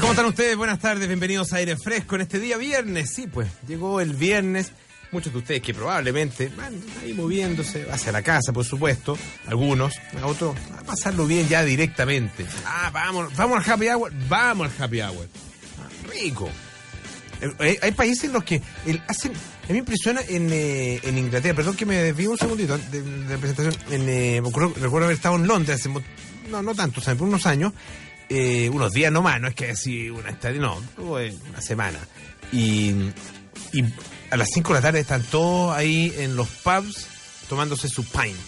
¿Cómo 0.00 0.12
están 0.12 0.26
ustedes? 0.26 0.56
Buenas 0.56 0.78
tardes, 0.80 1.06
bienvenidos 1.06 1.52
a 1.52 1.56
Aire 1.56 1.76
Fresco 1.76 2.14
en 2.16 2.22
este 2.22 2.40
día 2.40 2.56
viernes. 2.56 3.10
Sí, 3.14 3.26
pues 3.26 3.48
llegó 3.68 4.00
el 4.00 4.14
viernes. 4.14 4.72
Muchos 5.12 5.32
de 5.32 5.38
ustedes 5.40 5.60
que 5.62 5.74
probablemente 5.74 6.48
van 6.56 6.74
ahí 7.02 7.12
moviéndose 7.12 7.86
hacia 7.90 8.10
la 8.12 8.22
casa, 8.22 8.52
por 8.52 8.64
supuesto. 8.64 9.16
Algunos, 9.46 9.94
otros, 10.22 10.56
a 10.78 10.82
pasarlo 10.82 11.26
bien 11.26 11.46
ya 11.48 11.62
directamente. 11.62 12.46
Ah, 12.66 12.90
vamos, 12.92 13.36
vamos 13.36 13.58
al 13.66 13.70
happy 13.72 13.88
hour, 13.90 14.12
vamos 14.28 14.70
al 14.78 14.84
happy 14.84 15.00
hour. 15.02 15.28
Ah, 15.78 15.88
rico. 16.10 16.48
Eh, 17.42 17.50
Hay, 17.58 17.78
hay 17.82 17.92
países 17.92 18.24
en 18.24 18.32
los 18.32 18.44
que 18.44 18.62
el- 18.86 19.02
hacen. 19.08 19.32
A 19.32 19.66
mí 19.68 19.72
me 19.74 19.78
impresiona 19.78 20.22
en, 20.26 20.48
eh, 20.52 21.00
en 21.02 21.18
Inglaterra, 21.18 21.54
perdón 21.54 21.76
que 21.76 21.84
me 21.86 21.96
desvío 21.96 22.30
un 22.30 22.38
segundito 22.38 22.78
de, 22.78 23.02
la 23.28 23.36
presentación. 23.36 23.74
En, 23.90 24.08
eh, 24.08 24.40
ocurrió- 24.42 24.72
recuerdo 24.80 25.04
haber 25.06 25.16
estado 25.16 25.36
en 25.36 25.46
Londres 25.46 25.80
hace, 25.80 25.90
no, 26.50 26.62
no 26.62 26.74
tanto, 26.74 27.00
o 27.00 27.02
sea, 27.02 27.14
por 27.14 27.28
unos 27.28 27.44
años, 27.46 27.72
eh, 28.34 28.70
unos 28.70 28.92
días 28.92 29.12
nomás, 29.12 29.38
no 29.42 29.48
es 29.48 29.54
que 29.54 29.70
así 29.70 30.08
una 30.08 30.30
estadía, 30.30 30.60
no, 30.60 30.82
una 30.96 31.60
semana. 31.60 31.98
Y, 32.50 32.94
a 34.30 34.36
las 34.38 34.48
5 34.54 34.68
de 34.70 34.74
la 34.74 34.80
tarde 34.82 35.00
están 35.00 35.22
todos 35.22 35.76
ahí 35.76 36.14
en 36.16 36.34
los 36.34 36.48
pubs 36.48 37.06
tomándose 37.48 37.88
su 37.90 38.04
pint. 38.04 38.38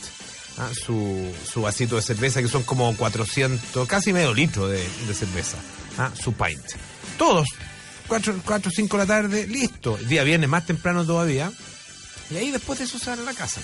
ah, 0.57 0.71
su, 0.73 1.31
su 1.51 1.61
vasito 1.61 1.97
de 1.97 2.03
cerveza, 2.03 2.41
que 2.41 2.49
son 2.49 2.63
como 2.63 2.97
400, 2.97 3.87
casi 3.87 4.15
medio 4.15 4.33
litro 4.33 4.69
de, 4.69 4.83
cerveza. 5.13 5.59
ah, 5.99 6.11
su 6.19 6.33
pint. 6.33 6.65
Todos, 7.19 7.47
4 8.09 8.41
o 8.47 8.71
5 8.71 8.97
de 8.97 9.03
la 9.03 9.07
tarde, 9.07 9.47
listo. 9.47 9.99
El 9.99 10.09
día 10.09 10.25
viernes 10.25 10.49
más 10.49 10.65
temprano 10.65 11.05
todavía. 11.05 11.53
Y 12.31 12.37
ahí 12.37 12.51
después 12.51 12.79
de 12.79 12.87
eso 12.87 12.99
van 13.05 13.21
a 13.21 13.23
la 13.23 13.35
casa. 13.35 13.61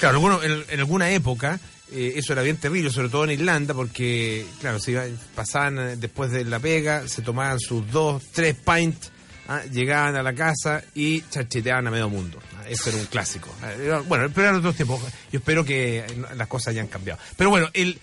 Claro, 0.00 0.42
en 0.42 0.80
alguna 0.80 1.10
época 1.10 1.60
eh, 1.92 2.14
eso 2.16 2.32
era 2.32 2.42
bien 2.42 2.56
terrible, 2.56 2.90
sobre 2.90 3.08
todo 3.08 3.24
en 3.24 3.30
Irlanda, 3.32 3.74
porque, 3.74 4.44
claro, 4.60 4.78
se 4.80 4.92
iba- 4.92 5.04
pasaban 5.34 5.78
eh, 5.78 5.96
después 5.96 6.30
de 6.30 6.44
la 6.44 6.58
pega, 6.58 7.06
se 7.08 7.22
tomaban 7.22 7.58
sus 7.60 7.90
dos, 7.90 8.22
tres 8.32 8.54
pints, 8.56 9.10
ah, 9.48 9.62
llegaban 9.70 10.16
a 10.16 10.22
la 10.22 10.34
casa 10.34 10.82
y 10.94 11.20
chacheteaban 11.30 11.86
a 11.86 11.90
medio 11.90 12.08
mundo. 12.08 12.38
Ah, 12.58 12.64
Eso 12.68 12.90
era 12.90 12.98
un 12.98 13.06
clásico. 13.06 13.54
Era- 13.80 14.00
Bueno, 14.00 14.28
pero 14.34 14.48
eran 14.48 14.56
otros 14.56 14.76
tiempos. 14.76 15.00
Yo 15.30 15.38
espero 15.38 15.64
que 15.64 15.98
eh, 16.00 16.06
las 16.36 16.48
cosas 16.48 16.68
hayan 16.68 16.86
cambiado. 16.88 17.20
Pero 17.36 17.50
bueno, 17.50 17.68
el, 17.72 17.98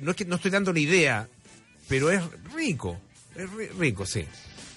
no 0.00 0.10
es 0.12 0.16
que 0.16 0.24
no 0.24 0.36
estoy 0.36 0.50
dando 0.50 0.72
la 0.72 0.80
idea, 0.80 1.28
pero 1.88 2.10
es 2.10 2.22
rico. 2.54 2.98
Es 3.36 3.48
ri- 3.50 3.70
rico, 3.78 4.04
sí. 4.06 4.24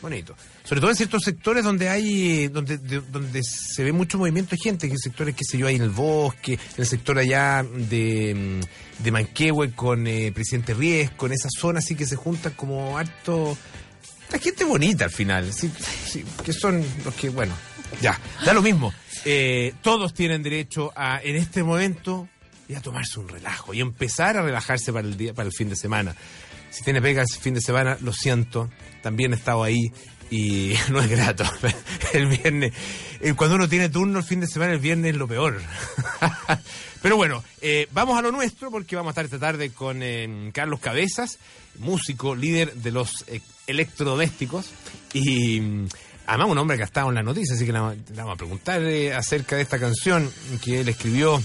Bonito. 0.02 0.36
Sobre 0.74 0.82
todo 0.82 0.90
en 0.90 0.96
ciertos 0.98 1.22
sectores 1.24 1.64
donde 1.64 1.88
hay, 1.88 2.48
donde, 2.48 2.80
de- 2.80 3.02
donde 3.02 3.44
se 3.44 3.84
ve 3.84 3.92
mucho 3.92 4.18
movimiento 4.18 4.56
de 4.56 4.58
gente, 4.58 4.90
que 4.90 4.98
sectores, 4.98 5.36
qué 5.36 5.44
sé 5.48 5.56
yo, 5.60 5.68
hay 5.68 5.76
en 5.76 5.84
el 5.84 5.92
bosque, 5.92 6.54
en 6.54 6.60
el 6.78 6.88
sector 6.88 7.20
allá 7.20 7.64
de, 7.64 8.60
de 8.98 9.12
Manquehue 9.12 9.74
con 9.74 10.08
eh, 10.08 10.32
Presidente 10.34 10.74
Ries, 10.74 11.12
con 11.12 11.32
esa 11.32 11.48
zona 11.56 11.78
así 11.78 11.94
que 11.94 12.08
se 12.08 12.16
juntan 12.16 12.54
como 12.54 12.98
harto... 12.98 13.56
La 14.32 14.40
gente 14.40 14.64
bonita 14.64 15.06
al 15.06 15.12
final, 15.12 15.54
sí, 15.54 15.72
que 16.44 16.54
son 16.54 16.84
los 17.06 17.14
que, 17.14 17.30
bueno, 17.30 17.54
ya, 18.02 18.20
da 18.44 18.52
lo 18.52 18.64
mismo. 18.64 18.92
Eh, 19.26 19.76
todos 19.84 20.12
tienen 20.16 20.42
derecho 20.42 20.92
a, 20.96 21.22
en 21.22 21.36
este 21.36 21.62
momento, 21.62 22.28
ir 22.68 22.78
a 22.78 22.82
tomarse 22.82 23.20
un 23.20 23.30
relajo 23.30 23.76
y 23.76 23.80
empezar 23.82 24.38
a 24.38 24.42
relajarse 24.42 24.92
para 24.92 25.08
el 25.08 25.16
día, 25.18 25.36
para 25.36 25.46
el 25.50 25.54
fin 25.54 25.70
de 25.70 25.76
semana. 25.76 26.16
Si 26.72 26.84
tiene 26.84 27.00
pega 27.00 27.22
ese 27.22 27.40
fin 27.40 27.54
de 27.54 27.62
semana, 27.62 27.96
lo 28.02 28.12
siento, 28.12 28.72
también 29.04 29.34
he 29.34 29.36
estado 29.36 29.62
ahí 29.62 29.92
y 30.30 30.74
no 30.90 31.02
es 31.02 31.10
grato. 31.10 31.44
El 32.14 32.28
viernes, 32.28 32.74
eh, 33.20 33.34
cuando 33.34 33.56
uno 33.56 33.68
tiene 33.68 33.90
turno 33.90 34.20
el 34.20 34.26
fin 34.26 34.40
de 34.40 34.48
semana, 34.48 34.74
el 34.74 34.80
viernes 34.80 35.12
es 35.12 35.18
lo 35.18 35.28
peor. 35.28 35.62
Pero 37.04 37.18
bueno, 37.18 37.44
eh, 37.62 37.90
vamos 37.92 38.18
a 38.18 38.22
lo 38.22 38.32
nuestro 38.32 38.72
porque 38.72 38.96
vamos 38.96 39.10
a 39.10 39.12
estar 39.12 39.26
esta 39.26 39.38
tarde 39.38 39.72
con 39.72 40.02
eh, 40.02 40.52
Carlos 40.54 40.80
Cabezas, 40.80 41.38
músico, 41.80 42.34
líder 42.34 42.74
de 42.76 42.92
los 42.92 43.26
eh, 43.28 43.42
electrodomésticos 43.68 44.70
y 45.12 45.60
mm, 45.60 45.88
además 46.28 46.48
un 46.50 46.58
hombre 46.60 46.78
que 46.78 46.84
ha 46.84 46.86
estado 46.86 47.10
en 47.10 47.16
las 47.16 47.26
noticias, 47.26 47.58
así 47.58 47.66
que 47.66 47.74
le 47.74 47.80
vamos 47.80 48.34
a 48.34 48.38
preguntar 48.38 48.82
acerca 49.18 49.58
de 49.58 49.64
esta 49.64 49.80
canción 49.80 50.31
que 50.64 50.80
él 50.80 50.88
escribió 50.88 51.42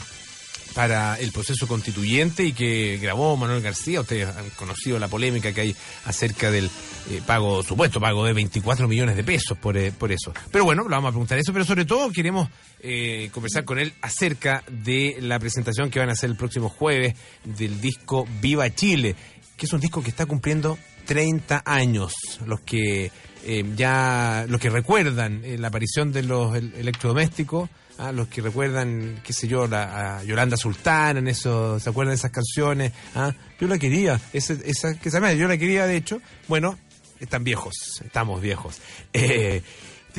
para 0.75 1.19
el 1.19 1.33
proceso 1.33 1.67
constituyente 1.67 2.45
y 2.45 2.53
que 2.53 2.99
grabó 3.01 3.37
Manuel 3.37 3.61
García. 3.63 4.01
Ustedes 4.01 4.29
han 4.29 4.49
conocido 4.51 4.99
la 4.99 5.09
polémica 5.09 5.53
que 5.53 5.61
hay 5.63 5.77
acerca 6.05 6.51
del 6.51 6.67
eh, 7.11 7.21
pago, 7.27 7.63
supuesto 7.63 8.01
pago 8.01 8.25
de 8.25 8.33
24 8.33 8.87
millones 8.87 9.17
de 9.17 9.25
pesos 9.25 9.59
por, 9.59 9.77
eh, 9.77 9.93
por 9.93 10.13
eso. 10.13 10.33
Pero 10.53 10.65
bueno, 10.65 10.83
lo 10.85 10.91
vamos 10.91 11.09
a 11.09 11.13
preguntar 11.13 11.39
eso, 11.39 11.53
pero 11.53 11.65
sobre 11.65 11.85
todo 11.85 12.11
queremos 12.13 12.49
eh, 12.81 13.31
conversar 13.33 13.65
con 13.65 13.79
él 13.79 13.93
acerca 14.03 14.63
de 14.71 15.17
la 15.21 15.39
presentación 15.39 15.91
que 15.91 15.99
van 15.99 16.11
a 16.11 16.13
hacer 16.13 16.31
el 16.31 16.37
próximo 16.37 16.69
jueves 16.69 17.15
del 17.45 17.81
disco 17.81 18.27
Viva 18.41 18.73
Chile, 18.75 19.17
que 19.57 19.67
es 19.67 19.73
un 19.73 19.81
disco 19.81 20.03
que 20.03 20.11
está 20.11 20.27
cumpliendo 20.27 20.79
30 21.07 21.63
años. 21.65 22.13
Los 22.47 22.61
que 22.61 23.11
eh, 23.45 23.65
ya, 23.77 24.45
los 24.49 24.61
que 24.61 24.69
recuerdan 24.71 25.43
eh, 25.45 25.57
la 25.59 25.69
aparición 25.69 26.13
de 26.13 26.23
los 26.23 26.55
el- 26.55 26.75
electrodomésticos, 26.75 27.71
Ah, 27.99 28.13
los 28.13 28.29
que 28.29 28.41
recuerdan, 28.41 29.21
qué 29.25 29.33
sé 29.33 29.49
yo, 29.49 29.67
la, 29.67 30.19
a 30.19 30.25
Yolanda 30.25 30.57
Sultana, 30.57 31.19
en 31.19 31.27
eso, 31.29 31.81
¿se 31.81 31.91
acuerdan 31.91 32.13
de 32.13 32.17
esas 32.17 32.31
canciones? 32.31 32.93
Ah, 33.15 33.35
yo 33.61 33.67
la 33.67 33.77
quería, 33.77 34.21
esa, 34.33 34.53
esa, 34.53 34.99
que 34.99 35.11
se 35.11 35.17
llama, 35.17 35.33
yo 35.33 35.49
la 35.49 35.59
quería, 35.59 35.85
de 35.87 35.97
hecho. 35.97 36.23
Bueno, 36.47 36.79
están 37.19 37.43
viejos, 37.45 38.01
estamos 38.05 38.41
viejos. 38.41 38.81
Eh, 39.13 39.63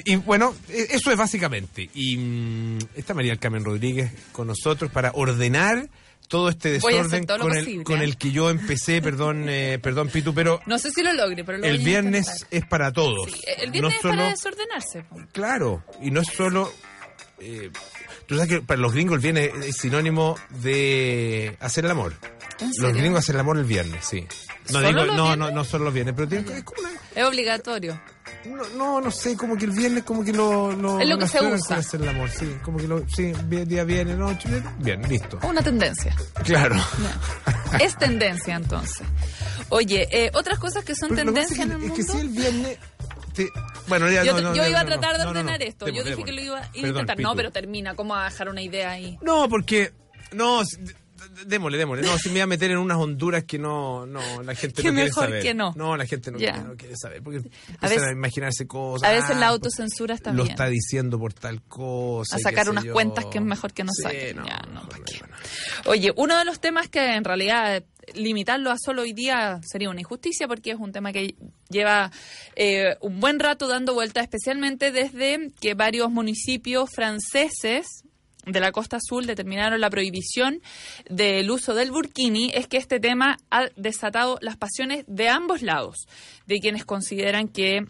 y 0.05 0.15
bueno, 0.17 0.55
eh, 0.69 0.87
eso 0.91 1.11
es 1.11 1.17
básicamente. 1.17 1.89
Y 1.93 2.15
mm, 2.17 2.77
está 2.95 3.13
María 3.13 3.31
del 3.31 3.39
Carmen 3.39 3.65
Rodríguez 3.65 4.11
con 4.31 4.47
nosotros 4.47 4.91
para 4.91 5.11
ordenar 5.13 5.89
todo 6.27 6.49
este 6.49 6.71
desorden 6.71 7.25
todo 7.25 7.39
con 7.39 7.53
el, 7.53 7.63
posible, 7.63 7.83
con 7.83 8.01
¿eh? 8.01 8.03
el 8.03 8.17
que 8.17 8.31
yo 8.31 8.49
empecé, 8.49 9.01
perdón, 9.01 9.47
eh, 9.49 9.79
perdón 9.83 10.09
Pitu, 10.09 10.33
pero 10.33 10.61
No 10.67 10.77
sé 10.77 10.91
si 10.91 11.01
lo 11.01 11.11
logre, 11.13 11.43
pero 11.43 11.57
lo 11.57 11.65
el 11.65 11.77
voy 11.77 11.81
a 11.81 11.85
viernes 11.85 12.45
es 12.51 12.65
para 12.65 12.93
todos. 12.93 13.31
Sí, 13.31 13.41
el 13.57 13.71
viernes 13.71 13.95
no 14.03 14.09
es 14.09 14.15
para 14.15 14.29
desordenarse. 14.29 15.05
Claro, 15.33 15.83
y 16.01 16.11
no 16.11 16.21
es 16.21 16.27
solo. 16.27 16.71
Eh, 17.41 17.71
Tú 18.25 18.35
sabes 18.35 18.49
que 18.49 18.61
para 18.61 18.79
los 18.79 18.93
gringos 18.93 19.15
el 19.15 19.21
viernes 19.21 19.51
es 19.65 19.77
sinónimo 19.77 20.35
de 20.61 21.57
hacer 21.59 21.85
el 21.85 21.91
amor. 21.91 22.13
¿En 22.59 22.71
Los 22.79 22.93
gringos 22.93 23.19
hacen 23.19 23.35
el 23.35 23.41
amor 23.41 23.57
el 23.57 23.63
viernes, 23.65 24.05
sí. 24.05 24.27
No 24.71 24.73
¿Solo 24.81 24.87
digo, 24.87 25.05
los 25.05 25.15
no, 25.15 25.35
no, 25.35 25.49
no 25.51 25.63
solo 25.63 25.85
los 25.85 25.93
viernes, 25.93 26.13
pero 26.15 26.27
tiene- 26.27 26.57
es 26.57 26.63
como 26.63 26.81
una- 26.81 26.89
Es 27.15 27.23
obligatorio. 27.25 27.99
no, 28.45 28.63
no, 28.77 29.01
no 29.01 29.09
sé, 29.11 29.35
como 29.35 29.55
que 29.57 29.65
el 29.65 29.71
viernes 29.71 30.03
como 30.03 30.23
que 30.23 30.31
lo, 30.33 30.71
lo 30.73 30.99
Es 30.99 31.07
lo 31.07 31.17
que 31.17 31.27
se 31.27 31.41
usa. 31.43 31.77
hacer 31.77 32.01
el 32.01 32.09
amor, 32.09 32.29
sí, 32.29 32.53
como 32.63 32.77
que 32.77 32.87
lo, 32.87 33.03
sí, 33.09 33.33
día 33.65 33.83
viernes, 33.83 34.17
noche, 34.17 34.47
bien, 34.49 34.63
bien, 34.79 35.01
listo. 35.09 35.39
Una 35.43 35.61
tendencia. 35.63 36.15
Claro. 36.43 36.75
Es 37.79 37.97
tendencia 37.97 38.55
entonces. 38.55 39.07
Oye, 39.69 40.07
eh, 40.11 40.31
otras 40.33 40.59
cosas 40.59 40.83
que 40.83 40.95
son 40.95 41.15
tendencia 41.15 41.63
en 41.63 41.71
el 41.71 41.77
es 41.77 41.83
mundo. 41.87 41.95
es 42.01 42.05
que 42.05 42.11
si 42.13 42.19
el 42.19 42.29
viernes 42.29 42.77
te- 43.45 43.51
bueno, 43.87 44.09
ya 44.11 44.23
yo 44.23 44.33
no, 44.33 44.41
no, 44.41 44.55
yo 44.55 44.63
ya, 44.63 44.69
iba 44.69 44.79
a 44.81 44.85
tratar 44.85 45.17
de 45.17 45.25
ordenar 45.25 45.61
esto. 45.63 45.87
Yo 45.87 46.03
dije 46.03 46.23
que 46.23 46.31
lo 46.31 46.41
iba 46.41 46.59
a 46.59 46.71
Perdón, 46.71 46.89
intentar. 46.89 47.19
no, 47.19 47.35
pero 47.35 47.51
termina. 47.51 47.95
¿Cómo 47.95 48.13
va 48.13 48.27
a 48.27 48.29
dejar 48.29 48.49
una 48.49 48.61
idea 48.61 48.91
ahí? 48.91 49.17
No, 49.21 49.47
porque. 49.49 49.93
No, 50.31 50.61
démosle, 51.45 51.77
démosle. 51.77 52.03
No, 52.05 52.17
si 52.17 52.29
me 52.29 52.33
voy 52.35 52.41
a 52.41 52.47
meter 52.47 52.71
en 52.71 52.77
unas 52.77 52.97
honduras 52.97 53.43
que 53.45 53.57
no, 53.59 54.05
no, 54.05 54.43
la 54.43 54.55
gente 54.55 54.81
Que 54.81 54.89
no 54.89 54.93
quiere 54.93 55.09
mejor 55.09 55.25
saber. 55.25 55.41
que 55.43 55.53
no. 55.53 55.73
No, 55.75 55.97
la 55.97 56.05
gente 56.05 56.31
no, 56.31 56.37
quiere, 56.37 56.59
no 56.61 56.75
quiere 56.75 56.95
saber. 56.95 57.21
Porque 57.23 57.39
A 57.39 57.41
empiezan 57.41 57.79
a, 57.81 57.87
veces- 57.89 58.11
imaginarse 58.13 58.67
cosas. 58.67 59.09
A 59.09 59.11
veces 59.11 59.31
Ah, 59.31 59.39
la 59.39 59.47
autocensura 59.47 60.13
está 60.15 60.31
Lo 60.31 60.43
bien. 60.43 60.51
está 60.51 60.67
diciendo 60.67 61.17
por 61.19 61.33
tal 61.33 61.61
cosa. 61.63 62.35
A 62.35 62.39
sacar 62.39 62.69
unas 62.69 62.83
yo. 62.83 62.93
cuentas 62.93 63.25
que 63.25 63.37
es 63.39 63.43
mejor 63.43 63.73
que 63.73 63.83
no 63.83 63.91
Sí, 63.93 64.03
saquen. 64.03 64.37
no, 64.37 64.45
Ya, 64.45 64.61
no. 64.73 64.87
Oye, 65.85 66.13
uno 66.15 66.37
de 66.37 66.45
los 66.45 66.59
temas 66.59 66.87
que 66.89 67.15
en 67.15 67.23
realidad 67.23 67.83
limitarlo 68.15 68.71
a 68.71 68.77
solo 68.77 69.01
hoy 69.03 69.13
día 69.13 69.59
sería 69.63 69.89
una 69.89 70.01
injusticia 70.01 70.47
porque 70.47 70.71
es 70.71 70.77
un 70.79 70.91
tema 70.91 71.11
que 71.11 71.35
lleva 71.69 72.11
eh, 72.55 72.95
un 73.01 73.19
buen 73.19 73.39
rato 73.39 73.67
dando 73.67 73.93
vuelta, 73.93 74.21
especialmente 74.21 74.91
desde 74.91 75.51
que 75.59 75.73
varios 75.73 76.09
municipios 76.11 76.89
franceses 76.93 78.03
de 78.45 78.59
la 78.59 78.71
costa 78.71 78.97
azul 78.97 79.25
determinaron 79.25 79.79
la 79.81 79.89
prohibición 79.89 80.61
del 81.09 81.49
uso 81.51 81.73
del 81.73 81.91
burkini, 81.91 82.51
es 82.53 82.67
que 82.67 82.77
este 82.77 82.99
tema 82.99 83.37
ha 83.51 83.69
desatado 83.75 84.37
las 84.41 84.57
pasiones 84.57 85.03
de 85.07 85.29
ambos 85.29 85.61
lados, 85.61 86.07
de 86.47 86.59
quienes 86.59 86.85
consideran 86.85 87.47
que 87.47 87.85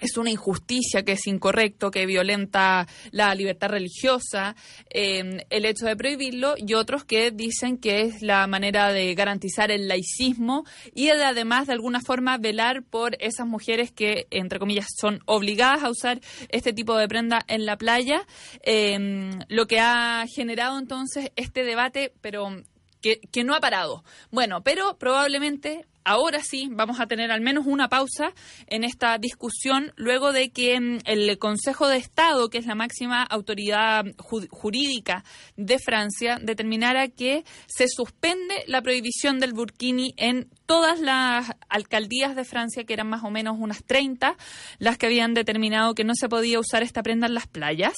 es 0.00 0.16
una 0.16 0.30
injusticia, 0.30 1.04
que 1.04 1.12
es 1.12 1.26
incorrecto, 1.26 1.90
que 1.90 2.06
violenta 2.06 2.86
la 3.10 3.34
libertad 3.34 3.70
religiosa, 3.70 4.56
eh, 4.90 5.44
el 5.50 5.64
hecho 5.64 5.86
de 5.86 5.96
prohibirlo, 5.96 6.54
y 6.56 6.74
otros 6.74 7.04
que 7.04 7.30
dicen 7.30 7.78
que 7.78 8.02
es 8.02 8.22
la 8.22 8.46
manera 8.46 8.92
de 8.92 9.14
garantizar 9.14 9.70
el 9.70 9.88
laicismo 9.88 10.64
y 10.94 11.06
de, 11.06 11.24
además 11.24 11.66
de 11.66 11.72
alguna 11.72 12.00
forma 12.00 12.38
velar 12.38 12.82
por 12.82 13.16
esas 13.20 13.46
mujeres 13.46 13.92
que, 13.92 14.26
entre 14.30 14.58
comillas, 14.58 14.86
son 14.98 15.20
obligadas 15.26 15.82
a 15.82 15.90
usar 15.90 16.20
este 16.48 16.72
tipo 16.72 16.96
de 16.96 17.08
prenda 17.08 17.44
en 17.48 17.66
la 17.66 17.76
playa, 17.76 18.26
eh, 18.62 19.30
lo 19.48 19.66
que 19.66 19.80
ha 19.80 20.24
generado 20.32 20.78
entonces 20.78 21.30
este 21.36 21.64
debate, 21.64 22.12
pero 22.20 22.62
que, 23.00 23.20
que 23.32 23.44
no 23.44 23.54
ha 23.54 23.60
parado. 23.60 24.04
Bueno, 24.30 24.62
pero 24.62 24.98
probablemente 24.98 25.86
ahora 26.06 26.40
sí 26.42 26.68
vamos 26.70 27.00
a 27.00 27.06
tener 27.06 27.30
al 27.32 27.40
menos 27.40 27.66
una 27.66 27.88
pausa 27.88 28.32
en 28.68 28.84
esta 28.84 29.18
discusión 29.18 29.92
luego 29.96 30.32
de 30.32 30.50
que 30.50 30.80
mm, 30.80 30.98
el 31.04 31.38
Consejo 31.38 31.88
de 31.88 31.98
Estado, 31.98 32.48
que 32.48 32.58
es 32.58 32.66
la 32.66 32.76
máxima 32.76 33.24
autoridad 33.24 34.04
jurídica 34.50 35.24
de 35.56 35.78
Francia, 35.78 36.38
determinara 36.40 37.08
que 37.08 37.44
se 37.66 37.88
suspende 37.88 38.64
la 38.68 38.82
prohibición 38.82 39.40
del 39.40 39.52
burkini 39.52 40.14
en 40.16 40.48
todas 40.66 41.00
las 41.00 41.50
alcaldías 41.68 42.36
de 42.36 42.44
Francia, 42.44 42.84
que 42.84 42.94
eran 42.94 43.08
más 43.08 43.24
o 43.24 43.30
menos 43.30 43.56
unas 43.58 43.84
30, 43.84 44.36
las 44.78 44.98
que 44.98 45.06
habían 45.06 45.34
determinado 45.34 45.94
que 45.94 46.04
no 46.04 46.14
se 46.14 46.28
podía 46.28 46.60
usar 46.60 46.82
esta 46.84 47.02
prenda 47.02 47.26
en 47.26 47.34
las 47.34 47.48
playas. 47.48 47.94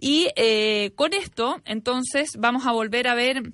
Y 0.00 0.28
eh, 0.36 0.92
con 0.96 1.14
esto, 1.14 1.60
entonces, 1.64 2.32
vamos 2.36 2.66
a 2.66 2.72
volver 2.72 3.06
a 3.06 3.14
ver 3.14 3.52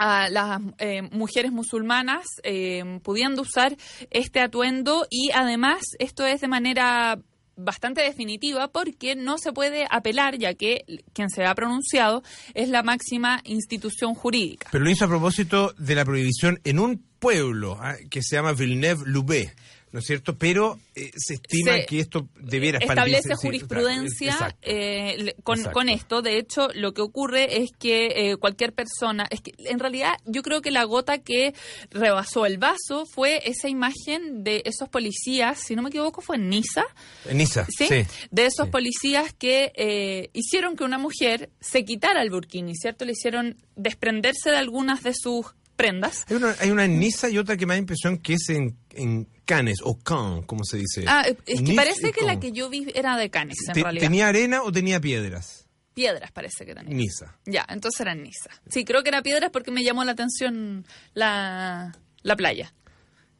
a 0.00 0.30
las 0.30 0.62
eh, 0.78 1.02
mujeres 1.12 1.52
musulmanas 1.52 2.24
eh, 2.42 3.00
pudiendo 3.02 3.42
usar 3.42 3.76
este 4.10 4.40
atuendo 4.40 5.06
y 5.10 5.30
además 5.34 5.82
esto 5.98 6.24
es 6.24 6.40
de 6.40 6.48
manera 6.48 7.18
bastante 7.54 8.00
definitiva 8.00 8.68
porque 8.68 9.14
no 9.14 9.36
se 9.36 9.52
puede 9.52 9.86
apelar 9.90 10.38
ya 10.38 10.54
que 10.54 10.86
quien 11.12 11.28
se 11.28 11.44
ha 11.44 11.54
pronunciado 11.54 12.22
es 12.54 12.70
la 12.70 12.82
máxima 12.82 13.42
institución 13.44 14.14
jurídica. 14.14 14.68
Pero 14.72 14.84
lo 14.84 14.90
hizo 14.90 15.04
a 15.04 15.08
propósito 15.08 15.74
de 15.76 15.94
la 15.94 16.06
prohibición 16.06 16.60
en 16.64 16.78
un 16.78 17.04
pueblo 17.18 17.76
ah, 17.78 17.96
que 18.08 18.22
se 18.22 18.36
llama 18.36 18.54
Villeneuve-Loubet. 18.54 19.54
¿No 19.92 19.98
es 19.98 20.06
cierto? 20.06 20.38
Pero 20.38 20.78
eh, 20.94 21.10
se 21.16 21.34
estima 21.34 21.80
que 21.86 22.00
esto 22.00 22.28
debiera 22.38 22.78
establece 22.78 23.34
jurisprudencia 23.34 24.56
eh, 24.62 25.34
con, 25.42 25.88
esto. 25.88 26.22
De 26.22 26.38
hecho, 26.38 26.68
lo 26.74 26.94
que 26.94 27.02
ocurre 27.02 27.62
es 27.62 27.70
que 27.78 28.30
eh, 28.30 28.36
cualquier 28.36 28.72
persona, 28.72 29.26
es 29.30 29.40
que 29.40 29.52
en 29.58 29.78
realidad 29.78 30.14
yo 30.24 30.42
creo 30.42 30.62
que 30.62 30.70
la 30.70 30.84
gota 30.84 31.18
que 31.18 31.54
rebasó 31.90 32.46
el 32.46 32.58
vaso 32.58 33.04
fue 33.06 33.42
esa 33.44 33.68
imagen 33.68 34.44
de 34.44 34.62
esos 34.64 34.88
policías, 34.88 35.58
si 35.58 35.74
no 35.74 35.82
me 35.82 35.88
equivoco, 35.88 36.20
fue 36.20 36.36
en 36.36 36.48
Niza. 36.48 36.84
En 37.28 37.38
Niza, 37.38 37.66
sí. 37.66 37.88
De 38.30 38.46
esos 38.46 38.68
policías 38.68 39.32
que 39.32 40.30
hicieron 40.32 40.76
que 40.76 40.84
una 40.84 40.98
mujer 40.98 41.50
se 41.60 41.84
quitara 41.84 42.22
el 42.22 42.30
burkini, 42.30 42.76
¿cierto? 42.76 43.04
Le 43.04 43.12
hicieron 43.12 43.56
desprenderse 43.74 44.50
de 44.50 44.56
algunas 44.56 45.02
de 45.02 45.14
sus 45.14 45.46
prendas. 45.80 46.26
Hay 46.28 46.36
una, 46.36 46.54
hay 46.60 46.70
una 46.70 46.84
en 46.84 46.98
Niza 46.98 47.30
y 47.30 47.38
otra 47.38 47.56
que 47.56 47.66
me 47.66 47.74
da 47.74 47.78
impresión 47.78 48.18
que 48.18 48.34
es 48.34 48.48
en, 48.50 48.76
en 48.94 49.26
Canes 49.44 49.78
o 49.82 49.98
Can, 49.98 50.42
como 50.42 50.64
se 50.64 50.78
dice. 50.78 51.04
Ah, 51.06 51.24
es 51.46 51.62
que 51.62 51.74
parece 51.74 52.12
que 52.12 52.24
la 52.24 52.38
que 52.38 52.52
yo 52.52 52.68
vi 52.68 52.86
era 52.94 53.16
de 53.16 53.30
Canes, 53.30 53.58
en 53.68 53.74
realidad. 53.74 54.04
¿Tenía 54.06 54.28
arena 54.28 54.62
o 54.62 54.72
tenía 54.72 55.00
piedras? 55.00 55.66
Piedras 55.94 56.30
parece 56.30 56.64
que 56.64 56.74
tenía. 56.74 56.94
Niza. 56.94 57.36
Ya, 57.46 57.66
entonces 57.68 58.00
era 58.00 58.12
en 58.12 58.22
Niza. 58.22 58.50
Sí, 58.68 58.84
creo 58.84 59.02
que 59.02 59.08
era 59.08 59.22
piedras 59.22 59.50
porque 59.50 59.70
me 59.70 59.82
llamó 59.82 60.04
la 60.04 60.12
atención 60.12 60.86
la, 61.14 61.96
la 62.22 62.36
playa 62.36 62.72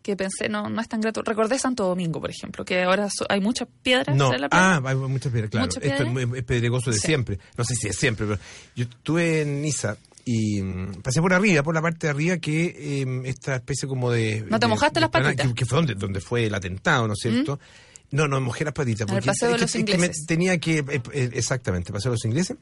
que 0.02 0.17
pensé 0.17 0.49
no 0.49 0.69
no 0.69 0.81
es 0.81 0.88
tan 0.88 1.00
grato. 1.00 1.23
Recordé 1.23 1.58
Santo 1.58 1.85
Domingo, 1.85 2.20
por 2.20 2.31
ejemplo, 2.31 2.64
que 2.64 2.82
ahora 2.82 3.08
hay 3.29 3.41
muchas 3.41 3.69
piedras 3.82 4.08
en 4.08 4.19
la 4.19 4.49
playa. 4.49 4.76
Ah, 4.76 4.82
hay 4.85 4.97
muchas 4.97 5.32
piedras, 5.32 5.50
claro. 5.50 5.69
Esto 5.69 6.37
es, 6.37 6.44
pedregoso 6.44 6.91
de 6.91 6.99
siempre. 6.99 7.38
No 7.56 7.64
sé 7.64 7.75
si 7.75 7.88
es 7.88 7.97
siempre, 7.97 8.26
pero 8.26 8.41
yo 8.75 8.85
estuve 8.85 9.43
en 9.43 9.62
Niza 9.62 9.97
y 10.25 10.63
mm, 10.63 11.03
pasé 11.03 11.21
por 11.21 11.33
arriba, 11.33 11.63
por 11.63 11.75
la 11.75 11.83
parte 11.83 12.07
de 12.07 12.11
arriba, 12.11 12.39
que 12.39 13.01
em, 13.03 13.25
esta 13.27 13.57
especie 13.57 13.89
como 13.89 14.11
de... 14.11 14.45
¿No 14.49 14.59
te 14.61 14.67
mojaste 14.67 15.01
las 15.01 15.11
patitas? 15.11 15.53
Que, 15.55 15.65
fue 15.65 15.77
donde, 15.77 15.95
donde 15.95 16.21
fue 16.21 16.47
el 16.47 16.55
atentado, 16.55 17.07
¿no 17.07 17.15
es 17.15 17.21
cierto? 17.21 17.57
¿Mm? 17.57 18.17
No, 18.17 18.29
no, 18.29 18.41
mojé 18.41 18.65
las 18.65 18.75
patitas. 18.75 19.07
Porque, 19.07 19.21
el 19.21 19.27
paseo 19.27 19.53
de 19.53 19.59
los 19.59 19.75
ingleses. 19.75 20.27
tenía 20.27 20.59
que, 20.59 20.79
eh, 20.79 21.03
eh, 21.13 21.31
exactamente, 21.33 21.93
paseo 21.93 22.11
de 22.11 22.17
los 22.17 22.25
ingleses. 22.25 22.57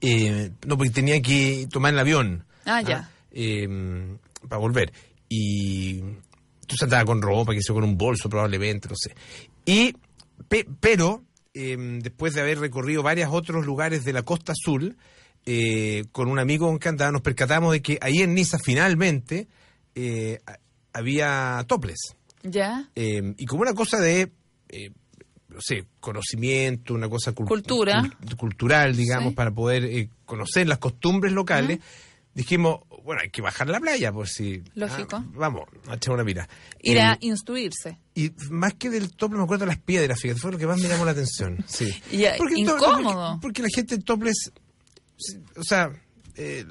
Eh, 0.00 0.50
no, 0.66 0.78
porque 0.78 0.90
tenía 0.90 1.20
que 1.20 1.68
tomar 1.70 1.92
el 1.92 1.98
avión. 1.98 2.44
Ah, 2.64 2.80
ya. 2.80 2.98
¿ah? 2.98 3.10
Em, 3.30 4.18
para 4.48 4.58
volver. 4.58 4.92
Y 5.28 6.00
tú 6.66 6.76
andaba 6.80 7.04
con 7.04 7.20
ropa, 7.20 7.52
que 7.52 7.58
hizo 7.58 7.74
con 7.74 7.84
un 7.84 7.98
bolso 7.98 8.30
probablemente, 8.30 8.88
no 8.88 8.94
sé. 8.96 9.14
Y, 9.66 9.94
pero, 10.80 11.22
em, 11.52 12.00
después 12.00 12.32
de 12.32 12.40
haber 12.40 12.58
recorrido 12.58 13.02
varios 13.02 13.30
otros 13.32 13.66
lugares 13.66 14.04
de 14.04 14.14
la 14.14 14.22
costa 14.22 14.52
azul, 14.52 14.96
eh, 15.46 16.04
con 16.12 16.28
un 16.28 16.38
amigo 16.38 16.66
con 16.66 16.78
que 16.78 16.88
andaba, 16.88 17.12
nos 17.12 17.22
percatamos 17.22 17.72
de 17.72 17.82
que 17.82 17.98
ahí 18.00 18.22
en 18.22 18.34
Niza 18.34 18.58
finalmente 18.58 19.48
eh, 19.94 20.40
había 20.92 21.64
toples. 21.66 21.98
Ya. 22.42 22.88
Eh, 22.94 23.34
y 23.36 23.46
como 23.46 23.62
una 23.62 23.74
cosa 23.74 23.98
de, 23.98 24.32
no 25.48 25.60
sé, 25.60 25.86
conocimiento, 26.00 26.94
una 26.94 27.08
cosa 27.08 27.32
Cultura. 27.32 28.02
cultural, 28.36 28.96
digamos, 28.96 29.34
para 29.34 29.50
poder 29.50 30.08
conocer 30.24 30.66
las 30.66 30.78
costumbres 30.78 31.32
locales, 31.32 31.80
dijimos, 32.34 32.80
bueno, 33.04 33.20
hay 33.22 33.30
que 33.30 33.42
bajar 33.42 33.68
a 33.68 33.72
la 33.72 33.80
playa, 33.80 34.12
pues 34.12 34.32
sí. 34.32 34.62
Lógico. 34.74 35.16
Ah, 35.16 35.24
vamos, 35.34 35.64
a 35.88 35.94
echar 35.94 36.14
una 36.14 36.24
mira. 36.24 36.48
Ir 36.80 36.98
a 37.00 37.18
instruirse. 37.20 37.98
Y 38.14 38.32
más 38.50 38.74
que 38.74 38.88
del 38.88 39.12
tople, 39.14 39.36
me 39.36 39.44
acuerdo 39.44 39.66
de 39.66 39.72
las 39.72 39.78
piedras, 39.78 40.18
fíjate, 40.18 40.40
fue 40.40 40.52
lo 40.52 40.58
que 40.58 40.66
más 40.66 40.80
me 40.80 40.88
llamó 40.88 41.04
la 41.04 41.10
atención. 41.10 41.62
Sí. 41.66 41.90
incómodo. 42.10 43.38
porque, 43.42 43.62
la 43.62 43.68
gente 43.74 43.96
en 43.96 44.02
toples 44.02 44.52
o 45.56 45.62
sea, 45.62 45.90
eh, 46.36 46.64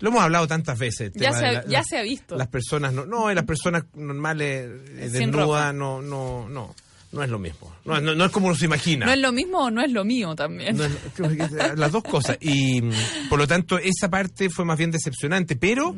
lo 0.00 0.10
hemos 0.10 0.22
hablado 0.22 0.46
tantas 0.46 0.78
veces. 0.78 1.12
Ya, 1.14 1.32
se, 1.32 1.68
ya 1.68 1.82
se 1.82 1.98
ha 1.98 2.02
visto. 2.02 2.36
Las 2.36 2.48
personas, 2.48 2.92
no, 2.92 3.04
no, 3.06 3.32
las 3.32 3.44
personas 3.44 3.84
normales 3.94 4.70
eh, 4.96 5.08
desnudas, 5.10 5.74
no, 5.74 6.00
no, 6.02 6.48
no. 6.48 6.74
No 7.10 7.22
es 7.22 7.30
lo 7.30 7.38
mismo. 7.38 7.74
No, 7.86 8.00
no, 8.00 8.22
es 8.22 8.30
como 8.30 8.48
uno 8.48 8.54
se 8.54 8.66
imagina. 8.66 9.06
No 9.06 9.12
es 9.12 9.18
lo 9.18 9.32
mismo 9.32 9.60
o 9.60 9.70
no 9.70 9.80
es 9.80 9.90
lo 9.90 10.04
mío 10.04 10.34
también. 10.34 10.76
las 11.76 11.90
dos 11.90 12.02
cosas. 12.02 12.36
Y 12.38 12.82
por 13.30 13.38
lo 13.38 13.46
tanto, 13.46 13.78
esa 13.78 14.10
parte 14.10 14.50
fue 14.50 14.66
más 14.66 14.76
bien 14.76 14.90
decepcionante. 14.90 15.56
Pero 15.56 15.96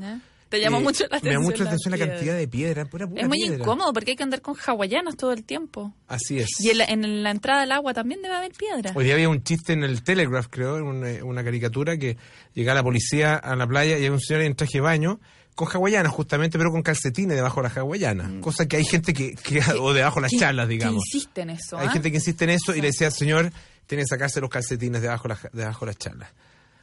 te 0.51 0.61
llama 0.61 0.79
eh, 0.79 0.83
mucho 0.83 1.05
la 1.09 1.17
atención. 1.17 1.31
Me 1.31 1.35
llama 1.35 1.45
mucho 1.45 1.63
la 1.63 1.71
atención 1.71 1.93
la, 1.93 2.07
cantidad 2.07 2.37
de 2.37 2.49
piedra. 2.49 2.89
es 3.17 3.29
muy 3.29 3.43
incómodo 3.45 3.93
porque 3.93 4.11
hay 4.11 4.17
que 4.17 4.25
andar 4.25 4.43
con 4.43 4.57
hawaianas 4.57 5.17
todo 5.17 5.33
el 5.33 5.45
tiempo. 5.45 5.95
Así 6.09 6.41
es. 6.41 6.49
Y 6.59 6.71
en 6.71 7.23
la, 7.23 7.31
entrada 7.31 7.63
al 7.63 7.73
agua 7.73 7.95
también 7.95 8.21
debe 8.21 8.35
haber 8.35 8.51
piedra. 8.53 8.93
Hoy 8.97 9.05
día 9.05 9.15
había 9.15 9.29
un 9.29 9.45
chiste 9.45 9.73
en 9.73 9.85
el 9.85 10.03
Telegraph, 10.03 10.49
creo, 10.51 10.79
en 10.79 11.23
una, 11.23 11.45
caricatura, 11.45 11.97
que 11.97 12.17
llega 12.53 12.75
la 12.75 12.83
policía 12.83 13.37
a 13.37 13.55
la 13.55 13.67
playa 13.67 13.97
y 13.97 14.03
hay 14.03 14.09
un 14.09 14.21
señor 14.21 14.43
en 14.43 14.57
traje 14.57 14.79
de 14.79 14.81
baño 14.81 15.21
con 15.55 15.69
hawaianas 15.69 16.13
justamente, 16.13 16.59
pero 16.59 16.73
con 16.73 16.83
calcetines 16.83 17.37
debajo 17.37 17.61
de 17.63 17.69
las 17.69 17.77
hawaianas. 17.77 18.29
Mm. 18.29 18.41
Cosa 18.41 18.67
que 18.67 18.77
hay 18.77 18.85
gente 18.85 19.15
que, 19.15 19.37
o 19.81 19.93
debajo 19.93 20.17
de 20.17 20.23
las 20.23 20.33
charlas, 20.33 20.69
digamos. 20.69 21.05
Que 21.13 21.19
insiste 21.19 21.41
en 21.43 21.51
eso. 21.51 21.79
Hay 21.79 21.87
¿ah? 21.87 21.93
gente 21.93 22.11
que 22.11 22.17
insiste 22.17 22.45
en 22.45 22.51
eso 22.51 22.75
y 22.75 22.81
le 22.81 22.89
decía 22.89 23.07
al 23.07 23.13
señor, 23.13 23.53
tiene 23.87 24.03
que 24.03 24.09
sacarse 24.09 24.41
los 24.41 24.51
calcetines 24.51 25.01
debajo, 25.01 25.29
debajo 25.53 25.85
de 25.85 25.91
las 25.91 25.97
charlas. 25.97 26.31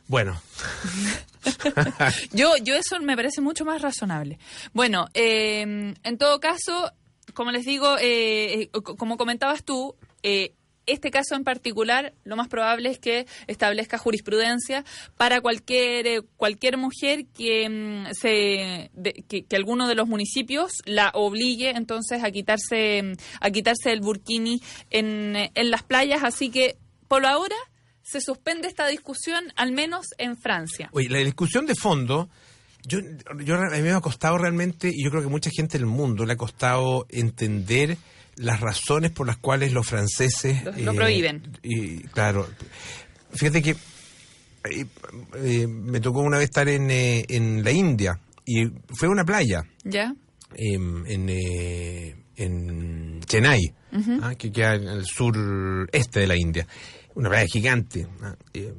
Bueno. 0.07 0.41
yo, 2.33 2.55
yo 2.57 2.75
eso 2.75 2.99
me 2.99 3.15
parece 3.15 3.41
mucho 3.41 3.65
más 3.65 3.81
razonable. 3.81 4.39
Bueno, 4.73 5.07
em, 5.13 5.95
en 6.03 6.17
todo 6.17 6.39
caso, 6.39 6.91
como 7.33 7.51
les 7.51 7.65
digo, 7.65 7.97
eh, 7.99 8.63
eh, 8.63 8.69
como 8.71 9.17
comentabas 9.17 9.63
tú, 9.63 9.95
eh, 10.23 10.53
este 10.85 11.11
caso 11.11 11.35
en 11.35 11.43
particular, 11.43 12.13
lo 12.23 12.37
más 12.37 12.47
probable 12.47 12.89
es 12.89 12.97
que 12.97 13.27
establezca 13.47 13.97
jurisprudencia 13.97 14.85
para 15.17 15.41
cualquier 15.41 16.23
cualquier 16.37 16.77
mujer 16.77 17.25
que 17.25 17.63
em, 17.63 18.05
se 18.13 18.89
que, 19.27 19.45
alguno 19.55 19.89
de 19.89 19.95
los 19.95 20.07
municipios 20.07 20.71
la 20.85 21.11
obligue 21.13 21.71
entonces 21.71 22.23
a 22.23 22.31
quitarse 22.31 22.99
em, 22.99 23.15
a 23.41 23.51
quitarse 23.51 23.91
el 23.91 23.99
burkini 23.99 24.61
en, 24.89 25.51
en 25.53 25.71
las 25.71 25.83
playas. 25.83 26.23
Así 26.23 26.49
que 26.49 26.77
por 27.09 27.25
ahora 27.25 27.57
se 28.07 28.21
suspende 28.21 28.69
esta 28.69 28.87
discusión, 28.87 29.43
al 29.57 29.73
menos 29.73 30.07
en 30.17 30.37
Francia. 30.37 30.89
Oye, 30.93 31.09
la 31.09 31.19
discusión 31.19 31.65
de 31.65 31.75
fondo, 31.75 32.29
yo, 32.83 32.99
yo 33.43 33.55
a 33.55 33.69
mí 33.69 33.81
me 33.81 33.91
ha 33.91 33.99
costado 33.99 34.37
realmente, 34.37 34.89
y 34.93 35.03
yo 35.03 35.09
creo 35.09 35.21
que 35.21 35.27
mucha 35.27 35.49
gente 35.49 35.77
del 35.77 35.87
mundo 35.87 36.25
le 36.25 36.33
ha 36.33 36.37
costado 36.37 37.05
entender 37.09 37.97
las 38.37 38.61
razones 38.61 39.11
por 39.11 39.27
las 39.27 39.37
cuales 39.37 39.73
los 39.73 39.85
franceses... 39.85 40.63
Lo, 40.77 40.93
prohíben. 40.93 41.41
Eh, 41.63 41.69
y, 41.69 41.99
claro, 42.03 42.47
fíjate 43.33 43.61
que 43.61 43.71
eh, 43.71 44.85
eh, 45.35 45.67
me 45.67 45.99
tocó 45.99 46.21
una 46.21 46.37
vez 46.37 46.45
estar 46.45 46.69
en, 46.69 46.89
en 46.89 47.61
la 47.61 47.71
India 47.71 48.17
y 48.45 48.67
fue 48.95 49.09
a 49.09 49.11
una 49.11 49.25
playa. 49.25 49.63
¿Ya? 49.83 50.15
Em, 50.55 51.05
en, 51.07 51.29
en 52.37 53.19
Chennai, 53.25 53.73
ah, 54.21 54.33
que 54.35 54.49
queda 54.49 54.75
en 54.75 54.87
el 54.87 55.05
sur 55.05 55.35
este 55.91 56.21
de 56.21 56.27
la 56.27 56.37
India 56.37 56.65
una 57.17 57.29
playa 57.29 57.47
gigante. 57.47 58.07
¿ah? 58.21 58.35
Eh, 58.53 58.73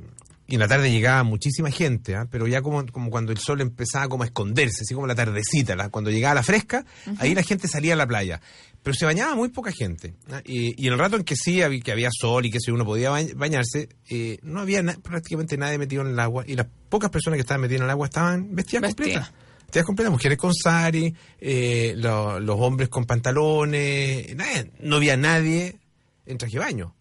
y 0.46 0.54
en 0.54 0.60
la 0.60 0.68
tarde 0.68 0.90
llegaba 0.90 1.24
muchísima 1.24 1.70
gente, 1.70 2.14
¿ah? 2.14 2.26
pero 2.30 2.46
ya 2.46 2.62
como, 2.62 2.86
como 2.86 3.10
cuando 3.10 3.32
el 3.32 3.38
sol 3.38 3.60
empezaba 3.60 4.08
como 4.08 4.22
a 4.22 4.26
esconderse, 4.26 4.82
así 4.82 4.94
como 4.94 5.06
la 5.06 5.14
tardecita, 5.14 5.90
cuando 5.90 6.10
llegaba 6.10 6.36
la 6.36 6.42
fresca, 6.42 6.86
ahí 7.18 7.34
la 7.34 7.42
gente 7.42 7.68
salía 7.68 7.92
a 7.92 7.96
la 7.96 8.06
playa. 8.06 8.40
Pero 8.82 8.94
se 8.94 9.04
bañaba 9.04 9.34
muy 9.34 9.48
poca 9.50 9.72
gente. 9.72 10.14
¿ah? 10.30 10.40
Y, 10.44 10.86
en 10.86 10.92
el 10.94 10.98
rato 10.98 11.16
en 11.16 11.24
que 11.24 11.36
sí 11.36 11.60
había, 11.60 11.80
que 11.80 11.92
había 11.92 12.08
sol 12.10 12.46
y 12.46 12.50
que 12.50 12.60
si 12.60 12.70
uno 12.70 12.86
podía 12.86 13.10
bañarse, 13.10 13.90
eh, 14.08 14.38
no 14.42 14.60
había 14.60 14.82
prácticamente 15.02 15.58
nadie 15.58 15.76
metido 15.76 16.02
en 16.02 16.12
el 16.12 16.20
agua. 16.20 16.44
Y 16.46 16.54
las 16.54 16.66
pocas 16.88 17.10
personas 17.10 17.36
que 17.36 17.42
estaban 17.42 17.60
metidas 17.60 17.80
en 17.80 17.84
el 17.84 17.90
agua 17.90 18.06
estaban 18.06 18.54
vestidas 18.54 18.84
completas. 18.94 19.32
Vestidas 19.64 19.84
completas, 19.84 20.12
mujeres 20.12 20.38
con 20.38 20.54
sari, 20.54 21.14
eh, 21.40 21.92
los 21.96 22.58
hombres 22.58 22.88
con 22.88 23.04
pantalones, 23.04 24.34
no 24.80 24.96
había 24.96 25.18
nadie 25.18 25.76
en 26.24 26.38
traje 26.38 26.54
de 26.54 26.58
baño 26.60 26.94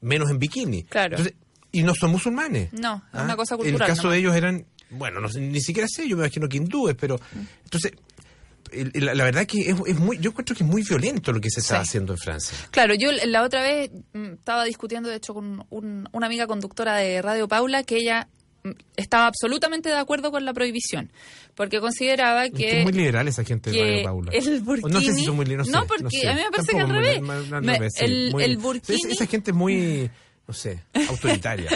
menos 0.00 0.30
en 0.30 0.38
bikini. 0.38 0.84
Claro. 0.84 1.18
y 1.72 1.82
no 1.82 1.94
son 1.94 2.10
musulmanes. 2.10 2.72
No, 2.72 3.02
es 3.14 3.20
una 3.22 3.32
¿ah? 3.32 3.36
cosa 3.36 3.56
cultural. 3.56 3.76
En 3.76 3.82
el 3.82 3.86
caso 3.96 4.10
de 4.10 4.18
ellos 4.18 4.34
eran, 4.34 4.66
bueno, 4.90 5.20
no, 5.20 5.28
ni 5.28 5.60
siquiera 5.60 5.86
sé, 5.88 6.08
yo 6.08 6.16
me 6.16 6.24
imagino 6.24 6.48
que 6.48 6.56
hindúes, 6.56 6.96
pero 6.98 7.20
entonces 7.64 7.92
el- 8.72 8.90
la, 8.94 9.14
la 9.14 9.24
verdad 9.24 9.46
que 9.46 9.60
es, 9.60 9.76
es 9.86 9.98
muy, 9.98 10.18
yo 10.18 10.30
encuentro 10.30 10.54
que 10.56 10.62
es 10.64 10.68
muy 10.68 10.82
violento 10.82 11.32
lo 11.32 11.40
que 11.40 11.50
se 11.50 11.60
está 11.60 11.76
Sí. 11.76 11.82
haciendo 11.88 12.12
en 12.12 12.18
Francia. 12.18 12.56
Claro, 12.70 12.94
yo 12.94 13.10
la 13.12 13.42
otra 13.42 13.62
vez 13.62 13.90
mm, 14.12 14.32
estaba 14.34 14.64
discutiendo, 14.64 15.08
de 15.08 15.16
hecho, 15.16 15.34
con 15.34 15.64
un- 15.70 16.08
una 16.12 16.26
amiga 16.26 16.46
conductora 16.46 16.96
de 16.96 17.20
Radio 17.22 17.46
Paula, 17.48 17.82
que 17.84 17.96
ella 17.98 18.26
mm, 18.26 18.39
estaba 18.96 19.26
absolutamente 19.26 19.88
de 19.88 19.96
acuerdo 19.96 20.30
con 20.30 20.44
la 20.44 20.52
prohibición, 20.52 21.10
porque 21.54 21.80
consideraba 21.80 22.48
que... 22.50 22.78
es 22.80 22.84
muy 22.84 22.92
liberal 22.92 23.26
esa 23.28 23.44
gente 23.44 23.70
de 23.70 23.80
Radio 23.82 24.02
Paula. 24.04 24.32
el 24.32 24.64
No 24.64 25.00
sé 25.00 25.14
si 25.14 25.24
son 25.24 25.36
muy 25.36 25.46
li- 25.46 25.56
no, 25.56 25.86
porque 25.86 26.20
sé. 26.20 26.28
a 26.28 26.34
mí 26.34 26.40
me 26.42 26.50
parece 26.50 26.72
que 26.72 26.80
al 26.80 26.88
revés. 26.88 27.22
muy- 27.22 27.34
al 27.34 27.62
Me- 27.62 27.72
revés, 27.74 27.92
sí, 27.96 28.04
el- 28.04 28.30
muy- 28.32 28.44
el 28.44 28.52
esa- 28.52 28.60
burkini- 28.62 29.10
Esa, 29.12 29.26
gente 29.26 29.50
es 29.52 29.56
muy, 29.56 30.10
no 30.46 30.54
sé, 30.54 30.82
autoritaria, 31.08 31.70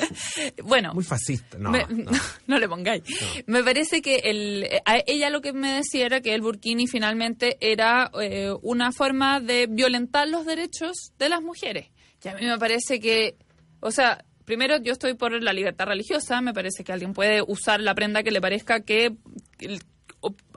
Bueno, 0.64 0.92
muy 0.94 1.04
fascista. 1.04 1.56
No, 1.58 1.70
me- 1.70 1.86
no. 1.88 2.10
no 2.46 2.58
le 2.58 2.68
pongáis. 2.68 3.02
Me 3.46 3.62
parece 3.64 4.02
que 4.02 4.16
el, 4.24 4.68
a 4.84 4.98
ella 5.06 5.30
lo 5.30 5.40
que 5.40 5.52
me 5.52 5.72
decía 5.72 6.06
era 6.06 6.20
que 6.20 6.34
el 6.34 6.42
burkini 6.42 6.86
finalmente 6.86 7.56
era 7.60 8.10
eh, 8.20 8.52
una 8.62 8.92
forma 8.92 9.40
de 9.40 9.66
violentar 9.70 10.28
los 10.28 10.44
derechos 10.44 11.12
de 11.18 11.28
las 11.28 11.40
mujeres. 11.40 11.86
Y 12.22 12.28
a 12.28 12.34
mí 12.34 12.46
me 12.46 12.58
parece 12.58 13.00
que, 13.00 13.36
o 13.80 13.90
sea, 13.90 14.24
primero 14.44 14.76
yo 14.78 14.92
estoy 14.92 15.14
por 15.14 15.42
la 15.42 15.52
libertad 15.52 15.86
religiosa, 15.86 16.40
me 16.40 16.52
parece 16.52 16.84
que 16.84 16.92
alguien 16.92 17.12
puede 17.12 17.42
usar 17.42 17.80
la 17.80 17.94
prenda 17.94 18.22
que 18.22 18.30
le 18.30 18.40
parezca 18.40 18.80
que, 18.80 19.16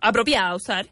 apropiada 0.02 0.56
usar. 0.56 0.90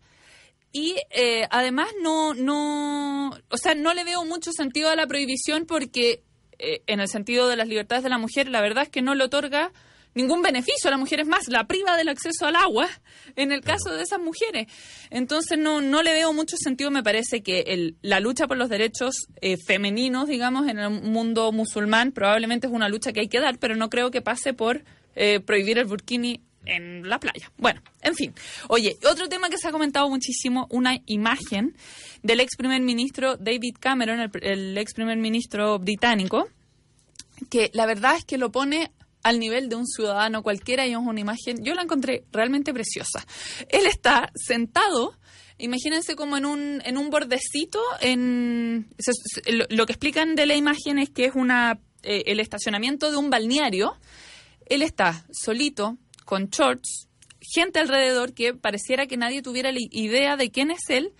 Y 0.71 0.95
eh, 1.11 1.47
además 1.51 1.87
no, 2.01 2.33
no, 2.33 3.29
o 3.29 3.57
sea, 3.57 3.75
no 3.75 3.93
le 3.93 4.03
veo 4.03 4.25
mucho 4.25 4.51
sentido 4.51 4.89
a 4.89 4.95
la 4.95 5.07
prohibición 5.07 5.65
porque 5.65 6.23
eh, 6.59 6.81
en 6.87 6.99
el 6.99 7.07
sentido 7.07 7.47
de 7.47 7.55
las 7.55 7.67
libertades 7.67 8.03
de 8.03 8.09
la 8.09 8.17
mujer, 8.17 8.49
la 8.49 8.61
verdad 8.61 8.83
es 8.83 8.89
que 8.89 9.01
no 9.01 9.15
le 9.15 9.23
otorga 9.23 9.71
ningún 10.15 10.41
beneficio 10.41 10.87
a 10.87 10.91
la 10.91 10.97
mujer, 10.97 11.19
es 11.19 11.27
más, 11.27 11.47
la 11.47 11.67
priva 11.67 11.95
del 11.95 12.09
acceso 12.09 12.47
al 12.47 12.55
agua 12.55 12.89
en 13.35 13.51
el 13.51 13.61
caso 13.61 13.93
de 13.93 14.01
esas 14.01 14.19
mujeres. 14.19 14.67
Entonces 15.11 15.59
no, 15.59 15.81
no 15.81 16.01
le 16.01 16.13
veo 16.13 16.33
mucho 16.33 16.55
sentido, 16.57 16.89
me 16.89 17.03
parece 17.03 17.43
que 17.43 17.59
el, 17.67 17.97
la 18.01 18.19
lucha 18.19 18.47
por 18.47 18.57
los 18.57 18.69
derechos 18.69 19.27
eh, 19.41 19.57
femeninos, 19.57 20.27
digamos, 20.27 20.67
en 20.67 20.79
el 20.79 20.89
mundo 20.89 21.51
musulmán 21.51 22.11
probablemente 22.11 22.67
es 22.67 22.73
una 22.73 22.89
lucha 22.89 23.11
que 23.11 23.19
hay 23.19 23.27
que 23.27 23.39
dar, 23.39 23.59
pero 23.59 23.75
no 23.75 23.89
creo 23.89 24.09
que 24.09 24.21
pase 24.21 24.53
por 24.53 24.83
eh, 25.15 25.41
prohibir 25.41 25.77
el 25.77 25.85
burkini 25.85 26.41
en 26.65 27.07
la 27.07 27.19
playa. 27.19 27.51
Bueno, 27.57 27.81
en 28.01 28.15
fin. 28.15 28.33
Oye, 28.69 28.97
otro 29.09 29.27
tema 29.27 29.49
que 29.49 29.57
se 29.57 29.67
ha 29.67 29.71
comentado 29.71 30.09
muchísimo, 30.09 30.67
una 30.71 30.97
imagen 31.05 31.75
del 32.23 32.39
ex 32.39 32.55
primer 32.55 32.81
ministro 32.81 33.37
David 33.37 33.75
Cameron, 33.79 34.19
el, 34.19 34.31
el 34.41 34.77
ex 34.77 34.93
primer 34.93 35.17
ministro 35.17 35.77
británico, 35.77 36.47
que 37.49 37.69
la 37.73 37.85
verdad 37.85 38.15
es 38.17 38.25
que 38.25 38.37
lo 38.37 38.51
pone 38.51 38.91
al 39.25 39.39
nivel 39.39 39.69
de 39.69 39.75
un 39.75 39.87
ciudadano 39.87 40.43
cualquiera 40.43 40.85
y 40.85 40.91
es 40.91 40.97
una 40.97 41.19
imagen, 41.19 41.63
yo 41.63 41.73
la 41.73 41.81
encontré 41.81 42.25
realmente 42.31 42.71
preciosa. 42.71 43.25
Él 43.69 43.87
está 43.87 44.31
sentado, 44.35 45.17
imagínense 45.57 46.15
como 46.15 46.37
en 46.37 46.45
un, 46.45 46.79
en 46.85 46.95
un 46.95 47.09
bordecito, 47.09 47.81
en 48.01 48.87
lo, 49.69 49.85
que 49.87 49.93
explican 49.93 50.35
de 50.35 50.45
la 50.45 50.53
imagen 50.53 50.99
es 50.99 51.09
que 51.09 51.25
es 51.25 51.33
una 51.33 51.79
eh, 52.03 52.25
el 52.27 52.39
estacionamiento 52.39 53.09
de 53.09 53.17
un 53.17 53.31
balneario. 53.31 53.97
Él 54.67 54.83
está 54.83 55.25
solito, 55.31 55.97
con 56.23 56.49
shorts, 56.49 57.07
gente 57.39 57.79
alrededor 57.79 58.35
que 58.35 58.53
pareciera 58.53 59.07
que 59.07 59.17
nadie 59.17 59.41
tuviera 59.41 59.71
la 59.71 59.79
idea 59.89 60.37
de 60.37 60.51
quién 60.51 60.69
es 60.69 60.87
él, 60.89 61.13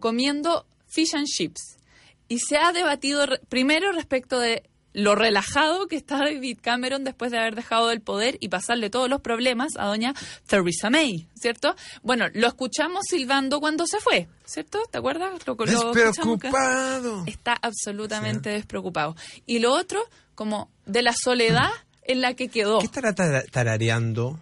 comiendo 0.00 0.66
fish 0.88 1.14
and 1.14 1.28
chips. 1.28 1.78
Y 2.26 2.40
se 2.40 2.56
ha 2.56 2.72
debatido 2.72 3.24
primero 3.48 3.92
respecto 3.92 4.40
de 4.40 4.64
lo 4.92 5.14
relajado 5.14 5.86
que 5.88 5.96
está 5.96 6.18
David 6.18 6.58
Cameron 6.60 7.04
después 7.04 7.30
de 7.30 7.38
haber 7.38 7.54
dejado 7.54 7.90
el 7.90 8.00
poder 8.00 8.36
y 8.40 8.48
pasarle 8.48 8.90
todos 8.90 9.08
los 9.08 9.20
problemas 9.20 9.72
a 9.78 9.86
doña 9.86 10.14
Theresa 10.46 10.90
May, 10.90 11.28
¿cierto? 11.34 11.74
Bueno, 12.02 12.26
lo 12.34 12.46
escuchamos 12.46 13.04
silbando 13.08 13.60
cuando 13.60 13.86
se 13.86 14.00
fue, 14.00 14.28
¿cierto? 14.44 14.82
¿Te 14.90 14.98
acuerdas? 14.98 15.32
Lo, 15.46 15.54
lo 15.54 15.92
Despreocupado. 15.92 17.24
Está 17.26 17.54
absolutamente 17.60 18.50
despreocupado. 18.50 19.16
Y 19.46 19.58
lo 19.58 19.72
otro, 19.72 20.02
como 20.34 20.70
de 20.86 21.02
la 21.02 21.12
soledad 21.12 21.70
en 22.02 22.20
la 22.20 22.34
que 22.34 22.48
quedó. 22.48 22.78
¿Qué 22.80 22.86
estará 22.86 23.14
tarareando? 23.14 24.38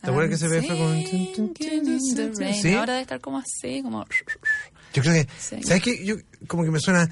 ¿Te 0.00 0.10
acuerdas 0.10 0.30
que 0.30 0.36
se 0.36 0.48
ve 0.48 0.66
con... 0.66 0.78
Ahora 2.76 2.92
debe 2.92 3.00
estar 3.00 3.20
como 3.20 3.38
así, 3.38 3.82
como... 3.82 4.04
Yo 4.94 5.02
creo 5.02 5.14
que... 5.14 5.28
Sí. 5.38 5.62
¿Sabes 5.62 5.82
qué? 5.82 6.04
Yo 6.04 6.16
como 6.46 6.64
que 6.64 6.70
me 6.70 6.78
suena... 6.78 7.08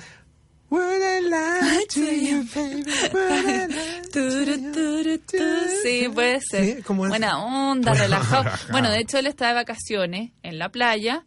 Would 0.68 1.02
I 1.02 1.20
lie 1.20 1.84
to 1.90 2.00
you, 2.00 2.44
baby? 2.54 2.90
Would 3.12 3.46
I 3.46 3.66
lie 3.68 4.02
to 4.02 4.20
Turu, 4.20 4.56
you? 4.58 4.72
turu, 4.72 5.18
tu. 5.18 5.38
Sí, 5.82 6.08
puede 6.12 6.40
ser. 6.40 6.76
Sí, 6.78 6.82
¿cómo 6.82 7.04
es? 7.06 7.10
Buena 7.10 7.38
onda, 7.44 7.94
relajado. 7.94 8.50
Bueno, 8.72 8.90
de 8.90 8.98
hecho, 9.00 9.18
él 9.18 9.26
está 9.28 9.48
de 9.48 9.54
vacaciones 9.54 10.32
en 10.42 10.58
la 10.58 10.68
playa. 10.70 11.24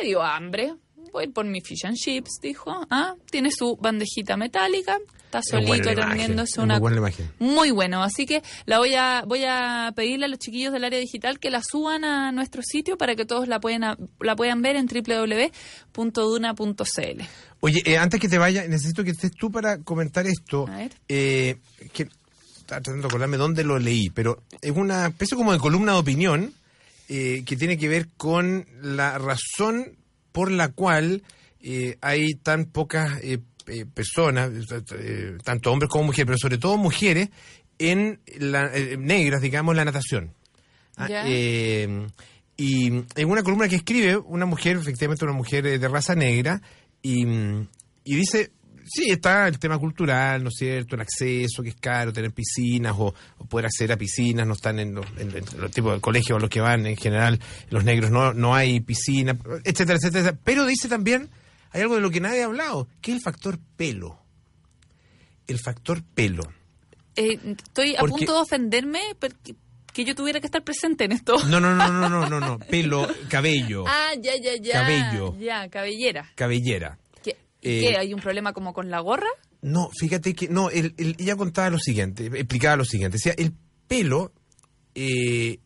Le 0.00 0.06
dio 0.06 0.22
hambre. 0.22 0.74
Voy 1.12 1.26
por 1.28 1.44
mi 1.46 1.60
fish 1.60 1.86
and 1.86 1.96
chips, 1.96 2.38
dijo. 2.40 2.86
Ah, 2.90 3.14
tiene 3.30 3.50
su 3.50 3.76
bandejita 3.80 4.36
metálica. 4.36 4.98
Está 5.28 5.42
solito 5.42 5.94
terminándose 5.94 6.58
una 6.58 6.74
muy 6.74 6.80
buena 6.80 6.96
imagen. 6.96 7.30
muy 7.38 7.70
bueno, 7.70 8.02
así 8.02 8.24
que 8.24 8.42
la 8.64 8.78
voy 8.78 8.94
a 8.94 9.24
voy 9.26 9.44
a 9.44 9.92
pedirle 9.94 10.24
a 10.24 10.28
los 10.28 10.38
chiquillos 10.38 10.72
del 10.72 10.84
área 10.84 10.98
digital 10.98 11.38
que 11.38 11.50
la 11.50 11.60
suban 11.62 12.02
a 12.02 12.32
nuestro 12.32 12.62
sitio 12.62 12.96
para 12.96 13.14
que 13.14 13.26
todos 13.26 13.46
la 13.46 13.60
puedan 13.60 13.98
la 14.20 14.36
puedan 14.36 14.62
ver 14.62 14.76
en 14.76 14.86
www.duna.cl. 14.86 15.52
Oye, 17.60 17.82
eh, 17.84 17.98
antes 17.98 18.18
que 18.20 18.28
te 18.28 18.38
vaya, 18.38 18.66
necesito 18.66 19.04
que 19.04 19.10
estés 19.10 19.32
tú 19.32 19.50
para 19.50 19.78
comentar 19.82 20.26
esto. 20.26 20.66
A 20.66 20.78
ver. 20.78 20.92
Eh, 21.08 21.58
que 21.92 22.04
estaba 22.56 22.80
tratando 22.80 23.02
de 23.02 23.08
acordarme 23.08 23.36
dónde 23.36 23.64
lo 23.64 23.78
leí, 23.78 24.08
pero 24.08 24.42
es 24.62 24.70
una 24.70 25.08
especie 25.08 25.36
como 25.36 25.52
de 25.52 25.58
columna 25.58 25.92
de 25.92 25.98
opinión 25.98 26.54
eh, 27.10 27.42
que 27.44 27.56
tiene 27.56 27.76
que 27.76 27.88
ver 27.88 28.08
con 28.16 28.66
la 28.80 29.18
razón 29.18 29.96
por 30.32 30.50
la 30.50 30.68
cual 30.68 31.22
eh, 31.60 31.96
hay 32.00 32.34
tan 32.34 32.66
pocas 32.66 33.18
eh, 33.22 33.40
eh, 33.68 33.86
personas, 33.86 34.50
eh, 34.98 35.36
tanto 35.44 35.72
hombres 35.72 35.88
como 35.90 36.04
mujeres, 36.04 36.26
pero 36.26 36.38
sobre 36.38 36.58
todo 36.58 36.76
mujeres, 36.76 37.28
en 37.78 38.20
la, 38.38 38.70
eh, 38.74 38.96
negras, 38.98 39.40
digamos, 39.40 39.72
en 39.72 39.76
la 39.76 39.84
natación. 39.84 40.32
Ah, 40.96 41.08
Ya. 41.08 41.22
eh, 41.26 42.06
y 42.56 42.86
en 42.88 43.30
una 43.30 43.42
columna 43.44 43.68
que 43.68 43.76
escribe 43.76 44.16
una 44.16 44.46
mujer, 44.46 44.76
efectivamente 44.78 45.24
una 45.24 45.34
mujer 45.34 45.78
de 45.78 45.88
raza 45.88 46.14
negra, 46.16 46.60
y, 47.02 47.22
y 47.24 48.16
dice, 48.16 48.50
sí, 48.84 49.10
está 49.10 49.46
el 49.46 49.60
tema 49.60 49.78
cultural, 49.78 50.42
¿no 50.42 50.48
es 50.48 50.56
cierto? 50.58 50.96
El 50.96 51.02
acceso, 51.02 51.62
que 51.62 51.68
es 51.68 51.76
caro, 51.76 52.12
tener 52.12 52.32
piscinas 52.32 52.94
o, 52.98 53.14
o 53.36 53.44
poder 53.44 53.66
acceder 53.66 53.92
a 53.92 53.96
piscinas, 53.96 54.44
no 54.44 54.54
están 54.54 54.80
en 54.80 54.94
los, 54.94 55.06
en- 55.18 55.36
en 55.36 55.44
los 55.60 55.70
tipos 55.70 55.94
de 55.94 56.00
colegios 56.00 56.36
a 56.36 56.40
los 56.40 56.50
que 56.50 56.60
van 56.60 56.84
en 56.86 56.96
general, 56.96 57.38
los 57.70 57.84
negros 57.84 58.10
no, 58.10 58.34
no 58.34 58.56
hay 58.56 58.80
piscina, 58.80 59.38
etcétera, 59.62 59.98
etcétera. 60.02 60.36
Pero 60.42 60.66
dice 60.66 60.88
también, 60.88 61.28
hay 61.70 61.82
algo 61.82 61.94
de 61.96 62.00
lo 62.00 62.10
que 62.10 62.20
nadie 62.20 62.42
ha 62.42 62.46
hablado, 62.46 62.88
que 63.00 63.12
es 63.12 63.16
el 63.18 63.22
factor 63.22 63.58
pelo. 63.76 64.18
El 65.46 65.58
factor 65.58 66.02
pelo. 66.02 66.42
Eh, 67.16 67.38
estoy 67.56 67.96
a 67.96 68.00
Porque- 68.00 68.12
punto 68.16 68.34
de 68.34 68.40
ofenderme 68.40 69.00
porque 69.18 69.54
que 69.92 70.04
yo 70.04 70.14
tuviera 70.14 70.38
que 70.38 70.46
estar 70.46 70.62
presente 70.62 71.04
en 71.04 71.12
esto. 71.12 71.36
No, 71.48 71.58
no, 71.58 71.74
no, 71.74 71.88
no, 71.88 72.08
no, 72.08 72.28
no, 72.28 72.38
no. 72.38 72.58
Pelo, 72.70 73.08
cabello, 73.28 73.84
Ah, 73.88 74.10
ya, 74.20 74.36
ya, 74.36 74.54
ya. 74.56 74.74
Cabello. 74.74 75.36
Ya, 75.40 75.68
cabellera. 75.68 76.30
cabellera. 76.36 76.98
¿Qué, 77.24 77.30
Eh, 77.62 77.80
¿Qué? 77.80 77.96
¿Hay 77.98 78.14
un 78.14 78.20
problema 78.20 78.52
como 78.52 78.72
con 78.72 78.90
la 78.90 79.00
gorra? 79.00 79.26
No, 79.62 79.90
fíjate 79.98 80.34
que, 80.34 80.48
no, 80.48 80.70
el- 80.70 80.94
el- 80.98 81.16
ella 81.18 81.34
contaba 81.34 81.70
lo 81.70 81.78
siguiente, 81.80 82.26
explicaba 82.26 82.76
lo 82.76 82.84
siguiente. 82.84 83.16
Decía, 83.16 83.34
el 83.36 83.52
pelo, 83.88 84.30
eh, 84.94 85.58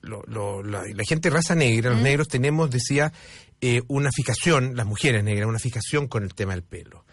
lo- 0.00 0.24
lo- 0.26 0.64
la, 0.64 0.82
la 0.92 1.04
gente 1.04 1.28
de 1.30 1.36
raza 1.36 1.54
negra, 1.54 1.90
los 1.90 2.00
negros 2.00 2.26
tenemos, 2.26 2.70
decía, 2.70 3.12
eh, 3.60 3.82
una 3.88 4.10
fijación, 4.14 4.74
las 4.76 4.86
mujeres 4.86 5.22
negras, 5.24 5.48
una 5.48 5.58
fijación 5.58 6.08
con 6.08 6.22
el 6.24 6.34
tema 6.34 6.52
del 6.52 6.62
pelo. 6.62 7.04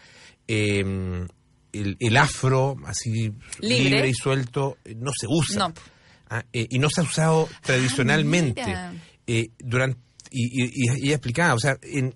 Eh, 0.46 1.26
el, 1.72 1.96
el 2.00 2.16
afro, 2.16 2.76
así 2.86 3.32
Libre. 3.60 3.90
libre 3.90 4.08
y 4.08 4.14
suelto, 4.14 4.78
eh, 4.84 4.94
no 4.96 5.10
se 5.18 5.26
usa. 5.28 5.68
No. 5.68 5.74
Ah, 6.30 6.44
eh, 6.52 6.66
y 6.70 6.78
no 6.78 6.88
se 6.90 7.00
ha 7.00 7.04
usado 7.04 7.48
tradicionalmente. 7.62 8.64
mira. 8.64 8.92
eh, 9.26 9.50
durante, 9.58 9.98
y, 10.30 10.64
y- 10.64 10.70
y 10.74 11.06
ella 11.06 11.16
explicaba, 11.16 11.54
o 11.54 11.58
sea, 11.58 11.78
en, 11.82 12.14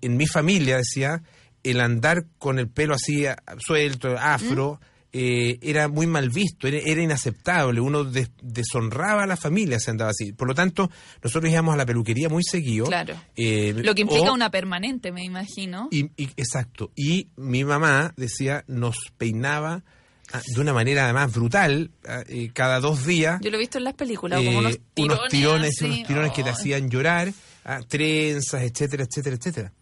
en 0.00 0.16
mi 0.16 0.26
familia, 0.26 0.76
decía, 0.78 1.22
el 1.62 1.80
andar 1.80 2.26
con 2.38 2.58
el 2.58 2.68
pelo 2.68 2.94
así 2.94 3.24
suelto, 3.58 4.16
afro, 4.18 4.80
¿Mm? 4.80 4.93
Eh, 5.16 5.58
era 5.62 5.86
muy 5.86 6.08
mal 6.08 6.28
visto, 6.28 6.66
era, 6.66 6.78
era 6.84 7.00
inaceptable, 7.00 7.80
uno 7.80 8.02
des- 8.02 8.32
deshonraba 8.42 9.22
a 9.22 9.26
la 9.28 9.36
familia 9.36 9.78
si 9.78 9.88
andaba 9.90 10.10
así. 10.10 10.32
Por 10.32 10.48
lo 10.48 10.54
tanto, 10.56 10.90
nosotros 11.22 11.50
íbamos 11.52 11.72
a 11.72 11.76
la 11.76 11.86
peluquería 11.86 12.28
muy 12.28 12.42
seguido. 12.42 12.86
Claro. 12.86 13.14
eh, 13.36 13.72
Lo 13.76 13.94
que 13.94 14.02
implica 14.02 14.30
o- 14.30 14.34
una 14.34 14.50
permanente, 14.50 15.12
me 15.12 15.22
imagino. 15.24 15.86
y, 15.92 16.06
y- 16.16 16.30
exacto. 16.36 16.90
Y 16.96 17.28
mi 17.36 17.62
mamá 17.64 18.12
decía, 18.16 18.64
nos 18.66 18.96
peinaba 19.16 19.84
ah, 20.32 20.42
de 20.52 20.60
una 20.60 20.72
manera 20.72 21.04
además 21.04 21.32
brutal, 21.32 21.92
ah, 22.08 22.24
eh, 22.28 22.50
cada 22.52 22.80
dos 22.80 23.06
días. 23.06 23.40
Yo 23.40 23.50
lo 23.50 23.56
he 23.56 23.60
visto 23.60 23.78
en 23.78 23.84
las 23.84 23.94
películas, 23.94 24.42
como 24.42 24.58
unos 24.58 24.78
tirones. 24.94 25.28
tirones, 25.30 25.70
así. 25.78 25.84
unos 25.84 26.06
tirones 26.08 26.32
que 26.32 26.42
te 26.42 26.50
hacían 26.50 26.90
llorar, 26.90 27.32
ah, 27.64 27.80
trenzas, 27.86 28.62
etcétera, 28.62 29.04
etcétera, 29.04 29.36
etcétera. 29.36 29.72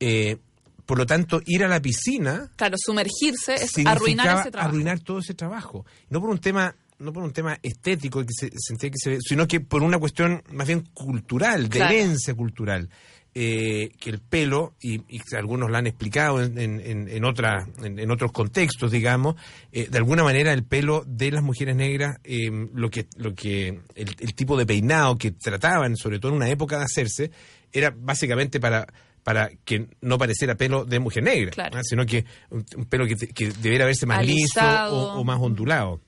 Eh, 0.00 0.38
por 0.86 0.98
lo 0.98 1.06
tanto, 1.06 1.40
ir 1.46 1.64
a 1.64 1.68
la 1.68 1.80
piscina 1.80 2.50
Claro, 2.56 2.76
sumergirse 2.78 3.54
es 3.54 3.72
arruinar 3.86 4.40
ese 4.40 4.50
trabajo. 4.50 4.70
arruinar 4.70 5.00
todo 5.00 5.18
ese 5.18 5.34
trabajo. 5.34 5.84
No 6.10 6.20
por 6.20 6.30
un 6.30 6.38
tema 6.38 6.74
no 6.96 7.12
por 7.12 7.24
un 7.24 7.32
tema 7.32 7.58
estético 7.62 8.20
que 8.22 8.32
se 8.32 8.50
sentía 8.56 8.88
que 8.88 8.96
se 8.98 9.10
ve, 9.10 9.18
sino 9.20 9.48
que 9.48 9.60
por 9.60 9.82
una 9.82 9.98
cuestión 9.98 10.42
más 10.52 10.66
bien 10.68 10.82
cultural, 10.94 11.64
de 11.64 11.78
Claro. 11.78 11.94
herencia 11.94 12.34
cultural. 12.34 12.88
eh, 13.36 13.90
que 13.98 14.10
el 14.10 14.20
pelo, 14.20 14.76
y, 14.80 15.00
y 15.08 15.20
algunos 15.36 15.68
lo 15.68 15.76
han 15.76 15.88
explicado 15.88 16.40
en, 16.40 16.56
en, 16.56 16.78
en- 16.80 17.08
en 17.08 17.24
otra, 17.24 17.66
en, 17.82 17.98
en 17.98 18.10
otros 18.12 18.30
contextos, 18.30 18.92
digamos, 18.92 19.34
eh, 19.72 19.88
de 19.90 19.98
alguna 19.98 20.22
manera 20.22 20.52
el 20.52 20.62
pelo 20.62 21.02
de 21.04 21.32
las 21.32 21.42
mujeres 21.42 21.74
negras, 21.74 22.18
eh, 22.22 22.48
lo 22.72 22.90
que, 22.90 23.08
lo 23.16 23.34
que 23.34 23.80
el, 23.96 24.16
el 24.20 24.34
tipo 24.36 24.56
de 24.56 24.66
peinado 24.66 25.18
que 25.18 25.32
trataban, 25.32 25.96
sobre 25.96 26.20
todo 26.20 26.30
en 26.30 26.36
una 26.36 26.48
época 26.48 26.78
de 26.78 26.84
hacerse, 26.84 27.32
era 27.72 27.90
básicamente 27.90 28.60
para 28.60 28.86
para 29.24 29.50
que 29.64 29.88
no 30.00 30.18
pareciera 30.18 30.54
pelo 30.54 30.84
de 30.84 31.00
mujer 31.00 31.24
negra, 31.24 31.50
Claro. 31.50 31.78
¿ah? 31.78 31.82
sino 31.82 32.06
que 32.06 32.24
un, 32.50 32.64
pelo 32.84 33.06
que, 33.06 33.52
debiera 33.60 33.86
verse 33.86 34.06
más 34.06 34.24
liso 34.24 34.60
o, 34.90 35.18
o 35.18 35.24
más 35.24 35.40
ondulado 35.40 36.00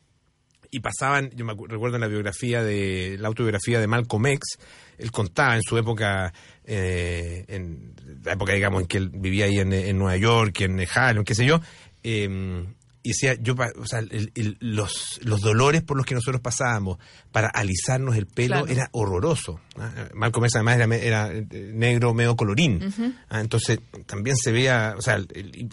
y 0.70 0.80
pasaban, 0.80 1.30
yo 1.34 1.44
me 1.44 1.54
recuerdo 1.54 1.96
en 1.96 2.02
la 2.02 2.08
biografía 2.08 2.62
de, 2.62 3.16
la 3.18 3.28
autobiografía 3.28 3.80
de 3.80 3.86
Malcolm 3.86 4.26
X, 4.26 4.58
él 4.98 5.10
contaba 5.10 5.56
en 5.56 5.62
su 5.62 5.78
época, 5.78 6.32
eh, 6.64 7.44
en 7.48 7.94
la 8.22 8.32
época, 8.32 8.52
digamos, 8.52 8.82
en 8.82 8.86
que 8.86 8.98
él 8.98 9.10
vivía 9.10 9.46
ahí 9.46 9.58
en, 9.58 9.72
en 9.72 9.96
Nueva 9.96 10.16
York, 10.16 10.60
en 10.60 10.86
Harlem, 10.94 11.24
qué 11.24 11.34
sé 11.34 11.46
yo, 11.46 11.60
eh, 12.02 12.66
y 13.06 13.10
decía, 13.10 13.34
yo, 13.40 13.54
o 13.78 13.86
sea, 13.86 14.00
el- 14.00 14.32
el- 14.34 14.56
los, 14.60 15.20
los 15.22 15.40
dolores 15.40 15.82
por 15.82 15.96
los 15.96 16.04
que 16.04 16.14
nosotros 16.14 16.40
pasábamos 16.40 16.98
para 17.30 17.48
alisarnos 17.48 18.16
el 18.16 18.26
pelo 18.26 18.56
Claro. 18.56 18.66
era 18.66 18.88
horroroso. 18.92 19.60
¿ah? 19.78 20.08
Malcolm 20.14 20.44
X 20.46 20.56
además 20.56 20.76
era, 20.76 20.96
era, 20.96 21.32
eh, 21.32 21.70
negro 21.72 22.14
medio 22.14 22.34
colorín, 22.34 22.80
¿ah? 23.28 23.40
entonces 23.40 23.78
también 24.06 24.36
se 24.36 24.50
veía, 24.50 24.94
o 24.98 25.02
sea, 25.02 25.14
el- 25.14 25.68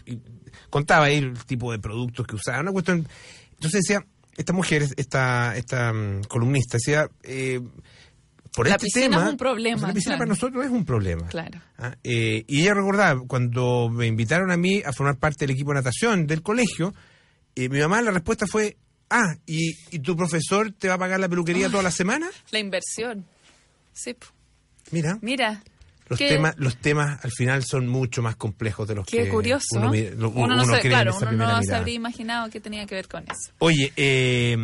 contaba 0.69 1.05
ahí 1.05 1.17
el 1.17 1.33
tipo 1.45 1.71
de 1.71 1.79
productos 1.79 2.27
que 2.27 2.35
usaba, 2.35 2.59
una 2.61 2.71
cuestión, 2.71 3.07
entonces 3.53 3.81
decía, 3.85 4.05
esta 4.37 4.53
mujer, 4.53 4.83
esta, 4.97 5.55
esta 5.57 5.91
mm, 5.93 6.21
columnista, 6.27 6.77
decía, 6.77 7.07
eh, 7.23 7.61
por 8.55 8.67
La 8.67 8.75
este 8.75 8.85
piscina 8.85 9.09
tema, 9.17 9.23
es 9.25 9.31
un 9.31 9.37
problema, 9.37 9.79
sea, 9.79 9.87
la 9.87 9.93
piscina 9.95 10.15
claro. 10.15 10.19
para 10.19 10.29
nosotros 10.29 10.65
es 10.65 10.71
un 10.71 10.85
problema. 10.85 11.27
Claro. 11.27 11.59
Ah, 11.79 11.95
eh, 12.03 12.43
y 12.47 12.61
ella 12.61 12.75
recordaba, 12.75 13.19
cuando 13.27 13.89
me 13.89 14.05
invitaron 14.05 14.51
a 14.51 14.57
mí 14.57 14.83
a 14.85 14.93
formar 14.93 15.17
parte 15.17 15.45
del 15.47 15.55
equipo 15.55 15.71
de 15.71 15.75
natación 15.79 16.27
del 16.27 16.43
colegio, 16.43 16.93
eh, 17.55 17.69
mi 17.69 17.79
mamá 17.79 18.01
la 18.01 18.11
respuesta 18.11 18.45
fue, 18.47 18.77
ah, 19.09 19.35
¿y, 19.45 19.75
y 19.91 19.99
tu 19.99 20.15
profesor 20.15 20.71
te 20.71 20.87
va 20.87 20.95
a 20.95 20.97
pagar 20.97 21.19
la 21.19 21.29
peluquería 21.29 21.69
toda 21.69 21.83
la 21.83 21.91
semana? 21.91 22.29
La 22.51 22.59
inversión. 22.59 23.25
Sí. 23.93 24.15
Mira, 24.91 25.17
Mira. 25.21 25.63
los 26.09 26.19
temas 26.19 26.55
los 26.57 26.77
temas 26.77 27.23
al 27.23 27.31
final 27.31 27.63
son 27.63 27.87
mucho 27.87 28.21
más 28.21 28.35
complejos 28.35 28.87
de 28.87 28.95
los 28.95 29.05
Qué 29.05 29.23
que 29.25 29.29
curioso. 29.29 29.65
uno, 29.73 29.91
uno 29.91 30.47
no 30.55 30.63
uno 30.63 30.75
se- 30.75 30.81
claro, 30.81 31.15
uno 31.21 31.31
no 31.31 31.63
se 31.63 31.73
habría 31.75 31.95
imaginado 31.95 32.49
que 32.49 32.59
tenía 32.59 32.85
que 32.85 32.95
ver 32.95 33.07
con 33.07 33.23
eso. 33.23 33.51
Oye, 33.59 33.93
eh, 33.95 34.55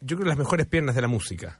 yo 0.00 0.16
creo 0.16 0.24
que 0.24 0.28
las 0.28 0.38
mejores 0.38 0.66
piernas 0.66 0.94
de 0.94 1.02
la 1.02 1.08
música, 1.08 1.58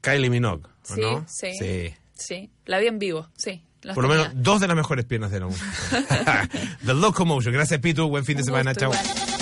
Kylie 0.00 0.30
Minogue, 0.30 0.64
¿o 0.90 0.94
Sí, 0.94 1.00
¿no? 1.00 1.26
sí. 1.28 1.50
sí. 1.58 1.94
Sí, 2.18 2.50
la 2.64 2.78
vi 2.78 2.86
en 2.86 2.98
vivo, 2.98 3.28
sí. 3.36 3.62
Por 3.94 4.02
lo 4.02 4.08
menos 4.08 4.30
dos 4.34 4.60
de 4.60 4.66
las 4.66 4.74
mejores 4.76 5.04
piernas 5.04 5.30
de 5.30 5.38
la 5.40 5.46
música. 5.46 6.48
The 6.84 6.94
Locomotion. 6.94 7.52
Gracias, 7.52 7.78
Pitu. 7.80 8.08
Buen 8.08 8.24
fin 8.24 8.36
de 8.38 8.42
semana. 8.42 8.74
Chao. 8.74 8.90
igual. 8.90 9.35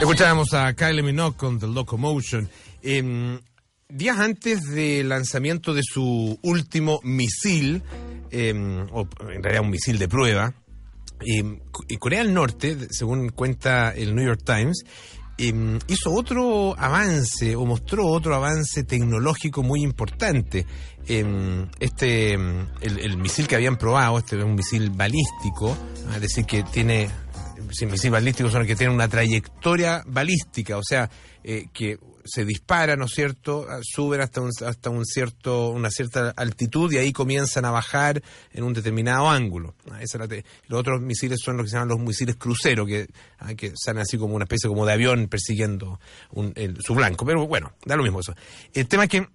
Escuchábamos 0.00 0.54
a 0.54 0.72
Kylie 0.74 1.02
Minogue 1.02 1.36
con 1.36 1.58
The 1.58 1.66
Locomotion. 1.66 2.48
Em, 2.82 3.40
días 3.88 4.18
antes 4.20 4.62
del 4.70 5.08
lanzamiento 5.08 5.74
de 5.74 5.82
su 5.82 6.38
último 6.40 7.00
misil, 7.02 7.82
em, 8.30 8.86
o 8.92 9.08
en 9.22 9.42
realidad 9.42 9.64
un 9.64 9.70
misil 9.70 9.98
de 9.98 10.06
prueba, 10.06 10.54
y 11.20 11.96
Corea 11.96 12.22
del 12.22 12.32
Norte, 12.32 12.76
según 12.90 13.30
cuenta 13.30 13.90
el 13.90 14.14
New 14.14 14.24
York 14.24 14.42
Times, 14.44 14.84
hizo 15.36 16.12
otro 16.12 16.76
avance 16.78 17.56
o 17.56 17.64
mostró 17.64 18.06
otro 18.06 18.36
avance 18.36 18.84
tecnológico 18.84 19.64
muy 19.64 19.82
importante. 19.82 20.64
Este, 21.80 22.34
el, 22.34 22.70
el 22.80 23.16
misil 23.16 23.48
que 23.48 23.56
habían 23.56 23.76
probado, 23.76 24.18
este 24.18 24.38
es 24.38 24.44
un 24.44 24.54
misil 24.54 24.90
balístico, 24.90 25.76
es 26.14 26.20
decir, 26.20 26.44
que 26.44 26.62
tiene 26.62 27.08
misiles 27.68 28.10
balísticos 28.10 28.52
son 28.52 28.60
los 28.62 28.68
que 28.68 28.76
tienen 28.76 28.94
una 28.94 29.08
trayectoria 29.08 30.02
balística, 30.06 30.76
o 30.76 30.82
sea, 30.82 31.08
eh, 31.44 31.66
que 31.72 31.98
se 32.24 32.44
dispara, 32.44 32.96
¿no 32.96 33.06
es 33.06 33.12
cierto? 33.12 33.66
Ah, 33.68 33.80
Suben 33.82 34.20
hasta 34.20 34.40
un, 34.40 34.50
hasta 34.66 34.90
un 34.90 35.04
cierto, 35.04 35.70
una 35.70 35.90
cierta 35.90 36.30
altitud 36.36 36.92
y 36.92 36.98
ahí 36.98 37.12
comienzan 37.12 37.64
a 37.64 37.70
bajar 37.70 38.22
en 38.52 38.64
un 38.64 38.74
determinado 38.74 39.30
ángulo. 39.30 39.74
Ah, 39.90 40.02
esa 40.02 40.22
es 40.22 40.30
la 40.30 40.42
los 40.66 40.80
otros 40.80 41.00
misiles 41.00 41.38
son 41.42 41.56
los 41.56 41.64
que 41.64 41.70
se 41.70 41.76
llaman 41.76 41.88
los 41.88 42.00
misiles 42.00 42.36
crucero, 42.36 42.84
que, 42.84 43.06
ah, 43.38 43.54
que 43.54 43.72
salen 43.76 44.02
así 44.02 44.18
como 44.18 44.34
una 44.34 44.44
especie 44.44 44.68
como 44.68 44.84
de 44.84 44.92
avión 44.92 45.28
persiguiendo 45.28 46.00
su 46.80 46.94
blanco. 46.94 47.24
Pero 47.24 47.46
bueno, 47.46 47.72
da 47.84 47.96
lo 47.96 48.02
mismo 48.02 48.20
eso. 48.20 48.34
El 48.74 48.86
tema 48.86 49.04
es 49.04 49.10
que 49.10 49.26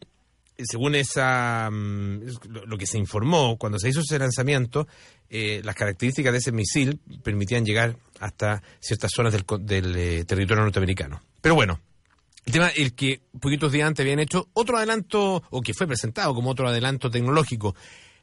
según 0.57 0.95
esa 0.95 1.69
mm, 1.71 2.21
lo 2.65 2.77
que 2.77 2.85
se 2.85 2.97
informó 2.97 3.57
cuando 3.57 3.79
se 3.79 3.89
hizo 3.89 4.01
ese 4.01 4.19
lanzamiento, 4.19 4.87
eh, 5.35 5.61
las 5.63 5.75
características 5.75 6.31
de 6.31 6.37
ese 6.37 6.51
misil 6.51 6.99
permitían 7.23 7.65
llegar 7.65 7.97
hasta 8.19 8.61
ciertas 8.79 9.11
zonas 9.11 9.33
del, 9.33 9.43
del, 9.65 9.95
eh, 9.95 10.25
territorio 10.25 10.63
norteamericano. 10.63 11.21
Pero 11.41 11.55
bueno, 11.55 11.79
el 12.45 12.53
tema 12.53 12.67
el 12.69 12.93
que 12.93 13.19
poquitos 13.39 13.71
días 13.71 13.87
antes 13.87 14.03
habían 14.03 14.19
hecho 14.19 14.47
otro 14.53 14.77
adelanto, 14.77 15.41
o 15.49 15.61
que 15.61 15.73
fue 15.73 15.87
presentado 15.87 16.35
como 16.35 16.51
otro 16.51 16.67
adelanto 16.67 17.09
tecnológico, 17.09 17.75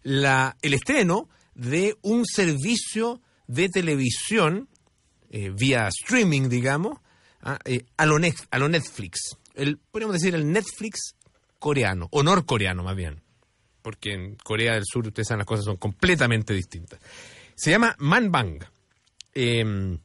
la, 0.04 0.56
el 0.62 0.74
estreno 0.74 1.28
de 1.54 1.96
un 2.02 2.24
servicio 2.24 3.20
de 3.48 3.68
televisión 3.68 4.68
eh, 5.30 5.50
vía 5.50 5.88
streaming, 5.88 6.48
digamos, 6.48 6.98
ah, 7.42 7.58
eh, 7.64 7.84
a, 7.96 8.06
lo 8.06 8.18
Net- 8.20 8.46
a 8.52 8.58
lo 8.58 8.68
Netflix. 8.68 9.36
El, 9.54 9.78
podríamos 9.78 10.14
decir 10.14 10.34
el 10.36 10.50
Netflix 10.52 11.16
coreano, 11.58 12.08
o 12.12 12.22
norcoreano 12.22 12.84
más 12.84 12.94
bien, 12.94 13.20
porque 13.82 14.12
en 14.12 14.36
Corea 14.36 14.74
del 14.74 14.84
Sur, 14.84 15.06
ustedes 15.06 15.28
saben, 15.28 15.40
las 15.40 15.46
cosas 15.46 15.64
son 15.64 15.76
completamente 15.76 16.54
distintas. 16.54 17.00
Se 17.54 17.70
llama 17.70 17.94
Manbang 17.98 18.64
eh, 19.34 19.98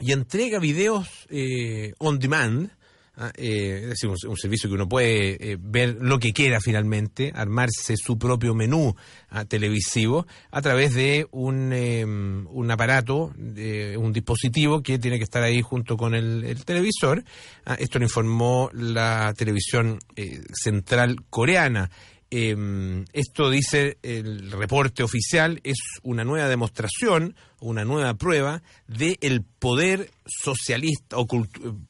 y 0.00 0.12
entrega 0.12 0.58
videos 0.58 1.26
eh, 1.28 1.92
on 1.98 2.18
demand, 2.18 2.70
ah, 3.16 3.30
eh, 3.36 3.80
es 3.82 3.88
decir, 3.90 4.08
un, 4.08 4.36
servicio 4.36 4.68
que 4.68 4.74
uno 4.74 4.88
puede 4.88 5.52
eh, 5.52 5.56
ver 5.60 5.98
lo 6.00 6.18
que 6.18 6.32
quiera 6.32 6.58
finalmente, 6.60 7.32
armarse 7.34 7.96
su 7.96 8.18
propio 8.18 8.54
menú 8.54 8.96
ah, 9.28 9.44
televisivo 9.44 10.26
a 10.50 10.62
través 10.62 10.94
de 10.94 11.26
un, 11.32 11.72
eh, 11.72 12.04
un 12.04 12.70
aparato, 12.70 13.32
un 13.36 14.12
dispositivo 14.12 14.82
que 14.82 14.98
tiene 14.98 15.18
que 15.18 15.24
estar 15.24 15.42
ahí 15.42 15.60
junto 15.60 15.96
con 15.98 16.14
el, 16.14 16.44
el 16.44 16.64
televisor. 16.64 17.22
Ah, 17.66 17.76
esto 17.78 17.98
lo 17.98 18.06
informó 18.06 18.70
la 18.72 19.34
televisión 19.36 19.98
eh, 20.16 20.40
central 20.54 21.16
coreana. 21.28 21.90
Eh, 22.32 23.04
esto 23.12 23.50
dice 23.50 23.98
el 24.02 24.52
reporte 24.52 25.02
oficial, 25.02 25.60
es 25.64 25.78
una 26.02 26.22
nueva 26.22 26.48
demostración, 26.48 27.34
una 27.60 27.84
nueva 27.84 28.14
prueba 28.14 28.62
del 28.86 29.44
poder 29.58 30.10
socialista 30.24 31.16
o 31.16 31.26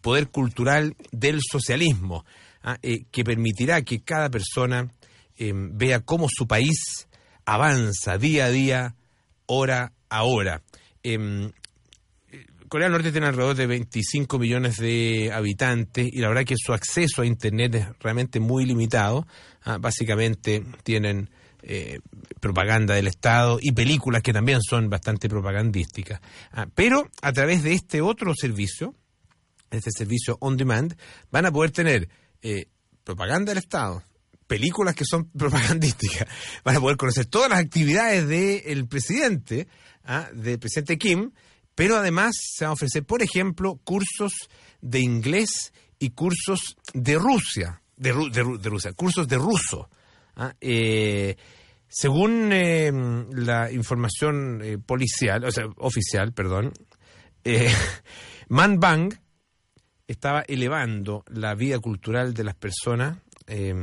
poder 0.00 0.28
cultural 0.30 0.96
del 1.12 1.40
socialismo, 1.42 2.24
ah, 2.62 2.78
eh, 2.82 3.04
que 3.10 3.22
permitirá 3.22 3.82
que 3.82 4.00
cada 4.00 4.30
persona 4.30 4.90
eh, 5.36 5.52
vea 5.54 6.00
cómo 6.00 6.26
su 6.30 6.46
país 6.46 7.06
avanza 7.44 8.16
día 8.16 8.46
a 8.46 8.50
día, 8.50 8.94
hora 9.44 9.92
a 10.08 10.24
hora. 10.24 10.62
Corea 12.70 12.86
del 12.86 12.92
Norte 12.92 13.10
tiene 13.10 13.26
alrededor 13.26 13.56
de 13.56 13.66
25 13.66 14.38
millones 14.38 14.76
de 14.76 15.32
habitantes 15.34 16.06
y 16.06 16.20
la 16.20 16.28
verdad 16.28 16.44
que 16.44 16.54
su 16.56 16.72
acceso 16.72 17.20
a 17.20 17.26
Internet 17.26 17.74
es 17.74 17.86
realmente 17.98 18.38
muy 18.38 18.64
limitado. 18.64 19.26
Ah, 19.64 19.78
básicamente 19.78 20.62
tienen 20.84 21.30
eh, 21.64 21.98
propaganda 22.38 22.94
del 22.94 23.08
Estado 23.08 23.58
y 23.60 23.72
películas 23.72 24.22
que 24.22 24.32
también 24.32 24.62
son 24.62 24.88
bastante 24.88 25.28
propagandísticas. 25.28 26.20
Ah, 26.52 26.68
pero 26.72 27.10
a 27.22 27.32
través 27.32 27.64
de 27.64 27.72
este 27.72 28.02
otro 28.02 28.36
servicio, 28.36 28.94
este 29.72 29.90
servicio 29.90 30.38
on 30.40 30.56
demand, 30.56 30.96
van 31.32 31.46
a 31.46 31.50
poder 31.50 31.72
tener 31.72 32.08
eh, 32.40 32.66
propaganda 33.02 33.50
del 33.50 33.58
Estado, 33.58 34.04
películas 34.46 34.94
que 34.94 35.04
son 35.04 35.28
propagandísticas, 35.36 36.28
van 36.62 36.76
a 36.76 36.80
poder 36.80 36.96
conocer 36.96 37.26
todas 37.26 37.50
las 37.50 37.58
actividades 37.58 38.28
del 38.28 38.86
presidente, 38.86 39.66
ah, 40.04 40.30
del 40.32 40.60
presidente 40.60 40.98
Kim, 40.98 41.32
pero 41.74 41.96
además 41.96 42.32
se 42.38 42.64
van 42.64 42.70
a 42.70 42.74
ofrecer, 42.74 43.04
por 43.04 43.22
ejemplo, 43.22 43.80
cursos 43.84 44.32
de 44.80 45.00
inglés 45.00 45.72
y 45.98 46.10
cursos 46.10 46.76
de 46.94 47.16
Rusia, 47.16 47.82
de, 47.96 48.14
Ru- 48.14 48.30
de 48.30 48.42
Ru- 48.44 48.58
de 48.58 48.68
Rusia, 48.70 48.92
cursos 48.92 49.28
de 49.28 49.36
ruso. 49.36 49.88
ah, 50.36 50.54
eh, 50.60 51.36
según 51.88 52.50
eh, 52.52 52.92
la 53.32 53.70
información 53.72 54.60
eh, 54.62 54.78
policial, 54.78 55.44
o 55.44 55.50
sea, 55.50 55.64
oficial, 55.78 56.32
perdón, 56.32 56.72
eh, 57.44 57.72
Man 58.48 58.78
Bang 58.78 59.12
estaba 60.06 60.42
elevando 60.46 61.24
la 61.28 61.54
vida 61.54 61.78
cultural 61.78 62.32
de 62.34 62.44
las 62.44 62.54
personas, 62.54 63.18
eh, 63.46 63.74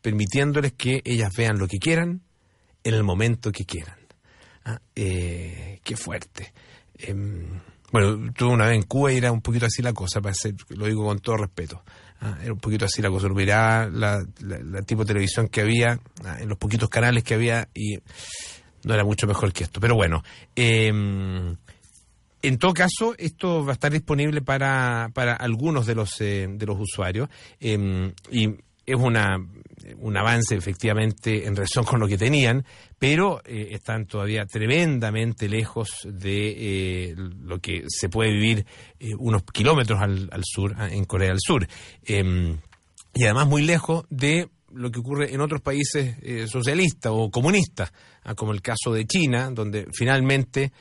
permitiéndoles 0.00 0.72
que 0.72 1.02
ellas 1.04 1.32
vean 1.36 1.58
lo 1.58 1.68
que 1.68 1.78
quieran 1.78 2.22
en 2.84 2.94
el 2.94 3.04
momento 3.04 3.52
que 3.52 3.64
quieran. 3.64 3.98
Ah, 4.64 4.80
qué 4.94 5.96
fuerte. 5.96 6.52
Em, 6.98 7.46
bueno, 7.90 8.32
tuve 8.32 8.52
una 8.54 8.66
vez 8.66 8.76
en 8.76 8.82
Cuba 8.84 9.12
y 9.12 9.16
era 9.18 9.30
un 9.32 9.40
poquito 9.42 9.66
así 9.66 9.82
la 9.82 9.92
cosa, 9.92 10.20
lo 10.70 10.86
digo 10.86 11.04
con 11.04 11.18
todo 11.20 11.36
respeto. 11.36 11.82
Ah, 12.20 12.38
era 12.42 12.52
un 12.52 12.60
poquito 12.60 12.84
así 12.84 13.02
la 13.02 13.10
cosa. 13.10 13.28
Miraba 13.28 13.86
la, 13.88 14.24
la- 14.40 14.58
la 14.60 14.82
tipo 14.82 15.02
de 15.02 15.08
televisión 15.08 15.48
que 15.48 15.60
había, 15.60 15.98
ah, 16.24 16.38
en 16.40 16.48
los 16.48 16.56
poquitos 16.58 16.88
canales 16.88 17.24
que 17.24 17.34
había, 17.34 17.68
y 17.74 17.98
no 18.84 18.94
era 18.94 19.04
mucho 19.04 19.26
mejor 19.26 19.52
que 19.52 19.64
esto. 19.64 19.80
Pero 19.80 19.94
bueno, 19.96 20.22
em, 20.54 21.56
en 22.42 22.58
todo 22.58 22.72
caso, 22.74 23.14
esto 23.18 23.64
va 23.64 23.72
a 23.72 23.74
estar 23.74 23.92
disponible 23.92 24.40
para, 24.42 25.10
para 25.14 25.34
algunos 25.34 25.86
de 25.86 25.94
los, 25.94 26.20
eh, 26.20 26.46
de 26.48 26.66
los 26.66 26.76
usuarios 26.80 27.28
eh, 27.60 28.12
y 28.30 28.48
es 28.84 28.96
una, 28.96 29.36
un 29.98 30.16
avance 30.16 30.54
efectivamente 30.54 31.46
en 31.46 31.56
relación 31.56 31.84
con 31.84 32.00
lo 32.00 32.08
que 32.08 32.18
tenían, 32.18 32.64
pero 32.98 33.40
eh, 33.44 33.68
están 33.72 34.06
todavía 34.06 34.46
tremendamente 34.46 35.48
lejos 35.48 36.00
de 36.04 37.10
eh, 37.10 37.14
lo 37.16 37.58
que 37.58 37.84
se 37.88 38.08
puede 38.08 38.32
vivir 38.32 38.66
eh, 38.98 39.14
unos 39.18 39.42
kilómetros 39.44 40.00
al, 40.00 40.28
sur, 40.42 40.74
ah, 40.76 40.88
en 40.88 41.04
Corea 41.04 41.28
del 41.28 41.40
Sur. 41.40 41.66
Eh, 42.04 42.56
y 43.14 43.24
además 43.24 43.46
muy 43.46 43.62
lejos 43.62 44.04
de 44.08 44.48
lo 44.72 44.90
que 44.90 45.00
ocurre 45.00 45.34
en 45.34 45.40
otros 45.40 45.60
países 45.60 46.16
eh, 46.22 46.46
socialistas 46.46 47.12
o 47.14 47.30
comunistas, 47.30 47.92
ah, 48.24 48.34
como 48.34 48.52
el 48.52 48.62
caso 48.62 48.92
de 48.92 49.06
China, 49.06 49.50
donde 49.50 49.86
finalmente 49.92 50.72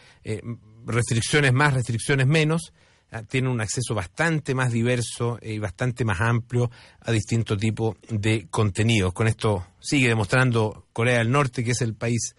restricciones 0.86 1.54
más, 1.54 1.74
restricciones 1.74 2.28
menos, 2.28 2.74
tienen 3.28 3.52
un 3.52 3.62
acceso 3.62 3.94
bastante 3.94 4.56
más 4.56 4.72
diverso 4.72 5.38
y 5.42 5.60
bastante 5.60 6.06
más 6.06 6.22
amplio 6.22 6.72
a 7.02 7.12
distintos 7.12 7.58
tipos 7.58 7.98
de 8.10 8.48
contenidos. 8.50 9.14
Con 9.14 9.28
esto 9.28 9.66
sigue 9.80 10.08
demostrando 10.08 10.86
Corea 10.94 11.18
del 11.18 11.32
Norte 11.32 11.64
que 11.64 11.72
es 11.72 11.82
el 11.82 11.94
país 11.94 12.36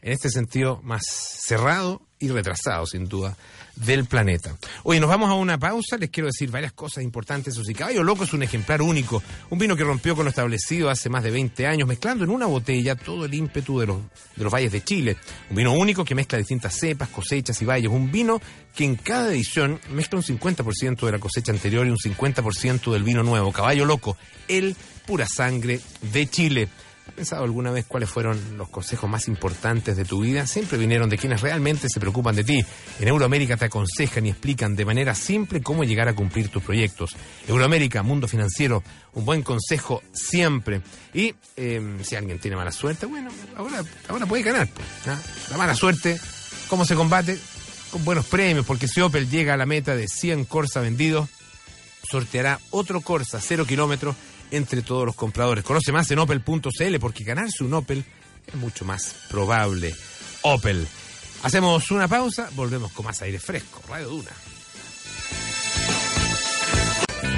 en 0.00 0.12
este 0.12 0.30
sentido 0.30 0.80
más 0.82 1.02
cerrado 1.06 2.02
y 2.18 2.28
retrasado, 2.28 2.86
sin 2.86 3.08
duda, 3.08 3.36
del 3.76 4.04
planeta. 4.04 4.56
Oye, 4.84 5.00
nos 5.00 5.08
vamos 5.08 5.30
a 5.30 5.34
una 5.34 5.58
pausa. 5.58 5.96
Les 5.96 6.10
quiero 6.10 6.26
decir 6.26 6.50
varias 6.50 6.72
cosas 6.72 7.04
importantes. 7.04 7.56
Eso 7.56 7.62
Caballo 7.74 8.02
Loco 8.02 8.24
es 8.24 8.32
un 8.32 8.42
ejemplar 8.42 8.82
único. 8.82 9.22
Un 9.50 9.58
vino 9.58 9.76
que 9.76 9.84
rompió 9.84 10.14
con 10.14 10.24
lo 10.24 10.30
establecido 10.30 10.90
hace 10.90 11.08
más 11.08 11.22
de 11.22 11.30
20 11.30 11.66
años, 11.66 11.88
mezclando 11.88 12.24
en 12.24 12.30
una 12.30 12.46
botella 12.46 12.94
todo 12.94 13.24
el 13.24 13.34
ímpetu 13.34 13.80
de 13.80 13.86
los, 13.86 13.98
de 14.36 14.44
los 14.44 14.52
valles 14.52 14.72
de 14.72 14.82
Chile. 14.82 15.16
Un 15.50 15.56
vino 15.56 15.72
único 15.72 16.04
que 16.04 16.14
mezcla 16.14 16.38
distintas 16.38 16.74
cepas, 16.74 17.08
cosechas 17.08 17.60
y 17.62 17.64
valles. 17.64 17.90
Un 17.90 18.10
vino 18.12 18.40
que 18.74 18.84
en 18.84 18.96
cada 18.96 19.32
edición 19.32 19.80
mezcla 19.90 20.18
un 20.18 20.24
50% 20.24 21.06
de 21.06 21.12
la 21.12 21.18
cosecha 21.18 21.52
anterior 21.52 21.86
y 21.86 21.90
un 21.90 21.98
50% 21.98 22.92
del 22.92 23.02
vino 23.02 23.22
nuevo. 23.22 23.52
Caballo 23.52 23.84
Loco, 23.84 24.16
el 24.48 24.76
pura 25.06 25.26
sangre 25.26 25.80
de 26.12 26.26
Chile. 26.26 26.68
¿Has 27.22 27.28
pensado 27.28 27.44
alguna 27.44 27.70
vez 27.70 27.84
cuáles 27.86 28.10
fueron 28.10 28.58
los 28.58 28.68
consejos 28.68 29.08
más 29.08 29.28
importantes 29.28 29.96
de 29.96 30.04
tu 30.04 30.22
vida? 30.22 30.44
Siempre 30.44 30.76
vinieron 30.76 31.08
de 31.08 31.16
quienes 31.16 31.40
realmente 31.40 31.86
se 31.88 32.00
preocupan 32.00 32.34
de 32.34 32.42
ti. 32.42 32.64
En 32.98 33.06
Euroamérica 33.06 33.56
te 33.56 33.66
aconsejan 33.66 34.26
y 34.26 34.30
explican 34.30 34.74
de 34.74 34.84
manera 34.84 35.14
simple 35.14 35.62
cómo 35.62 35.84
llegar 35.84 36.08
a 36.08 36.16
cumplir 36.16 36.48
tus 36.48 36.64
proyectos. 36.64 37.14
Euroamérica, 37.46 38.02
mundo 38.02 38.26
financiero, 38.26 38.82
un 39.12 39.24
buen 39.24 39.42
consejo 39.42 40.02
siempre. 40.12 40.82
Y 41.14 41.32
eh, 41.56 41.98
si 42.02 42.16
alguien 42.16 42.40
tiene 42.40 42.56
mala 42.56 42.72
suerte, 42.72 43.06
bueno, 43.06 43.30
ahora, 43.54 43.84
ahora 44.08 44.26
puede 44.26 44.42
ganar. 44.42 44.66
pues. 44.66 45.16
La 45.48 45.56
mala 45.56 45.76
suerte, 45.76 46.18
¿cómo 46.66 46.84
se 46.84 46.96
combate? 46.96 47.38
Con 47.92 48.04
buenos 48.04 48.26
premios, 48.26 48.66
porque 48.66 48.88
si 48.88 49.00
Opel 49.00 49.30
llega 49.30 49.54
a 49.54 49.56
la 49.56 49.66
meta 49.66 49.94
de 49.94 50.08
100 50.08 50.44
Corsa 50.46 50.80
vendidos, 50.80 51.28
sorteará 52.02 52.58
otro 52.70 53.00
Corsa 53.00 53.40
cero 53.40 53.64
kilómetros 53.64 54.16
entre 54.52 54.82
todos 54.82 55.04
los 55.04 55.16
compradores. 55.16 55.64
Conoce 55.64 55.90
más 55.90 56.10
en 56.10 56.20
opel.cl 56.20 56.98
porque 57.00 57.24
ganarse 57.24 57.64
un 57.64 57.74
Opel 57.74 58.04
es 58.46 58.54
mucho 58.54 58.84
más 58.84 59.14
probable. 59.28 59.94
Opel. 60.42 60.86
Hacemos 61.42 61.90
una 61.90 62.06
pausa, 62.06 62.48
volvemos 62.54 62.92
con 62.92 63.06
más 63.06 63.20
aire 63.22 63.40
fresco. 63.40 63.82
Radio 63.88 64.08
Duna. 64.08 64.30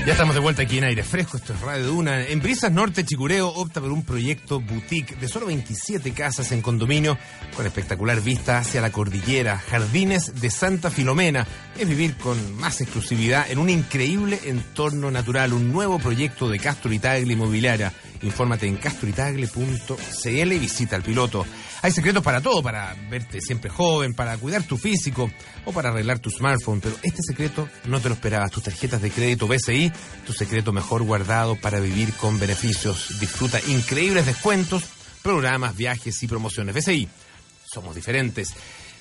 Ya 0.06 0.12
estamos 0.12 0.34
de 0.34 0.40
vuelta 0.42 0.60
aquí 0.60 0.76
en 0.76 0.84
Aire 0.84 1.02
Fresco, 1.02 1.38
esto 1.38 1.54
es 1.54 1.60
Radio 1.62 1.86
Duna. 1.86 2.26
En 2.26 2.40
Brisas 2.40 2.70
Norte, 2.70 3.06
Chicureo 3.06 3.48
opta 3.48 3.80
por 3.80 3.90
un 3.90 4.04
proyecto 4.04 4.60
boutique 4.60 5.16
de 5.16 5.28
solo 5.28 5.46
27 5.46 6.12
casas 6.12 6.52
en 6.52 6.60
condominio 6.60 7.16
con 7.56 7.64
espectacular 7.64 8.20
vista 8.20 8.58
hacia 8.58 8.82
la 8.82 8.92
cordillera, 8.92 9.56
jardines 9.56 10.42
de 10.42 10.50
Santa 10.50 10.90
Filomena. 10.90 11.46
Es 11.78 11.88
vivir 11.88 12.16
con 12.18 12.36
más 12.56 12.82
exclusividad 12.82 13.50
en 13.50 13.58
un 13.58 13.70
increíble 13.70 14.38
entorno 14.44 15.10
natural, 15.10 15.54
un 15.54 15.72
nuevo 15.72 15.98
proyecto 15.98 16.50
de 16.50 16.58
Castro 16.58 16.92
Italia 16.92 17.32
Inmobiliaria. 17.32 17.90
Infórmate 18.22 18.66
en 18.66 18.76
castoitagle.cl 18.76 20.52
y 20.52 20.58
visita 20.58 20.96
al 20.96 21.02
piloto. 21.02 21.44
Hay 21.82 21.92
secretos 21.92 22.22
para 22.22 22.40
todo, 22.40 22.62
para 22.62 22.96
verte 23.10 23.40
siempre 23.40 23.68
joven, 23.68 24.14
para 24.14 24.38
cuidar 24.38 24.62
tu 24.62 24.78
físico 24.78 25.30
o 25.66 25.72
para 25.72 25.90
arreglar 25.90 26.18
tu 26.18 26.30
smartphone, 26.30 26.80
pero 26.80 26.96
este 27.02 27.22
secreto 27.22 27.68
no 27.84 28.00
te 28.00 28.08
lo 28.08 28.14
esperabas. 28.14 28.50
Tus 28.50 28.62
tarjetas 28.62 29.02
de 29.02 29.10
crédito 29.10 29.46
BCI, 29.46 29.92
tu 30.26 30.32
secreto 30.32 30.72
mejor 30.72 31.02
guardado 31.02 31.56
para 31.56 31.80
vivir 31.80 32.14
con 32.14 32.38
beneficios. 32.38 33.20
Disfruta 33.20 33.60
increíbles 33.68 34.26
descuentos, 34.26 34.84
programas, 35.22 35.76
viajes 35.76 36.22
y 36.22 36.26
promociones. 36.26 36.74
BCI, 36.74 37.08
somos 37.64 37.94
diferentes. 37.94 38.54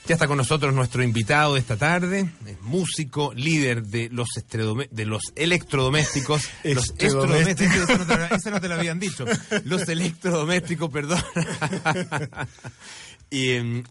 Ya 0.06 0.16
está 0.16 0.28
con 0.28 0.36
nosotros 0.36 0.74
nuestro 0.74 1.02
invitado 1.02 1.54
de 1.54 1.62
esta 1.62 1.78
tarde, 1.78 2.30
es 2.46 2.62
músico, 2.62 3.34
líder 3.34 3.84
de 3.84 4.10
los 4.10 4.28
de 4.92 5.06
los 5.06 5.22
electrodomésticos, 5.36 6.50
los 6.66 6.94
electrodomésticos, 6.98 7.90
eso 7.90 7.98
no, 7.98 8.06
te 8.06 8.18
lo, 8.18 8.26
eso 8.36 8.52
no 8.52 8.60
te 8.60 8.68
lo 8.68 8.76
habían 8.76 9.00
dicho, 9.00 9.26
los 9.64 9.88
electrodomésticos, 9.88 10.92
perdón. 10.92 11.24
y 13.30 13.52
em, 13.52 13.84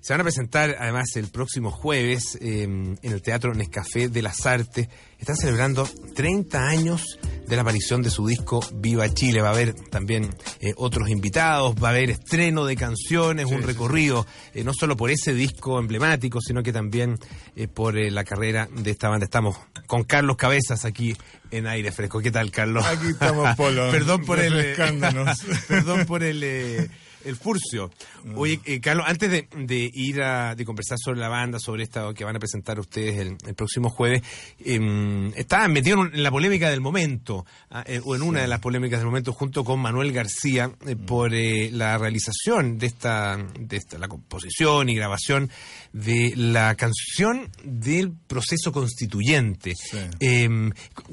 se 0.00 0.12
van 0.12 0.20
a 0.20 0.24
presentar 0.24 0.76
además 0.78 1.16
el 1.16 1.28
próximo 1.28 1.70
jueves 1.70 2.38
em, 2.40 2.96
en 3.02 3.12
el 3.12 3.22
Teatro 3.22 3.54
Nescafé 3.54 4.08
de 4.08 4.22
las 4.22 4.46
Artes. 4.46 4.88
Están 5.18 5.36
celebrando 5.36 5.88
30 6.14 6.68
años 6.68 7.18
de 7.46 7.56
la 7.56 7.62
aparición 7.62 8.02
de 8.02 8.10
su 8.10 8.26
disco 8.26 8.60
Viva 8.74 9.12
Chile. 9.12 9.42
Va 9.42 9.48
a 9.48 9.52
haber 9.52 9.74
también 9.74 10.30
eh, 10.60 10.72
otros 10.76 11.08
invitados, 11.08 11.74
va 11.82 11.88
a 11.88 11.90
haber 11.90 12.10
estreno 12.10 12.64
de 12.64 12.76
canciones, 12.76 13.46
un 13.46 13.62
recorrido, 13.62 14.26
eh, 14.54 14.62
no 14.62 14.72
solo 14.72 14.96
por 14.96 15.10
ese 15.10 15.34
disco 15.34 15.78
emblemático, 15.78 16.40
sino 16.40 16.62
que 16.62 16.72
también 16.72 17.18
eh, 17.56 17.66
por 17.66 17.98
eh, 17.98 18.10
la 18.10 18.24
carrera 18.24 18.68
de 18.72 18.90
esta 18.90 19.08
banda. 19.08 19.24
Estamos 19.24 19.56
con 19.86 20.04
Carlos 20.04 20.36
Cabezas 20.36 20.84
aquí 20.84 21.16
en 21.50 21.66
Aire 21.66 21.92
Fresco. 21.92 22.20
¿Qué 22.20 22.30
tal, 22.30 22.50
Carlos? 22.50 22.84
Aquí 22.86 23.08
estamos, 23.08 23.56
Polo, 23.56 23.90
perdón 23.90 24.24
por 24.24 24.38
el... 24.38 24.52
eh, 24.52 24.56
refrescándonos. 24.56 25.40
perdón 25.66 26.06
por 26.06 26.22
el... 26.22 26.90
el 27.28 27.36
furcio. 27.36 27.90
Mm. 28.24 28.38
Oye, 28.38 28.60
eh, 28.64 28.80
Carlos, 28.80 29.06
antes 29.08 29.30
de, 29.30 29.48
de 29.56 29.90
ir 29.92 30.22
a 30.22 30.54
de 30.54 30.64
conversar 30.64 30.98
sobre 30.98 31.20
la 31.20 31.28
banda, 31.28 31.58
sobre 31.58 31.82
esta 31.84 32.12
que 32.14 32.24
van 32.24 32.36
a 32.36 32.38
presentar 32.38 32.78
ustedes 32.78 33.18
el, 33.18 33.36
el 33.46 33.54
próximo 33.54 33.90
jueves, 33.90 34.22
eh, 34.64 35.32
estaban 35.36 35.72
metidos 35.72 36.08
en 36.12 36.22
la 36.22 36.30
polémica 36.30 36.70
del 36.70 36.80
momento, 36.80 37.46
ah, 37.70 37.84
eh, 37.86 38.00
o 38.04 38.14
en 38.14 38.22
una 38.22 38.40
de 38.40 38.48
las 38.48 38.60
polémicas 38.60 39.00
del 39.00 39.06
momento, 39.06 39.32
junto 39.32 39.64
con 39.64 39.80
Manuel 39.80 40.12
García, 40.12 40.70
eh, 40.86 40.96
Mm. 40.98 41.06
por 41.06 41.34
eh, 41.34 41.70
la 41.72 41.98
realización 41.98 42.78
de 42.78 42.86
esta, 42.86 43.36
de 43.58 43.76
esta, 43.76 43.98
la 43.98 44.08
composición 44.08 44.88
y 44.88 44.94
grabación 44.94 45.50
de 45.92 46.32
la 46.36 46.74
canción 46.74 47.50
del 47.64 48.12
proceso 48.12 48.72
constituyente. 48.72 49.74
Sí. 49.74 49.98
Eh, 50.20 50.48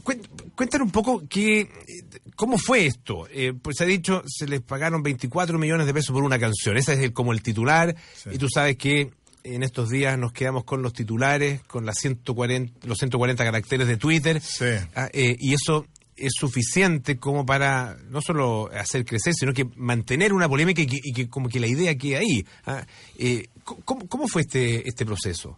cuen- 0.04 0.28
cuéntanos 0.56 0.86
un 0.88 0.92
poco 0.92 1.24
qué, 1.30 1.70
cómo 2.36 2.58
fue 2.58 2.86
esto. 2.86 3.28
Eh, 3.32 3.54
pues 3.62 3.78
se 3.78 3.84
ha 3.84 3.88
dicho, 3.88 4.24
se 4.28 4.48
les 4.48 4.62
pagaron 4.62 5.02
24 5.04 5.58
millones 5.58 5.88
de 5.88 5.94
pesos 5.94 6.14
por 6.14 6.24
una 6.24 6.40
canción. 6.40 6.78
Ese 6.78 6.94
es 6.94 7.00
el- 7.00 7.14
como 7.14 7.32
el 7.34 7.42
titular. 7.42 7.96
Sí. 8.16 8.30
Y 8.34 8.38
tú 8.38 8.48
sabes 8.50 8.78
que 8.78 9.12
en 9.44 9.64
estos 9.64 9.90
días 9.90 10.18
nos 10.18 10.32
quedamos 10.34 10.64
con 10.64 10.82
los 10.82 10.94
titulares, 10.94 11.62
con 11.64 11.86
las 11.86 11.98
140, 12.00 12.88
los 12.88 12.98
140 12.98 13.44
caracteres 13.44 13.88
de 13.88 13.98
Twitter. 13.98 14.42
Sí. 14.42 14.66
Ah, 14.96 15.10
eh, 15.14 15.36
y 15.40 15.54
eso 15.54 15.86
es 16.18 16.32
suficiente 16.40 17.18
como 17.18 17.46
para 17.46 17.98
no 18.10 18.22
solo 18.22 18.70
hacer 18.74 19.04
crecer, 19.06 19.34
sino 19.34 19.54
que 19.54 19.66
mantener 19.76 20.32
una 20.34 20.48
polémica 20.48 20.82
y 20.82 20.88
que, 20.88 21.00
y 21.04 21.12
que 21.14 21.30
como 21.30 21.50
que 21.50 21.60
la 21.60 21.68
idea 21.68 21.96
quede 21.98 22.16
ahí. 22.18 22.46
Ah, 22.66 22.86
eh, 23.20 23.48
¿cómo, 23.66 24.08
¿Cómo 24.08 24.28
fue 24.28 24.44
este, 24.44 24.88
este 24.88 25.06
proceso? 25.06 25.58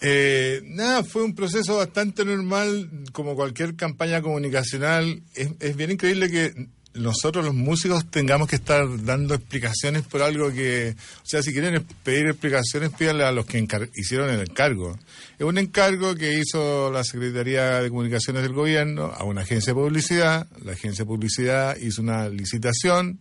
Eh, 0.00 0.60
nada, 0.64 1.04
fue 1.04 1.22
un 1.22 1.34
proceso 1.34 1.76
bastante 1.76 2.24
normal, 2.24 2.90
como 3.12 3.34
cualquier 3.34 3.76
campaña 3.76 4.22
comunicacional. 4.22 5.22
Es, 5.34 5.50
es 5.60 5.76
bien 5.76 5.92
increíble 5.92 6.30
que 6.30 6.68
nosotros 6.94 7.44
los 7.44 7.54
músicos 7.54 8.10
tengamos 8.10 8.48
que 8.48 8.56
estar 8.56 8.86
dando 9.04 9.34
explicaciones 9.34 10.02
por 10.02 10.22
algo 10.22 10.52
que, 10.52 10.94
o 10.96 11.26
sea, 11.26 11.42
si 11.42 11.52
quieren 11.52 11.84
pedir 12.02 12.26
explicaciones, 12.26 12.90
pídanle 12.90 13.24
a 13.24 13.32
los 13.32 13.46
que 13.46 13.66
hicieron 13.94 14.30
el 14.30 14.40
encargo. 14.40 14.98
Es 15.38 15.46
un 15.46 15.58
encargo 15.58 16.14
que 16.14 16.38
hizo 16.38 16.90
la 16.90 17.04
Secretaría 17.04 17.80
de 17.80 17.88
Comunicaciones 17.88 18.42
del 18.42 18.52
Gobierno 18.52 19.12
a 19.16 19.24
una 19.24 19.42
agencia 19.42 19.72
de 19.72 19.80
publicidad. 19.80 20.46
La 20.64 20.72
agencia 20.72 21.04
de 21.04 21.08
publicidad 21.08 21.76
hizo 21.76 22.02
una 22.02 22.28
licitación. 22.28 23.20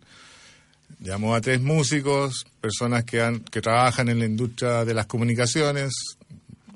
Llamó 0.99 1.36
a 1.36 1.41
tres 1.41 1.62
músicos, 1.62 2.45
personas 2.60 3.04
que, 3.04 3.21
han, 3.21 3.39
que 3.39 3.62
trabajan 3.62 4.10
en 4.10 4.19
la 4.19 4.25
industria 4.25 4.86
de 4.86 4.93
las 4.93 5.08
comunicaciones, 5.08 5.91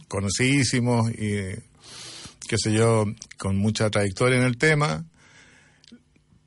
conocidísimos 0.07 1.11
y, 1.11 1.41
qué 2.47 2.57
sé 2.57 2.73
yo, 2.73 3.05
con 3.37 3.57
mucha 3.57 3.89
trayectoria 3.89 4.37
en 4.37 4.45
el 4.45 4.57
tema. 4.57 5.05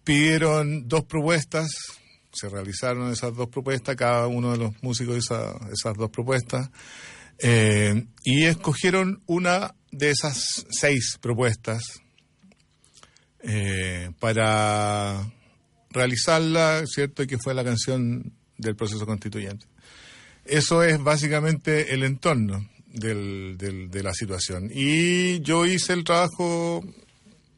Pidieron 0.05 0.89
dos 0.89 1.05
propuestas, 1.05 1.69
se 2.33 2.49
realizaron 2.49 3.13
esas 3.13 3.35
dos 3.35 3.49
propuestas, 3.49 3.97
cada 3.97 4.27
uno 4.27 4.53
de 4.53 4.59
los 4.59 4.83
músicos 4.83 5.19
hizo 5.19 5.61
esas 5.73 5.95
dos 5.97 6.11
propuestas, 6.11 6.71
eh, 7.39 8.07
y 8.25 8.45
escogieron 8.45 9.23
una 9.27 9.75
de 9.93 10.11
esas 10.11 10.67
seis 10.71 11.19
propuestas 11.21 11.83
eh, 13.41 14.11
para 14.19 15.31
realizarla, 15.99 16.85
¿cierto? 16.87 17.23
Y 17.23 17.27
que 17.27 17.39
fue 17.39 17.53
la 17.55 17.65
canción 17.65 18.33
del 18.57 18.75
proceso 18.77 19.05
constituyente. 19.07 19.67
Eso 20.45 20.83
es 20.83 21.03
básicamente 21.03 21.93
el 21.95 22.05
entorno 22.05 22.67
del, 22.87 23.57
del- 23.59 23.91
de 23.91 24.03
la 24.03 24.15
situación. 24.15 24.71
Y 24.75 25.41
yo 25.41 25.67
hice 25.67 25.93
el 25.93 26.05
trabajo, 26.05 26.83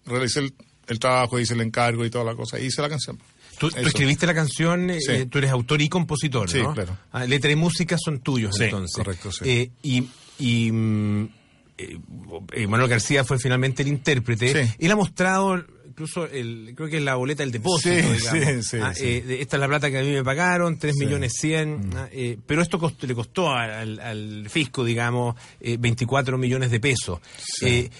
realicé 0.07 0.40
el, 0.40 0.55
el 0.88 0.98
trabajo, 0.98 1.38
hice 1.38 1.55
el 1.55 1.61
encargo 1.61 2.05
y 2.05 2.11
toda 2.11 2.24
la 2.24 2.35
cosa, 2.35 2.59
hice 2.59 2.83
la 2.83 2.88
canción. 2.88 3.18
Tú, 3.59 3.68
escribiste 3.76 4.26
la 4.26 4.35
canción, 4.35 4.88
eh, 4.90 5.00
Sí. 5.00 5.12
eh, 5.12 5.26
tú 5.26 5.38
eres 5.38 5.50
autor 5.50 5.83
y 5.83 5.88
compositor, 5.88 6.50
Sí, 6.50 6.62
¿no? 6.62 6.72
claro. 6.74 6.96
Ah, 7.12 7.26
letra 7.26 7.50
y 7.53 7.57
música 7.57 7.96
son 8.03 8.20
tuyos, 8.20 8.57
Sí, 8.57 8.64
entonces. 8.64 8.96
correcto, 8.96 9.31
sí. 9.31 9.44
Eh, 9.46 9.70
y 9.83 10.09
y 10.38 10.72
mm, 10.72 11.29
eh, 11.76 12.66
Manuel 12.66 12.88
García 12.88 13.22
fue 13.24 13.38
finalmente 13.38 13.83
el 13.83 13.88
intérprete. 13.88 14.64
Sí. 14.64 14.74
Él 14.79 14.90
ha 14.90 14.96
mostrado 14.96 15.62
incluso, 16.00 16.26
el, 16.26 16.72
creo 16.74 16.88
que 16.88 16.96
es 16.96 17.02
la 17.02 17.14
boleta 17.16 17.42
del 17.42 17.52
depósito, 17.52 17.94
Sí, 17.94 18.00
digamos. 18.00 18.66
sí, 18.66 18.70
sí, 18.70 18.76
Ah, 18.80 18.92
eh, 18.98 19.38
esta 19.40 19.56
es 19.56 19.60
la 19.60 19.68
plata 19.68 19.90
que 19.90 19.98
a 19.98 20.02
mí 20.02 20.10
me 20.10 20.24
pagaron, 20.24 20.78
3 20.78 20.94
Sí. 20.96 21.02
Mm. 21.02 21.06
millones 21.06 21.32
100. 21.38 21.90
ah, 21.94 22.08
eh, 22.10 22.38
pero 22.46 22.62
esto 22.62 22.78
cost- 22.78 23.02
le 23.06 23.14
costó 23.14 23.50
al, 23.50 24.00
al 24.00 24.48
fisco, 24.48 24.82
digamos, 24.84 25.34
eh, 25.60 25.76
24 25.78 26.38
millones 26.38 26.70
de 26.70 26.80
pesos. 26.80 27.20
Eh, 27.62 27.90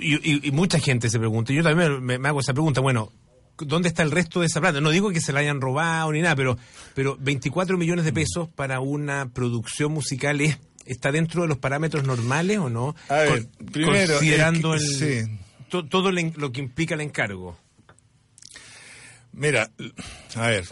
y, 0.00 0.14
y- 0.32 0.48
y 0.48 0.50
mucha 0.50 0.78
gente 0.78 1.10
se 1.10 1.18
pregunta, 1.18 1.52
y 1.52 1.56
yo 1.56 1.62
también 1.62 2.02
me, 2.02 2.18
me 2.18 2.28
hago 2.28 2.40
esa 2.40 2.54
pregunta, 2.54 2.80
bueno, 2.80 3.12
¿dónde 3.58 3.88
está 3.88 4.02
el 4.02 4.10
resto 4.10 4.40
de 4.40 4.46
esa 4.46 4.60
plata? 4.60 4.80
No 4.80 4.90
digo 4.90 5.10
que 5.10 5.20
se 5.20 5.32
la 5.32 5.40
hayan 5.40 5.60
robado 5.60 6.10
ni 6.12 6.22
nada, 6.22 6.34
pero, 6.34 6.56
pero 6.94 7.16
24 7.20 7.76
millones 7.76 8.04
de 8.06 8.12
pesos 8.14 8.48
para 8.48 8.80
una 8.80 9.28
producción 9.30 9.92
musical 9.92 10.40
es, 10.40 10.58
está 10.86 11.12
dentro 11.12 11.42
de 11.42 11.48
los 11.48 11.58
parámetros 11.58 12.04
normales 12.04 12.58
o 12.58 12.70
no? 12.70 12.96
A 13.10 13.16
ver, 13.16 13.46
primero, 13.70 14.14
considerando 14.14 14.74
es 14.74 14.98
que- 14.98 15.18
el, 15.20 15.26
sí. 15.26 15.32
To- 15.72 15.86
todo 15.88 16.12
lo 16.12 16.52
que 16.52 16.60
implica 16.60 16.94
el 16.94 17.00
encargo. 17.00 17.56
Mira, 19.32 19.70
a 20.36 20.46
ver, 20.48 20.66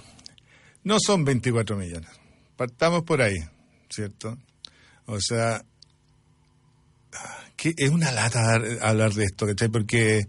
no 0.84 0.98
son 1.00 1.24
24 1.24 1.74
millones. 1.76 2.10
Partamos 2.54 3.04
por 3.04 3.22
ahí, 3.22 3.38
¿cierto? 3.88 4.36
O 5.06 5.18
sea, 5.18 5.64
que 7.56 7.72
es 7.76 7.88
una 7.90 8.12
lata 8.12 8.60
hablar 8.82 9.14
de 9.14 9.24
esto, 9.24 9.46
¿cachai? 9.46 9.68
Porque 9.68 10.20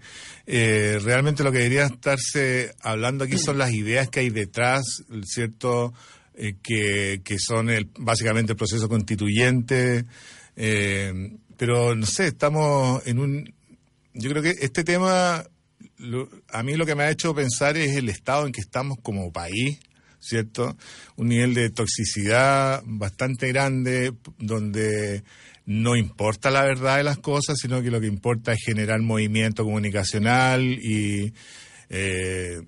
eh, 0.47 0.99
realmente 1.03 1.43
lo 1.43 1.51
que 1.51 1.57
debería 1.59 1.85
estarse 1.87 2.73
hablando 2.81 3.25
aquí 3.25 3.37
son 3.37 3.57
las 3.57 3.71
ideas 3.73 4.07
que 4.09 4.21
hay 4.21 4.29
detrás, 4.29 4.83
¿cierto? 5.25 5.93
Eh, 6.33 6.55
que, 6.63 7.19
que 7.25 7.37
son 7.39 7.69
el, 7.69 7.89
básicamente 7.99 8.53
el 8.53 8.57
proceso 8.57 8.87
constituyente. 8.87 10.05
eh, 10.55 11.37
pero, 11.57 11.93
no 11.95 12.05
sé, 12.05 12.27
estamos 12.27 13.05
en 13.05 13.19
un... 13.19 13.53
Yo 14.13 14.29
creo 14.29 14.43
que 14.43 14.55
este 14.61 14.83
tema, 14.83 15.45
a 16.49 16.63
mí 16.63 16.75
lo 16.75 16.85
que 16.85 16.95
me 16.95 17.03
ha 17.03 17.11
hecho 17.11 17.33
pensar 17.33 17.77
es 17.77 17.95
el 17.95 18.09
estado 18.09 18.45
en 18.45 18.51
que 18.51 18.61
estamos 18.61 18.97
como 19.01 19.31
país, 19.31 19.79
¿cierto? 20.19 20.77
Un 21.15 21.29
nivel 21.29 21.53
de 21.53 21.69
toxicidad 21.69 22.83
bastante 22.85 23.47
grande, 23.47 24.13
donde 24.37 25.23
no 25.65 25.95
importa 25.95 26.51
la 26.51 26.63
verdad 26.63 26.97
de 26.97 27.03
las 27.03 27.19
cosas, 27.19 27.57
sino 27.59 27.81
que 27.81 27.91
lo 27.91 28.01
que 28.01 28.07
importa 28.07 28.51
es 28.53 28.59
generar 28.65 28.99
movimiento 29.01 29.63
comunicacional 29.63 30.61
y, 30.61 31.33
eh, 31.89 32.61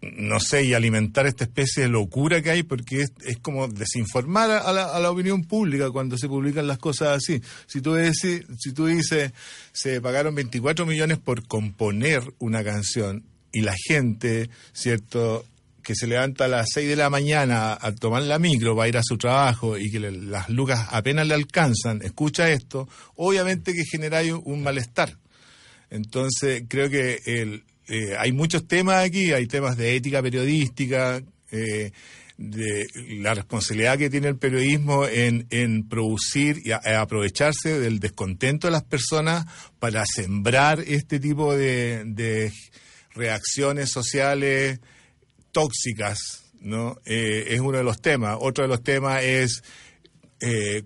no 0.00 0.38
sé, 0.38 0.64
y 0.64 0.74
alimentar 0.74 1.26
esta 1.26 1.44
especie 1.44 1.84
de 1.84 1.88
locura 1.88 2.40
que 2.40 2.50
hay, 2.50 2.62
porque 2.62 3.02
es, 3.02 3.12
es 3.24 3.38
como 3.38 3.66
desinformar 3.68 4.50
a 4.50 4.72
la, 4.72 4.84
a 4.84 5.00
la 5.00 5.10
opinión 5.10 5.44
pública 5.44 5.90
cuando 5.90 6.16
se 6.16 6.28
publican 6.28 6.66
las 6.66 6.78
cosas 6.78 7.16
así. 7.16 7.40
Si 7.66 7.80
tú, 7.80 7.94
dices, 7.94 8.44
si 8.58 8.72
tú 8.72 8.86
dices, 8.86 9.32
se 9.72 10.00
pagaron 10.00 10.34
24 10.34 10.86
millones 10.86 11.18
por 11.18 11.46
componer 11.46 12.22
una 12.38 12.62
canción 12.62 13.24
y 13.52 13.62
la 13.62 13.74
gente, 13.88 14.50
¿cierto? 14.72 15.44
que 15.88 15.94
se 15.94 16.06
levanta 16.06 16.44
a 16.44 16.48
las 16.48 16.66
6 16.74 16.86
de 16.86 16.96
la 16.96 17.08
mañana 17.08 17.78
a 17.80 17.92
tomar 17.92 18.20
la 18.20 18.38
micro 18.38 18.76
para 18.76 18.88
ir 18.90 18.98
a 18.98 19.02
su 19.02 19.16
trabajo 19.16 19.78
y 19.78 19.90
que 19.90 19.98
las 19.98 20.50
lucas 20.50 20.86
apenas 20.90 21.26
le 21.26 21.32
alcanzan, 21.32 22.02
escucha 22.02 22.50
esto, 22.50 22.86
obviamente 23.16 23.72
que 23.72 23.84
genera 23.90 24.20
un 24.36 24.62
malestar. 24.62 25.16
Entonces, 25.88 26.64
creo 26.68 26.90
que 26.90 27.20
el, 27.24 27.64
eh, 27.88 28.16
hay 28.18 28.32
muchos 28.32 28.66
temas 28.68 29.04
aquí, 29.04 29.32
hay 29.32 29.46
temas 29.46 29.76
de 29.76 29.96
ética 29.96 30.22
periodística, 30.22 31.22
eh, 31.50 31.90
de 32.38 32.86
la 33.18 33.34
responsabilidad 33.34 33.98
que 33.98 34.10
tiene 34.10 34.28
el 34.28 34.36
periodismo 34.36 35.06
en, 35.06 35.88
producir 35.88 36.62
y 36.64 36.70
aprovecharse 36.70 37.80
del 37.80 37.98
descontento 37.98 38.68
de 38.68 38.72
las 38.72 38.84
personas 38.84 39.44
para 39.80 40.04
sembrar 40.06 40.78
este 40.86 41.18
tipo 41.18 41.56
de, 41.56 42.52
reacciones 43.14 43.90
sociales 43.90 44.78
tóxicas, 45.50 46.44
¿no? 46.60 47.00
Eh, 47.04 47.46
es 47.48 47.60
uno 47.60 47.78
de 47.78 47.84
los 47.84 48.00
temas. 48.00 48.36
Otro 48.40 48.62
de 48.62 48.68
los 48.68 48.84
temas 48.84 49.24
es 49.24 49.64
eh, 50.40 50.84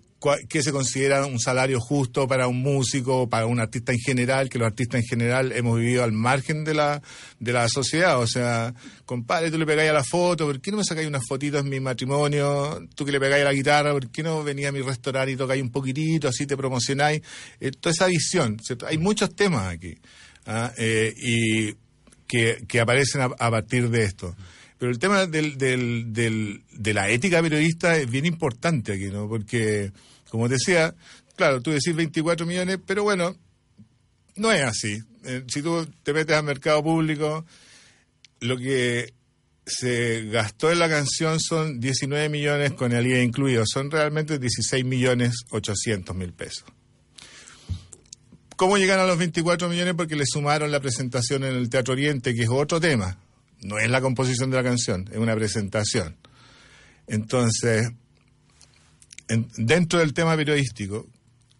qué 0.48 0.62
se 0.62 0.72
considera 0.72 1.26
un 1.26 1.38
salario 1.40 1.80
justo 1.80 2.26
para 2.28 2.46
un 2.48 2.62
músico, 2.62 3.28
para 3.28 3.46
un 3.46 3.61
artista 3.61 3.92
en 3.92 3.98
general, 3.98 4.48
que 4.48 4.58
los 4.58 4.66
artistas 4.66 5.00
en 5.00 5.06
general 5.06 5.52
hemos 5.52 5.78
vivido 5.78 6.04
al 6.04 6.12
margen 6.12 6.64
de 6.64 6.74
la, 6.74 7.02
de 7.40 7.52
la 7.52 7.68
sociedad. 7.68 8.20
O 8.20 8.26
sea, 8.26 8.74
compadre, 9.04 9.50
tú 9.50 9.58
le 9.58 9.66
pegáis 9.66 9.90
a 9.90 9.94
la 9.94 10.04
foto, 10.04 10.46
¿por 10.46 10.61
qué 10.61 10.70
no 10.70 10.78
me 10.78 10.85
sacáis 10.85 11.08
unas 11.08 11.26
fotitos 11.26 11.62
en 11.62 11.68
mi 11.68 11.80
matrimonio? 11.80 12.80
Tú 12.94 13.04
que 13.04 13.12
le 13.12 13.20
pegáis 13.20 13.42
a 13.42 13.46
la 13.46 13.52
guitarra, 13.52 13.92
¿por 13.92 14.11
qué 14.11 14.22
no 14.22 14.42
venía 14.44 14.68
a 14.68 14.72
mi 14.72 14.80
restaurante 14.80 15.32
y 15.32 15.37
tocáis 15.37 15.62
un 15.62 15.70
poquitito, 15.70 16.28
así 16.28 16.46
te 16.46 16.56
promocionáis? 16.56 17.22
Eh, 17.61 17.70
toda 17.72 17.92
esa 17.92 18.06
visión, 18.06 18.58
¿cierto? 18.62 18.87
Hay 18.87 18.98
muchos 18.98 19.35
temas 19.35 19.68
aquí. 19.72 19.96
¿ah? 20.46 20.72
Eh, 20.78 21.14
y 21.16 21.74
que, 22.26 22.64
que 22.66 22.80
aparecen 22.80 23.20
a, 23.20 23.24
a 23.24 23.50
partir 23.50 23.90
de 23.90 24.04
esto. 24.04 24.35
Pero 24.78 24.90
el 24.90 24.98
tema 24.98 25.26
del, 25.26 25.58
del, 25.58 26.12
del- 26.12 26.62
de 26.72 26.94
la 26.94 27.08
ética 27.08 27.40
periodista 27.40 27.96
es 27.96 28.11
bien 28.11 28.26
importante 28.26 28.92
aquí, 28.94 29.11
¿no? 29.12 29.28
Porque, 29.28 29.92
como 30.33 30.49
decía, 30.49 30.95
claro, 31.37 31.61
tú 31.61 31.73
decís 31.73 31.95
24 31.95 32.47
millones, 32.47 32.79
pero 32.87 33.03
bueno, 33.03 33.37
no 34.35 34.51
es 34.51 34.62
así. 34.62 34.99
Eh, 35.27 35.45
si 35.47 35.61
tú 35.61 35.87
te 36.03 36.14
metes 36.14 36.35
al 36.35 36.45
mercado 36.45 36.83
público, 36.83 37.45
lo 38.40 38.57
que 38.57 39.12
se 39.66 40.25
gastó 40.31 40.73
en 40.73 40.79
la 40.79 40.88
canción 40.88 41.38
son 41.38 41.81
19 41.81 42.31
millones 42.31 42.73
con 42.73 42.92
el 42.92 43.07
IVA 43.07 43.18
incluido, 43.18 43.64
son 43.66 43.90
realmente 43.90 44.38
16 44.38 44.87
millones 44.87 45.35
800 45.51 46.16
mil 46.16 46.33
pesos. 46.33 46.64
¿Cómo 48.57 48.79
llegan 48.79 49.01
a 49.01 49.05
los 49.05 49.18
24 49.18 49.68
millones? 49.68 49.92
Porque 49.95 50.16
le 50.16 50.25
sumaron 50.25 50.73
la 50.73 50.81
presentación 50.81 51.45
en 51.45 51.57
el 51.57 51.68
Teatro 51.68 51.92
Oriente, 51.92 52.35
que 52.35 52.45
es 52.45 52.49
otro 52.49 52.81
tema. 52.81 53.18
No 53.61 53.79
es 53.79 53.90
la 53.90 54.01
composición 54.01 54.49
de 54.49 54.57
la 54.57 54.62
canción, 54.62 55.11
es 55.12 55.18
una 55.18 55.35
presentación. 55.35 56.16
Entonces, 57.07 57.92
en- 59.33 59.49
dentro 59.57 59.99
del 59.99 60.12
tema 60.14 60.37
periodístico, 60.37 61.07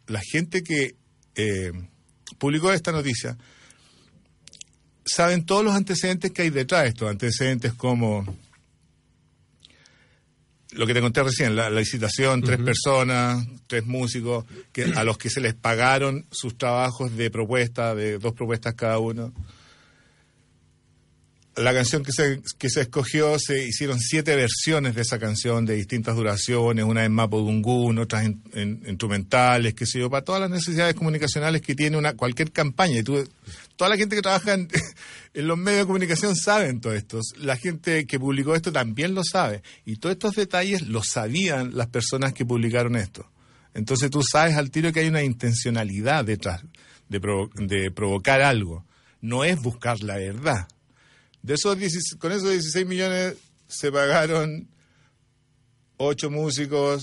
la 0.07 0.21
gente 0.33 0.63
que 0.63 0.95
eh, 1.35 1.73
publicó 2.39 2.73
esta 2.73 2.93
noticia 2.93 3.37
saben 5.05 5.45
todos 5.45 5.65
los 5.65 5.75
antecedentes 5.75 6.31
que 6.31 6.43
hay 6.43 6.51
detrás 6.51 6.83
de 6.85 6.89
estos 6.91 7.11
antecedentes 7.11 7.73
como 7.73 8.25
lo 10.73 10.87
que 10.87 10.95
te 10.95 11.01
conté 11.03 11.23
recién, 11.23 11.55
la, 11.55 11.69
la 11.69 11.81
licitación, 11.81 12.41
tres 12.43 12.59
personas, 12.59 13.47
tres 13.67 13.85
músicos, 13.85 14.47
que, 14.73 14.85
a 14.85 15.05
los 15.05 15.19
que 15.19 15.29
se 15.29 15.41
les 15.41 15.53
pagaron 15.55 16.25
sus 16.31 16.57
trabajos 16.57 17.15
de 17.15 17.31
propuesta, 17.31 17.95
de 17.95 18.19
dos 18.19 18.33
propuestas 18.33 18.75
cada 18.75 18.99
uno. 18.99 19.35
La 21.55 21.75
canción 21.75 22.03
que 22.03 22.13
se, 22.13 22.41
que 22.59 22.71
se 22.71 22.81
escogió, 22.81 23.39
se 23.39 23.67
hicieron 23.67 24.01
siete 24.01 24.35
versiones 24.35 24.95
de 24.95 25.03
esa 25.03 25.19
canción 25.19 25.67
de 25.67 25.75
distintas 25.75 26.17
duraciones, 26.17 26.83
una 26.87 27.05
en 27.05 27.13
Mapo 27.13 27.41
Dungun, 27.41 27.99
otras 27.99 28.25
en, 28.25 28.43
en- 28.55 28.83
instrumentales, 28.89 29.75
qué 29.75 29.85
sé 29.85 29.99
yo, 29.99 30.09
para 30.09 30.25
todas 30.25 30.41
las 30.41 30.51
necesidades 30.51 30.95
comunicacionales 30.95 31.61
que 31.61 31.75
tiene 31.75 31.99
una 31.99 32.15
cualquier 32.15 32.53
campaña. 32.53 33.01
Y 33.01 33.03
tú- 33.03 33.29
toda 33.77 33.91
la 33.91 33.99
gente 33.99 34.17
que 34.17 34.23
trabaja 34.23 34.55
en, 34.55 34.67
en 35.35 35.47
los 35.47 35.59
medios 35.59 35.81
de 35.81 35.87
comunicación 35.87 36.35
saben 36.37 36.81
todo 36.81 36.95
esto. 36.95 37.21
La 37.37 37.59
gente 37.59 38.07
que 38.07 38.19
publicó 38.19 38.55
esto 38.55 38.73
también 38.73 39.15
lo 39.15 39.23
sabe. 39.23 39.63
Y 39.85 39.97
todos 39.97 40.15
estos 40.15 40.35
detalles 40.35 40.81
los 40.89 41.09
sabían 41.09 41.77
las 41.77 41.89
personas 41.89 42.33
que 42.33 42.47
publicaron 42.47 42.97
esto. 42.97 43.29
Entonces 43.75 44.11
tú 44.11 44.23
sabes 44.23 44.57
al 44.57 44.71
tiro 44.71 44.91
que 44.91 45.01
hay 45.01 45.09
una 45.09 45.23
intencionalidad 45.23 46.25
detrás 46.25 46.63
de, 47.11 47.21
provo- 47.21 47.51
de 47.55 47.91
provocar 47.91 48.41
algo. 48.41 48.87
No 49.21 49.45
es 49.45 49.61
buscar 49.61 50.03
la 50.03 50.17
verdad. 50.17 50.67
De 51.43 51.55
esos 51.55 51.77
16 51.77 52.21
con 52.21 52.31
esos 52.31 52.51
16 52.51 52.87
millones 52.87 53.35
se 53.67 53.91
pagaron 53.91 54.69
ocho 55.97 56.31
músicos, 56.31 57.03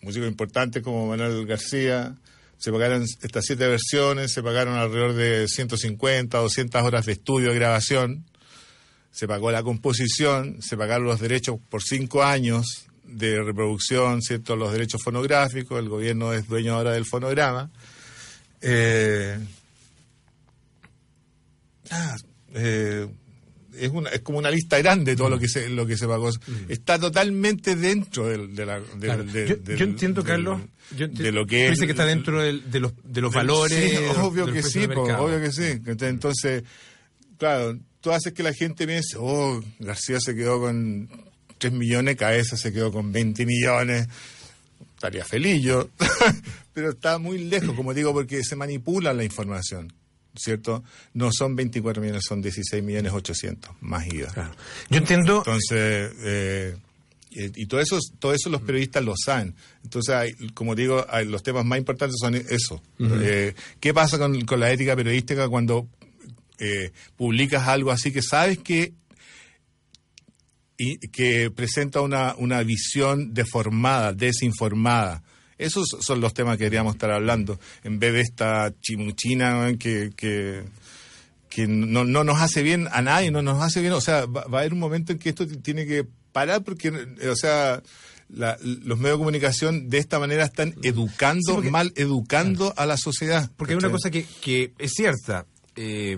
músicos 0.00 0.28
importantes 0.28 0.82
como 0.82 1.06
Manuel 1.06 1.46
García, 1.46 2.16
se 2.56 2.72
pagaron 2.72 3.02
estas 3.02 3.44
siete 3.44 3.68
versiones, 3.68 4.32
se 4.32 4.42
pagaron 4.42 4.74
alrededor 4.74 5.14
de 5.14 5.46
150, 5.46 6.36
200 6.36 6.82
horas 6.82 7.06
de 7.06 7.12
estudio 7.12 7.52
y 7.52 7.54
grabación, 7.54 8.24
se 9.12 9.28
pagó 9.28 9.52
la 9.52 9.62
composición, 9.62 10.60
se 10.60 10.76
pagaron 10.76 11.06
los 11.06 11.20
derechos 11.20 11.58
por 11.68 11.82
cinco 11.82 12.24
años 12.24 12.86
de 13.04 13.42
reproducción, 13.42 14.20
¿cierto? 14.20 14.56
Los 14.56 14.72
derechos 14.72 15.00
fonográficos, 15.02 15.78
el 15.78 15.88
gobierno 15.88 16.32
es 16.32 16.48
dueño 16.48 16.74
ahora 16.74 16.92
del 16.92 17.06
fonograma. 17.06 17.70
Eh, 18.60 19.38
ah, 21.90 22.16
eh, 22.54 23.06
es, 23.80 23.90
una, 23.90 24.10
es 24.10 24.20
como 24.20 24.38
una 24.38 24.50
lista 24.50 24.78
grande 24.78 25.16
todo 25.16 25.28
lo 25.30 25.38
que 25.38 25.48
se 25.48 25.68
lo 25.68 25.86
que 25.86 25.96
se 25.96 26.06
pagó. 26.06 26.30
Está 26.68 26.98
totalmente 26.98 27.76
dentro 27.76 28.26
del, 28.28 28.54
de 28.54 28.66
la, 28.66 28.80
del- 28.80 28.98
Claro. 29.00 29.24
del- 29.24 29.48
yo, 29.48 29.56
del- 29.56 29.76
yo 29.78 29.84
entiendo, 29.84 30.24
Carlos, 30.24 30.60
yo 30.96 31.08
de 31.08 31.32
lo 31.32 31.46
que 31.46 31.70
dices 31.70 31.86
que 31.86 31.92
está 31.92 32.04
dentro 32.06 32.42
del- 32.42 32.70
de 32.70 32.80
los, 32.80 32.92
de 33.04 33.20
los 33.20 33.32
valores. 33.32 33.78
Sí, 33.90 33.96
de 33.96 34.08
obvio 34.10 34.46
de 34.46 34.52
los 34.52 34.62
que 34.64 34.70
sí, 34.70 34.86
po, 34.88 35.04
mercado. 35.04 35.24
obvio 35.24 35.40
que 35.40 35.52
sí. 35.52 35.80
Entonces, 36.06 36.64
claro, 37.38 37.78
tú 38.00 38.10
haces 38.12 38.32
que 38.32 38.42
la 38.42 38.52
gente 38.52 38.86
piense, 38.86 39.16
oh, 39.18 39.62
García 39.78 40.18
se 40.20 40.34
quedó 40.34 40.60
con 40.60 41.08
3 41.58 41.72
millones, 41.72 42.16
Cabeza 42.16 42.56
se 42.56 42.72
quedó 42.72 42.92
con 42.92 43.10
20 43.12 43.44
millones. 43.46 44.08
Estaría 44.94 45.24
feliz 45.24 45.62
yo, 45.62 45.88
pero 46.72 46.90
está 46.90 47.18
muy 47.18 47.38
lejos, 47.44 47.74
como 47.76 47.94
digo, 47.94 48.12
porque 48.12 48.42
se 48.42 48.56
manipula 48.56 49.12
la 49.12 49.22
información, 49.24 49.92
¿cierto? 50.38 50.82
No 51.14 51.30
son 51.32 51.54
24 51.56 52.00
millones, 52.02 52.22
son 52.26 52.40
16 52.42 52.82
millones 52.82 53.12
800, 53.12 53.70
más 53.80 54.06
IVA. 54.06 54.28
Claro. 54.32 54.52
Yo 54.90 54.98
entiendo. 54.98 55.38
Entonces, 55.38 56.12
eh, 56.24 56.76
y 57.30 57.62
y 57.62 57.66
todo 57.66 57.80
eso, 57.80 57.98
todo 58.18 58.32
eso 58.32 58.48
los 58.48 58.62
periodistas 58.62 59.04
lo 59.04 59.14
saben. 59.16 59.54
Entonces, 59.84 60.14
hay, 60.14 60.32
como 60.54 60.74
digo, 60.74 61.04
hay- 61.10 61.26
los 61.26 61.42
temas 61.42 61.64
más 61.64 61.78
importantes 61.78 62.16
son 62.20 62.34
eso. 62.34 62.82
Eh, 62.98 63.54
¿Qué 63.80 63.92
pasa 63.92 64.18
con, 64.18 64.40
con 64.46 64.60
la 64.60 64.70
ética 64.72 64.96
periodística 64.96 65.46
cuando 65.48 65.86
eh, 66.58 66.90
publicas 67.16 67.68
algo 67.68 67.90
así 67.90 68.10
que 68.12 68.22
sabes 68.22 68.58
que 68.58 68.92
y 70.76 70.96
que 71.08 71.50
presenta 71.50 72.00
una, 72.00 72.34
una 72.36 72.62
visión 72.62 73.34
deformada, 73.34 74.12
desinformada? 74.12 75.22
Esos 75.58 75.86
son 76.00 76.20
los 76.20 76.32
temas 76.34 76.56
que 76.56 76.64
queríamos 76.64 76.94
estar 76.94 77.10
hablando, 77.10 77.58
en 77.84 77.98
vez 77.98 78.12
de 78.12 78.20
esta 78.20 78.72
chimuchina 78.80 79.72
que, 79.78 80.10
que, 80.16 80.62
que 81.48 81.66
no, 81.66 82.04
no 82.04 82.24
nos 82.24 82.40
hace 82.40 82.62
bien 82.62 82.88
a 82.92 83.02
nadie, 83.02 83.30
no 83.30 83.42
nos 83.42 83.62
hace 83.62 83.80
bien, 83.80 83.92
o 83.92 84.00
sea, 84.00 84.26
va, 84.26 84.44
va 84.44 84.58
a 84.58 84.60
haber 84.60 84.72
un 84.72 84.78
momento 84.78 85.12
en 85.12 85.18
que 85.18 85.30
esto 85.30 85.46
tiene 85.46 85.86
que 85.86 86.06
parar 86.32 86.62
porque, 86.62 86.90
o 86.90 87.34
sea, 87.36 87.82
la- 88.28 88.58
los 88.62 88.98
medios 88.98 89.16
de 89.16 89.18
comunicación 89.18 89.88
de 89.88 89.98
esta 89.98 90.18
manera 90.18 90.44
están 90.44 90.74
educando, 90.82 91.42
Sí, 91.46 91.52
porque- 91.54 91.70
mal 91.70 91.92
educando 91.96 92.72
a 92.76 92.86
la 92.86 92.96
sociedad. 92.96 93.50
Porque 93.56 93.72
hay 93.72 93.78
una 93.78 93.90
cosa 93.90 94.10
que, 94.10 94.24
que 94.40 94.72
es 94.78 94.92
cierta. 94.94 95.46
eh, 95.80 96.16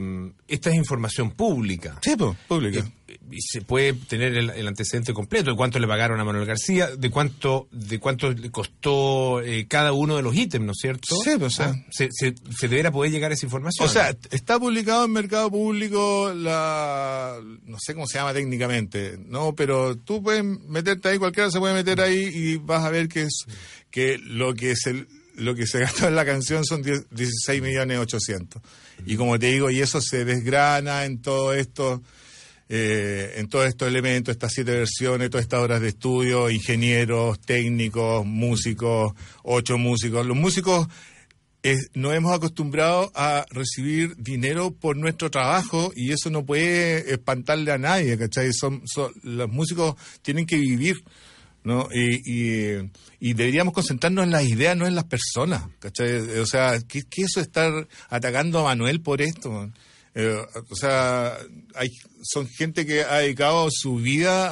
esta 0.48 0.70
es 0.70 0.76
información 0.76 1.31
pública. 1.33 1.98
Sí, 2.03 2.16
po, 2.16 2.35
pública. 2.48 2.79
Eh, 2.81 2.92
y 3.31 3.40
se 3.40 3.62
puede 3.62 3.93
tener 3.93 4.37
el, 4.37 4.51
el 4.51 4.69
antecedente 4.69 5.12
completo 5.12 5.51
de 5.51 5.57
cuánto 5.57 5.79
le 5.79 5.87
pagaron 5.87 6.21
a 6.21 6.25
Manuel 6.25 6.47
García, 6.47 6.88
de 6.97 7.11
cuánto 7.11 7.69
de 7.71 7.99
cuánto 7.99 8.31
le 8.31 8.51
costó 8.51 9.40
eh, 9.43 9.66
cada 9.69 9.93
uno 9.93 10.16
de 10.16 10.23
los 10.23 10.35
ítems, 10.35 10.66
¿no 10.66 10.73
es 10.73 10.79
cierto? 10.81 11.16
Sí, 11.23 11.33
pues, 11.38 11.55
o 11.55 11.57
sea. 11.57 11.66
Ah, 11.69 11.87
se, 11.90 12.09
se, 12.11 12.35
se 12.57 12.69
debería 12.69 12.90
poder 12.90 13.12
llegar 13.12 13.31
a 13.31 13.35
esa 13.35 13.47
información. 13.47 13.87
O 13.87 13.90
sea, 13.90 14.16
está 14.31 14.59
publicado 14.59 15.05
en 15.05 15.12
Mercado 15.12 15.51
Público 15.51 16.33
la 16.35 17.38
no 17.64 17.79
sé 17.79 17.95
cómo 17.95 18.07
se 18.07 18.19
llama 18.19 18.33
técnicamente, 18.33 19.19
no, 19.27 19.55
pero 19.55 19.97
tú 19.97 20.23
puedes 20.23 20.45
meterte 20.45 21.09
ahí, 21.09 21.19
cualquiera 21.19 21.51
se 21.51 21.59
puede 21.59 21.75
meter 21.75 22.01
ahí 22.01 22.31
y 22.33 22.57
vas 22.57 22.85
a 22.85 22.90
ver 22.90 23.09
que 23.09 23.23
es 23.23 23.45
que 23.90 24.19
lo 24.19 24.55
que 24.55 24.75
se 24.77 25.07
lo 25.37 25.55
que 25.55 25.66
se 25.66 25.81
gastó 25.81 26.09
en 26.09 26.14
la 26.16 26.25
canción 26.25 26.64
son 26.64 26.83
10 26.83 27.11
16 27.11 27.62
millones 27.62 27.99
800. 27.99 28.62
Y 29.07 29.16
como 29.16 29.38
te 29.38 29.47
digo, 29.47 29.71
y 29.71 29.81
eso 29.81 30.01
se 30.01 30.25
desgrana 30.25 31.05
en 31.05 31.23
todo 31.23 31.55
esto 31.55 32.03
eh, 32.72 33.33
en 33.38 33.48
todos 33.48 33.66
estos 33.66 33.88
elementos, 33.88 34.30
estas 34.33 34.52
siete 34.52 34.70
versiones, 34.70 35.28
todas 35.28 35.42
estas 35.44 35.61
horas 35.61 35.80
de 35.80 35.88
estudio, 35.88 36.48
ingenieros, 36.50 37.40
técnicos, 37.40 38.24
músicos, 38.24 39.12
ocho 39.42 39.76
músicos. 39.76 40.24
Los 40.24 40.37
músicos 40.37 40.87
es- 41.64 41.90
nos 41.94 42.14
hemos 42.14 42.33
acostumbrado 42.33 43.11
a 43.16 43.44
recibir 43.50 44.14
dinero 44.16 44.70
por 44.70 44.96
nuestro 44.96 45.30
trabajo 45.33 45.92
y 45.96 46.12
eso 46.12 46.30
no 46.30 46.46
puede 46.46 47.12
espantarle 47.12 47.72
a 47.72 47.78
nadie, 47.78 48.16
¿cachai? 48.16 48.52
Son, 48.52 48.83
son- 48.87 49.12
los 49.25 49.50
músicos 49.50 49.96
tienen 50.23 50.46
que 50.46 50.56
vivir, 50.56 51.02
¿no? 51.64 51.88
Y, 51.92 52.21
y, 52.25 52.90
y 53.18 53.33
deberíamos 53.35 53.75
concentrarnos 53.75 54.25
en 54.25 54.31
las 54.31 54.44
ideas, 54.48 54.77
no 54.77 54.87
en 54.87 54.94
las 54.94 55.04
personas, 55.04 55.64
¿cachai? 55.81 56.38
O 56.38 56.46
sea, 56.46 56.79
¿qué, 56.87 57.02
qué 57.02 57.23
eso 57.23 57.40
estar 57.40 57.88
atacando 58.08 58.60
a 58.60 58.64
Manuel 58.64 59.00
por 59.02 59.21
esto? 59.21 59.71
Eh, 60.15 60.37
o 60.69 60.75
sea, 60.77 61.37
hay, 61.75 61.88
son 62.23 62.48
gente 62.48 62.85
que 62.87 63.02
ha 63.04 63.19
dedicado 63.19 63.69
su 63.71 63.96
vida 63.96 64.48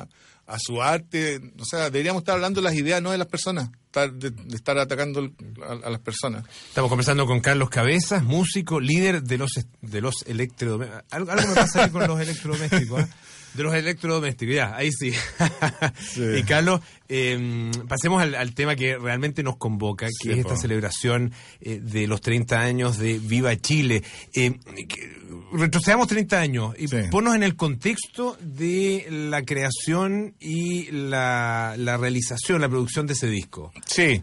a, 0.00 0.08
a 0.46 0.58
su 0.58 0.80
arte. 0.82 1.40
O 1.58 1.64
sea, 1.64 1.90
deberíamos 1.90 2.20
estar 2.22 2.34
hablando 2.36 2.60
de 2.60 2.64
las 2.64 2.74
ideas, 2.74 3.02
no 3.02 3.10
de 3.10 3.18
las 3.18 3.26
personas, 3.26 3.70
estar- 3.92 4.12
de, 4.12 4.30
de 4.30 4.56
estar 4.56 4.78
atacando 4.78 5.30
a, 5.66 5.72
a 5.86 5.90
las 5.90 6.00
personas. 6.00 6.44
Estamos 6.68 6.88
conversando 6.88 7.26
con 7.26 7.40
Carlos 7.40 7.70
Cabezas, 7.70 8.22
músico, 8.22 8.78
líder 8.80 9.22
de 9.24 9.38
los 9.38 9.50
de 9.80 10.00
los 10.00 10.14
electrodomésticos. 10.26 11.04
Algo, 11.10 11.30
algo 11.32 11.48
me 11.48 11.54
pasa 11.54 11.84
ahí 11.84 11.90
con 11.90 12.06
los 12.06 12.20
electrodomésticos, 12.20 13.00
¿ah? 13.02 13.08
De 13.54 13.62
los 13.64 13.74
electrodomésticos, 13.74 14.54
ya, 14.54 14.74
ahí 14.76 14.90
sí. 14.92 15.12
Sí. 15.98 16.22
Y 16.38 16.42
Carlos, 16.44 16.80
eh, 17.08 17.70
pasemos 17.88 18.22
al, 18.22 18.34
al 18.34 18.54
tema 18.54 18.76
que 18.76 18.96
realmente 18.96 19.42
nos 19.42 19.56
convoca, 19.56 20.06
que 20.06 20.12
Sí, 20.28 20.30
es 20.32 20.38
esta 20.38 20.54
po. 20.54 20.60
celebración 20.60 21.32
eh, 21.60 21.80
de 21.82 22.06
los 22.06 22.20
30 22.20 22.60
años 22.60 22.98
de 22.98 23.18
Viva 23.18 23.56
Chile. 23.56 24.02
Eh, 24.34 24.52
que- 24.88 25.20
retrocedamos 25.52 26.06
30 26.08 26.38
años 26.40 26.74
y 26.78 26.86
Sí. 26.88 26.96
ponnos 27.10 27.34
en 27.34 27.42
el 27.42 27.56
contexto 27.56 28.36
de 28.40 29.06
la 29.10 29.42
creación 29.42 30.34
y 30.38 30.90
la, 30.92 31.74
la 31.76 31.96
realización, 31.96 32.60
la 32.60 32.68
producción 32.68 33.06
de 33.06 33.14
ese 33.14 33.26
disco. 33.26 33.72
Sí. 33.86 34.22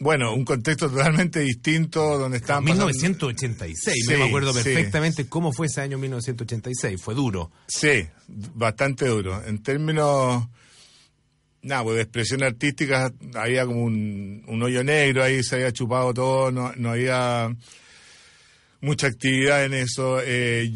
Bueno, 0.00 0.32
un 0.32 0.44
contexto 0.44 0.88
totalmente 0.88 1.40
distinto 1.40 2.18
donde 2.18 2.36
estaban 2.38 2.64
pasando- 2.64 2.86
1986, 2.86 4.04
Sí, 4.06 4.14
me 4.16 4.22
acuerdo 4.24 4.52
sí. 4.52 4.62
perfectamente 4.62 5.28
cómo 5.28 5.52
fue 5.52 5.66
ese 5.66 5.80
año 5.80 5.98
1986, 5.98 7.00
fue 7.02 7.14
duro. 7.14 7.50
Sí, 7.66 8.06
bastante 8.28 9.06
duro. 9.06 9.42
En 9.44 9.60
términos, 9.60 10.46
nada, 11.62 11.82
pues 11.82 11.96
de 11.96 12.02
expresión 12.02 12.44
artística 12.44 13.12
había 13.34 13.66
como 13.66 13.82
un, 13.82 14.44
un 14.46 14.62
hoyo 14.62 14.84
negro 14.84 15.24
ahí, 15.24 15.42
se 15.42 15.56
había 15.56 15.72
chupado 15.72 16.14
todo, 16.14 16.52
no, 16.52 16.72
no 16.76 16.90
había 16.92 17.52
mucha 18.80 19.08
actividad 19.08 19.64
en 19.64 19.74
eso. 19.74 20.20
Eh, 20.24 20.70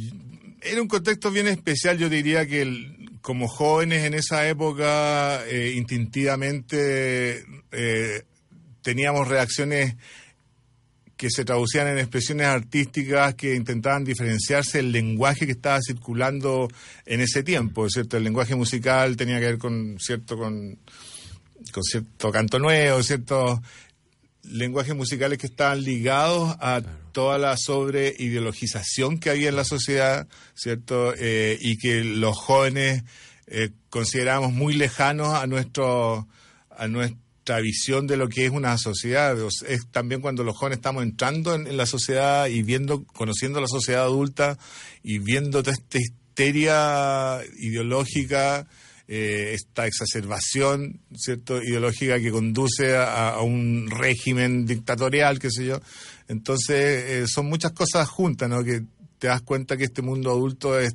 era 0.62 0.82
un 0.82 0.88
contexto 0.88 1.30
bien 1.30 1.46
especial, 1.46 1.96
yo 1.96 2.08
diría 2.08 2.44
que 2.46 2.62
el- 2.62 2.98
como 3.20 3.46
jóvenes 3.46 4.02
en 4.04 4.14
esa 4.14 4.48
época, 4.48 5.46
eh, 5.46 5.74
instintivamente 5.76 7.44
eh, 7.70 8.22
teníamos 8.82 9.28
reacciones 9.28 9.96
que 11.16 11.30
se 11.30 11.44
traducían 11.44 11.86
en 11.86 11.98
expresiones 11.98 12.48
artísticas 12.48 13.34
que 13.36 13.54
intentaban 13.54 14.02
diferenciarse 14.02 14.78
del 14.78 14.90
lenguaje 14.90 15.46
que 15.46 15.52
estaba 15.52 15.78
circulando 15.80 16.68
en 17.06 17.20
ese 17.20 17.44
tiempo, 17.44 17.88
¿cierto? 17.88 18.16
El 18.16 18.24
lenguaje 18.24 18.56
musical 18.56 19.16
tenía 19.16 19.38
que 19.38 19.46
ver 19.46 19.58
con 19.58 19.98
cierto 20.00 20.36
con, 20.36 20.78
con 21.72 21.82
cierto 21.84 22.32
canto 22.32 22.58
nuevo, 22.58 23.02
ciertos 23.04 23.60
lenguajes 24.42 24.96
musicales 24.96 25.38
que 25.38 25.46
estaban 25.46 25.84
ligados 25.84 26.56
a 26.60 26.82
toda 27.12 27.38
la 27.38 27.56
sobreideologización 27.56 29.20
que 29.20 29.30
había 29.30 29.50
en 29.50 29.56
la 29.56 29.64
sociedad, 29.64 30.26
¿cierto? 30.54 31.14
Eh, 31.16 31.56
y 31.60 31.78
que 31.78 32.02
los 32.02 32.36
jóvenes 32.36 33.04
eh, 33.46 33.70
considerábamos 33.90 34.52
muy 34.52 34.74
lejanos 34.74 35.34
a 35.34 35.46
nuestro 35.46 36.26
a 36.70 36.88
nuestra 37.43 37.61
visión 37.61 38.07
de 38.07 38.16
lo 38.16 38.28
que 38.28 38.45
es 38.47 38.53
una 38.53 38.78
sociedad. 38.78 39.36
Es 39.66 39.88
también 39.90 40.20
cuando 40.20 40.45
los 40.45 40.57
jóvenes 40.57 40.78
estamos 40.78 41.03
entrando 41.03 41.57
en, 41.57 41.66
en 41.66 41.76
la 41.76 41.86
sociedad 41.86 42.47
y 42.47 42.62
viendo, 42.62 43.05
conociendo 43.05 43.61
la 43.61 43.66
sociedad 43.66 44.03
adulta 44.03 44.57
y 45.03 45.18
viendo 45.18 45.61
toda 45.61 45.72
esta 45.74 45.99
histeria 45.99 47.40
ideológica, 47.59 48.68
eh, 49.09 49.55
esta 49.55 49.88
exacerbación 49.88 51.01
cierto 51.16 51.61
ideológica 51.61 52.20
que 52.20 52.30
conduce 52.30 52.97
a, 52.97 53.30
a 53.30 53.43
un 53.43 53.90
régimen 53.90 54.64
dictatorial, 54.64 55.40
qué 55.40 55.51
sé 55.51 55.66
yo. 55.66 55.80
Entonces, 56.28 56.76
eh, 56.78 57.24
son 57.26 57.47
muchas 57.47 57.72
cosas 57.72 58.09
juntas, 58.09 58.49
¿no? 58.49 58.62
Que 58.62 58.84
te 59.18 59.26
das 59.26 59.43
cuenta 59.43 59.76
que 59.76 59.84
este 59.84 60.01
mundo 60.01 60.30
adulto 60.30 60.78
es 60.78 60.95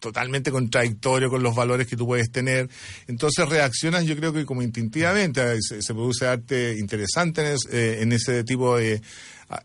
totalmente 0.00 0.50
contradictorio 0.50 1.30
con 1.30 1.42
los 1.42 1.54
valores 1.54 1.86
que 1.86 1.96
tú 1.96 2.06
puedes 2.06 2.30
tener. 2.32 2.68
Entonces 3.06 3.48
reaccionas, 3.48 4.04
yo 4.04 4.16
creo 4.16 4.32
que 4.32 4.44
como 4.44 4.62
instintivamente, 4.62 5.42
se, 5.60 5.94
produce 5.94 6.26
arte 6.26 6.76
interesante 6.78 7.42
en, 7.42 7.46
es- 7.54 7.68
eh, 7.70 7.98
en 8.02 8.12
ese 8.12 8.42
tipo 8.42 8.76
de 8.76 9.00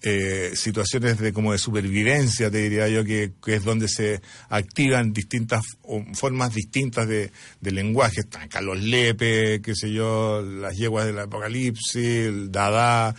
eh, 0.01 0.51
situaciones 0.55 1.19
de 1.19 1.31
como 1.31 1.51
de 1.51 1.57
supervivencia, 1.59 2.49
te 2.49 2.57
diría 2.57 2.87
yo, 2.87 3.03
que, 3.03 3.31
es 3.47 3.63
donde 3.63 3.87
se 3.87 4.19
activan 4.49 5.13
distintas 5.13 5.61
formas 6.13 6.53
distintas 6.53 7.07
de, 7.07 7.31
de 7.61 7.71
lenguaje. 7.71 8.21
Está 8.21 8.47
Carlos 8.47 8.81
Lepe, 8.81 9.61
qué 9.61 9.75
sé 9.75 9.91
yo, 9.93 10.41
las 10.41 10.75
yeguas 10.75 11.05
del 11.05 11.19
apocalipsis, 11.19 12.51
Dada, 12.51 13.15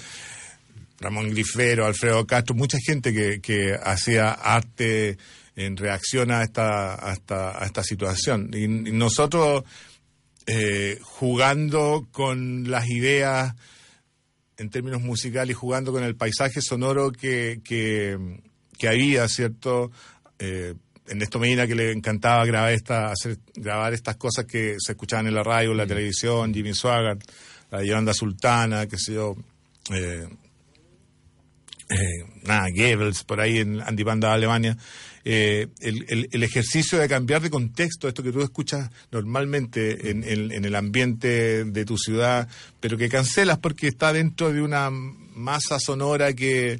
Ramón 0.98 1.30
Grifero, 1.30 1.86
Alfredo 1.86 2.26
Castro, 2.26 2.54
mucha 2.56 2.78
gente 2.84 3.12
que, 3.12 3.40
que 3.40 3.76
hacía 3.80 4.30
arte 4.32 5.18
en 5.56 5.76
reacción 5.76 6.30
a 6.30 6.42
esta, 6.42 6.94
a 6.94 7.12
esta, 7.14 7.62
a 7.62 7.66
esta 7.66 7.82
situación. 7.82 8.50
Y, 8.52 8.64
y 8.64 8.92
nosotros 8.92 9.64
eh, 10.46 10.98
jugando 11.02 12.06
con 12.12 12.70
las 12.70 12.88
ideas 12.88 13.54
en 14.58 14.70
términos 14.70 15.02
musicales 15.02 15.50
y 15.50 15.58
jugando 15.58 15.92
con 15.92 16.04
el 16.04 16.14
paisaje 16.14 16.60
sonoro 16.60 17.10
que, 17.10 17.60
que, 17.64 18.16
que 18.78 18.88
había, 18.88 19.28
¿cierto? 19.28 19.90
Eh, 20.38 20.74
Ernesto 21.08 21.38
Medina 21.38 21.66
que 21.66 21.74
le 21.74 21.92
encantaba 21.92 22.44
grabar 22.44 22.72
esta, 22.72 23.10
hacer, 23.10 23.38
grabar 23.54 23.94
estas 23.94 24.16
cosas 24.16 24.44
que 24.44 24.76
se 24.78 24.92
escuchaban 24.92 25.26
en 25.26 25.34
la 25.34 25.42
radio, 25.42 25.72
en 25.72 25.76
la 25.76 25.86
televisión, 25.86 26.52
Jimmy 26.52 26.74
Swaggart, 26.74 27.22
la 27.70 27.84
Yolanda 27.84 28.12
Sultana, 28.12 28.86
qué 28.86 28.98
sé 28.98 29.14
yo, 29.14 29.36
eh, 29.90 30.28
eh, 31.88 32.24
nada, 32.42 32.66
Goebbels, 32.74 33.24
por 33.24 33.40
ahí 33.40 33.58
en 33.58 33.80
Antipanda 33.80 34.28
de 34.28 34.34
Alemania, 34.34 34.76
eh, 35.28 35.66
el, 35.80 36.04
el- 36.08 36.28
el 36.30 36.42
ejercicio 36.44 37.00
de 37.00 37.08
cambiar 37.08 37.42
de 37.42 37.50
contexto, 37.50 38.06
esto 38.06 38.22
que 38.22 38.30
tú 38.30 38.42
escuchas 38.42 38.88
normalmente 39.10 40.10
en, 40.10 40.22
en- 40.22 40.52
en 40.52 40.64
el 40.64 40.74
ambiente 40.76 41.64
de 41.64 41.84
tu 41.84 41.98
ciudad, 41.98 42.48
pero 42.78 42.96
que 42.96 43.08
cancelas 43.08 43.58
porque 43.58 43.88
está 43.88 44.12
dentro 44.12 44.52
de 44.52 44.62
una 44.62 44.88
masa 44.90 45.80
sonora 45.80 46.32
que, 46.32 46.78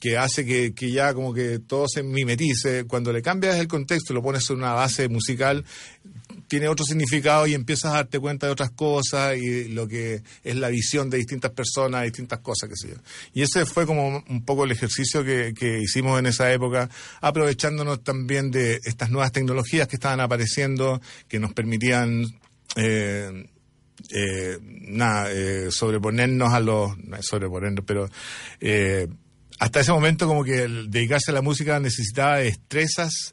que 0.00 0.16
hace 0.16 0.46
que, 0.46 0.72
que 0.72 0.90
ya 0.90 1.12
como 1.12 1.34
que 1.34 1.58
todo 1.58 1.86
se 1.88 2.02
mimetice. 2.02 2.84
Cuando 2.84 3.12
le 3.12 3.20
cambias 3.20 3.56
el 3.58 3.68
contexto 3.68 4.12
y 4.12 4.16
lo 4.16 4.22
pones 4.22 4.48
en 4.48 4.56
una 4.56 4.72
base 4.72 5.08
musical, 5.10 5.64
tiene 6.48 6.68
otro 6.68 6.84
significado 6.84 7.46
y 7.46 7.54
empiezas 7.54 7.92
a 7.92 7.96
darte 7.96 8.18
cuenta 8.18 8.46
de 8.46 8.52
otras 8.52 8.70
cosas 8.70 9.36
y 9.36 9.68
lo 9.68 9.86
que 9.86 10.22
es 10.42 10.56
la 10.56 10.68
visión 10.68 11.10
de 11.10 11.18
distintas 11.18 11.52
personas, 11.52 12.04
distintas 12.04 12.40
cosas, 12.40 12.68
qué 12.68 12.76
sé 12.76 12.88
yo. 12.94 13.00
Y 13.34 13.42
ese 13.42 13.66
fue 13.66 13.86
como 13.86 14.24
un 14.28 14.44
poco 14.44 14.64
el 14.64 14.72
ejercicio 14.72 15.22
que, 15.24 15.54
que 15.54 15.80
hicimos 15.80 16.18
en 16.18 16.26
esa 16.26 16.52
época, 16.52 16.90
aprovechándonos 17.20 18.02
también 18.02 18.50
de 18.50 18.80
estas 18.84 19.10
nuevas 19.10 19.32
tecnologías 19.32 19.86
que 19.86 19.96
estaban 19.96 20.20
apareciendo, 20.20 21.00
que 21.28 21.38
nos 21.38 21.52
permitían... 21.52 22.24
eh, 22.76 23.46
eh, 24.10 24.58
nada, 24.62 25.30
eh, 25.32 25.70
sobreponernos 25.70 26.52
a 26.52 26.60
los, 26.60 26.96
no 26.98 27.16
es 27.16 27.26
sobreponernos, 27.26 27.84
pero 27.84 28.08
eh, 28.60 29.08
hasta 29.58 29.80
ese 29.80 29.92
momento 29.92 30.26
como 30.26 30.44
que 30.44 30.68
dedicarse 30.88 31.32
a 31.32 31.34
la 31.34 31.42
música 31.42 31.80
necesitaba 31.80 32.36
destrezas 32.38 33.32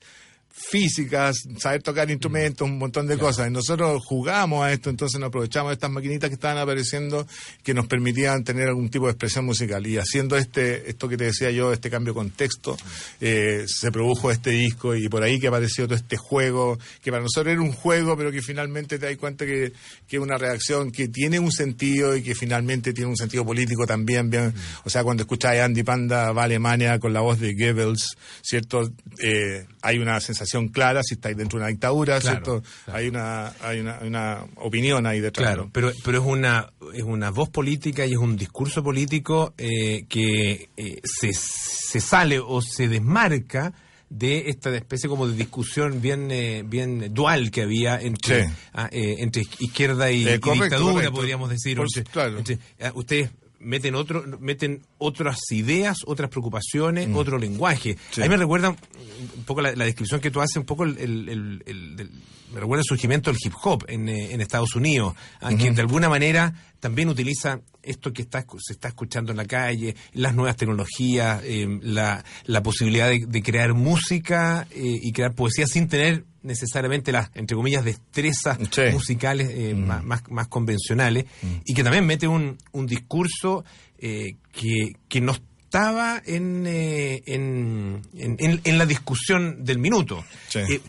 físicas, 0.57 1.35
saber 1.57 1.83
tocar 1.83 2.09
instrumentos, 2.09 2.67
un 2.67 2.77
montón 2.77 3.07
de 3.07 3.17
cosas. 3.17 3.49
Y 3.49 3.51
nosotros 3.51 4.01
jugamos 4.05 4.63
a 4.63 4.71
esto, 4.71 4.89
entonces 4.89 5.19
nos 5.19 5.27
aprovechamos 5.27 5.71
de 5.71 5.73
estas 5.73 5.91
maquinitas 5.91 6.29
que 6.29 6.35
estaban 6.35 6.57
apareciendo 6.57 7.27
que 7.61 7.73
nos 7.73 7.87
permitían 7.87 8.43
tener 8.45 8.69
algún 8.69 8.89
tipo 8.89 9.05
de 9.05 9.11
expresión 9.11 9.45
musical. 9.45 9.85
Y 9.85 9.97
haciendo 9.97 10.37
este, 10.37 10.89
esto 10.89 11.09
que 11.09 11.17
te 11.17 11.25
decía 11.25 11.51
yo, 11.51 11.73
este 11.73 11.89
cambio 11.89 12.13
de 12.13 12.19
contexto, 12.19 12.77
eh, 13.19 13.65
se 13.67 13.91
produjo 13.91 14.31
este 14.31 14.51
disco 14.51 14.95
y 14.95 15.09
por 15.09 15.23
ahí 15.23 15.41
que 15.41 15.47
apareció 15.47 15.85
todo 15.85 15.95
este 15.95 16.15
juego, 16.15 16.79
que 17.01 17.11
para 17.11 17.23
nosotros 17.23 17.51
era 17.51 17.61
un 17.61 17.73
juego, 17.73 18.15
pero 18.15 18.31
que 18.31 18.41
finalmente 18.41 18.97
te 18.97 19.07
das 19.07 19.17
cuenta 19.17 19.45
que, 19.45 19.73
que 20.07 20.15
es 20.15 20.21
una 20.21 20.37
reacción 20.37 20.91
que 20.91 21.09
tiene 21.09 21.37
un 21.37 21.51
sentido 21.51 22.15
y 22.15 22.23
que 22.23 22.33
finalmente 22.33 22.93
tiene 22.93 23.09
un 23.09 23.17
sentido 23.17 23.45
político 23.45 23.85
también. 23.85 24.29
bien. 24.29 24.53
O 24.85 24.89
sea, 24.89 25.03
cuando 25.03 25.23
escucháis 25.23 25.59
a 25.59 25.65
Andy 25.65 25.83
Panda 25.83 26.31
va 26.31 26.43
a 26.43 26.45
Alemania 26.45 26.97
con 26.97 27.11
la 27.11 27.19
voz 27.19 27.39
de 27.41 27.53
Goebbels, 27.53 28.15
¿cierto? 28.41 28.89
Eh, 29.21 29.65
hay 29.81 29.97
una 29.97 30.19
sensación 30.21 30.44
clara 30.69 31.01
si 31.03 31.15
estáis 31.15 31.35
dentro 31.37 31.57
de 31.59 31.63
una 31.63 31.69
dictadura, 31.69 32.19
Claro, 32.19 32.35
¿cierto? 32.35 32.63
claro. 32.85 32.99
Hay, 32.99 33.07
una, 33.07 33.47
hay, 33.61 33.79
una, 33.79 34.45
opinión 34.57 35.05
ahí 35.07 35.19
detrás. 35.19 35.47
Claro, 35.47 35.63
¿no? 35.65 35.69
pero, 35.71 35.91
pero 36.03 36.19
es 36.19 36.25
una 36.25 36.71
es 36.93 37.03
una 37.03 37.29
voz 37.31 37.49
política 37.49 38.05
y 38.05 38.11
es 38.11 38.17
un 38.17 38.35
discurso 38.37 38.83
político 38.83 39.53
eh, 39.57 40.05
que 40.07 40.69
eh, 40.77 41.01
se, 41.03 41.31
se 41.33 41.99
sale 41.99 42.39
o 42.39 42.61
se 42.61 42.87
desmarca 42.87 43.73
de 44.09 44.49
esta 44.49 44.73
especie 44.75 45.09
como 45.09 45.27
de 45.27 45.35
discusión 45.35 45.99
bien 46.01 46.29
eh, 46.31 46.63
bien 46.65 47.11
dual 47.13 47.49
que 47.51 47.63
había 47.63 47.99
entre 47.99 48.45
Sí. 48.45 48.53
ah, 48.73 48.87
eh, 48.91 49.15
entre 49.19 49.41
izquierda 49.59 50.11
y, 50.11 50.27
Eh, 50.27 50.31
y 50.31 50.33
dictadura 50.35 50.69
correcto. 50.93 51.11
podríamos 51.13 51.49
decir 51.49 51.75
Por 51.77 51.87
entre- 51.87 52.11
claro. 52.11 52.37
entre- 52.37 52.59
ah, 52.81 52.91
ustedes 52.93 53.31
meten 53.65 53.95
otro, 53.95 54.23
meten 54.39 54.81
otras 54.97 55.37
ideas, 55.51 55.97
otras 56.05 56.29
preocupaciones, 56.29 57.09
otro 57.13 57.37
lenguaje. 57.37 57.97
Sí. 58.11 58.21
A 58.21 58.25
mí 58.25 58.29
me 58.29 58.37
recuerda 58.37 58.69
un 58.69 59.43
poco 59.43 59.61
la, 59.61 59.75
la 59.75 59.85
descripción 59.85 60.21
que 60.21 60.31
tú 60.31 60.39
haces, 60.41 60.57
un 60.57 60.65
poco 60.65 60.83
el, 60.85 60.97
el- 60.97 61.29
el- 61.29 61.63
el- 61.65 61.95
del- 61.97 62.11
me 62.53 62.61
recuerda 62.61 62.81
el 62.81 62.85
surgimiento 62.87 63.31
del 63.31 63.39
hip 63.43 63.53
hop 63.63 63.83
en, 63.89 64.07
eh, 64.07 64.31
en 64.31 64.39
Estados 64.39 64.75
Unidos, 64.75 65.13
aunque 65.41 65.71
de 65.71 65.81
alguna 65.81 66.07
manera 66.07 66.53
también 66.79 67.09
utiliza 67.09 67.59
esto 67.83 68.13
que 68.13 68.21
está, 68.21 68.45
se 68.59 68.73
está 68.73 68.87
escuchando 68.89 69.31
en 69.31 69.37
la 69.37 69.45
calle, 69.45 69.95
las 70.13 70.35
nuevas 70.35 70.55
tecnologías, 70.55 71.41
eh, 71.43 71.67
la, 71.81 72.23
la 72.45 72.63
posibilidad 72.63 73.09
de, 73.09 73.25
de 73.27 73.43
crear 73.43 73.73
música 73.73 74.67
eh, 74.71 74.99
y 75.01 75.11
crear 75.11 75.33
poesía 75.33 75.67
sin 75.67 75.87
tener 75.89 76.23
necesariamente 76.45 77.11
las, 77.11 77.29
entre 77.35 77.55
comillas, 77.57 77.83
destrezas 77.83 78.57
Sí. 78.71 78.81
musicales 78.93 79.49
eh, 79.51 79.73
más, 79.75 80.03
más, 80.03 80.23
más 80.29 80.47
convencionales, 80.47 81.25
y 81.65 81.73
que 81.73 81.83
también 81.83 82.05
mete 82.05 82.27
un, 82.27 82.57
un 82.71 82.85
discurso 82.85 83.65
eh, 83.97 84.35
que, 84.53 84.93
que 85.09 85.21
no 85.21 85.33
estaba 85.33 86.21
en, 86.25 86.65
eh, 86.67 87.21
en, 87.25 88.01
en, 88.13 88.35
en- 88.39 88.61
en 88.63 88.77
la 88.77 88.85
discusión 88.85 89.63
del 89.65 89.79
minuto. 89.79 90.23
Sí. 90.47 90.59
Eh, 90.59 90.81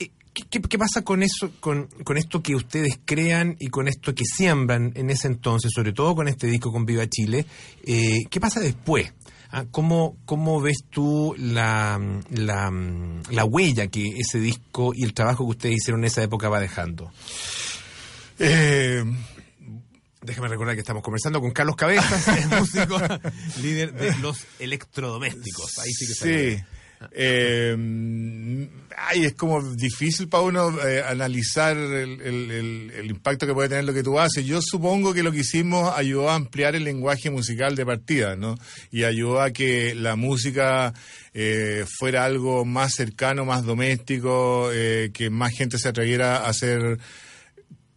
eh, 0.00 0.10
¿Qué, 0.34 0.42
qué- 0.50 0.60
qué 0.62 0.78
pasa 0.78 1.02
con 1.02 1.22
eso, 1.22 1.50
con, 1.60 1.86
con 2.02 2.16
esto 2.18 2.42
que 2.42 2.54
ustedes 2.56 2.98
crean 3.04 3.56
y 3.60 3.68
con 3.68 3.86
esto 3.88 4.14
que 4.14 4.24
siembran 4.24 4.92
en 4.96 5.08
ese 5.10 5.28
entonces, 5.28 5.70
sobre 5.74 5.92
todo 5.92 6.14
con 6.16 6.26
este 6.28 6.48
disco 6.48 6.72
con 6.72 6.84
Viva 6.84 7.06
Chile? 7.06 7.46
Eh, 7.84 8.18
¿Qué 8.28 8.40
pasa 8.40 8.58
después? 8.60 9.12
Ah, 9.56 9.64
¿Cómo, 9.70 10.16
¿Cómo 10.24 10.60
ves 10.60 10.78
tú 10.90 11.34
la, 11.38 12.00
la, 12.30 12.72
la 13.30 13.44
huella 13.44 13.86
que 13.86 14.02
ese 14.18 14.40
disco 14.40 14.92
y 14.94 15.04
el 15.04 15.14
trabajo 15.14 15.44
que 15.44 15.50
ustedes 15.50 15.76
hicieron 15.76 16.00
en 16.00 16.06
esa 16.06 16.22
época 16.24 16.48
va 16.48 16.58
dejando? 16.58 17.12
Eh, 18.38 19.04
Déjame 20.22 20.48
recordar 20.48 20.74
que 20.74 20.80
estamos 20.80 21.02
conversando 21.02 21.38
con 21.40 21.50
Carlos 21.50 21.76
Cabezas, 21.76 22.46
músico, 22.50 22.98
líder 23.60 23.92
de 23.92 24.16
los 24.20 24.38
electrodomésticos. 24.58 25.78
Ahí 25.80 25.92
sí 25.92 26.06
que. 26.06 26.14
Sí. 26.56 26.64
Eh, 27.12 28.68
ay, 28.96 29.24
es 29.24 29.34
como 29.34 29.62
difícil 29.74 30.28
para 30.28 30.42
uno 30.44 30.86
eh, 30.86 31.02
analizar 31.06 31.76
el, 31.76 32.20
el- 32.20 32.90
el- 32.94 33.10
impacto 33.10 33.46
que 33.46 33.54
puede 33.54 33.68
tener 33.68 33.84
lo 33.84 33.94
que 33.94 34.02
tú 34.02 34.18
haces. 34.18 34.44
Yo 34.44 34.60
supongo 34.62 35.12
que 35.14 35.22
lo 35.22 35.32
que 35.32 35.38
hicimos 35.40 35.92
ayudó 35.96 36.30
a 36.30 36.34
ampliar 36.34 36.74
el 36.74 36.84
lenguaje 36.84 37.30
musical 37.30 37.76
de 37.76 37.86
partida, 37.86 38.36
¿no? 38.36 38.56
Y 38.90 39.04
ayudó 39.04 39.40
a 39.40 39.50
que 39.50 39.94
la 39.94 40.16
música 40.16 40.92
eh, 41.34 41.84
fuera 41.98 42.24
algo 42.24 42.64
más 42.64 42.94
cercano, 42.94 43.44
más 43.44 43.64
doméstico, 43.64 44.70
eh, 44.72 45.10
que 45.12 45.30
más 45.30 45.52
gente 45.52 45.78
se 45.78 45.88
atreviera 45.88 46.38
a 46.38 46.48
hacer 46.48 46.98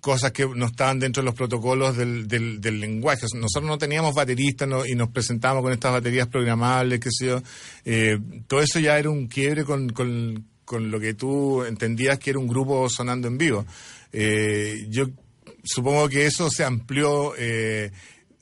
cosas 0.07 0.31
que 0.31 0.45
no 0.47 0.65
estaban 0.67 0.99
dentro 0.99 1.21
de 1.21 1.25
los 1.25 1.35
protocolos 1.35 1.97
del, 1.97 2.27
del, 2.27 2.59
del 2.61 2.79
lenguaje. 2.79 3.25
Nosotros 3.35 3.65
no 3.69 3.77
teníamos 3.77 4.15
bateristas 4.15 4.67
y 4.87 4.95
nos 4.95 5.09
presentábamos 5.09 5.63
con 5.63 5.73
estas 5.73 5.91
baterías 5.91 6.27
programables, 6.27 6.99
qué 6.99 7.09
sé 7.11 7.25
yo. 7.27 7.41
Eh, 7.85 8.17
todo 8.47 8.61
eso 8.61 8.79
ya 8.79 8.97
era 8.97 9.09
un 9.09 9.27
quiebre 9.27 9.65
con, 9.65 9.89
con, 9.89 10.45
con 10.65 10.89
lo 10.89 10.99
que 10.99 11.13
tú 11.13 11.63
entendías 11.63 12.17
que 12.19 12.29
era 12.31 12.39
un 12.39 12.47
grupo 12.47 12.87
sonando 12.89 13.27
en 13.27 13.37
vivo. 13.37 13.65
Eh, 14.13 14.87
yo 14.89 15.07
supongo 15.63 16.07
que 16.09 16.25
eso 16.25 16.49
se 16.49 16.63
amplió. 16.63 17.33
eh, 17.37 17.91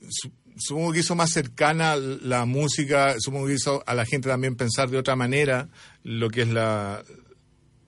su- 0.08 0.30
Supongo 0.58 0.90
que 0.92 1.00
hizo 1.00 1.14
más 1.14 1.32
cercana 1.32 1.96
la 1.96 2.46
música, 2.46 3.16
supongo 3.18 3.46
que 3.48 3.52
hizo 3.56 3.82
a 3.86 3.92
la 3.94 4.06
gente 4.06 4.30
también 4.30 4.56
pensar 4.56 4.88
de 4.88 4.96
otra 4.96 5.14
manera 5.14 5.68
lo 6.02 6.30
que 6.30 6.40
es 6.42 6.48
la, 6.48 7.02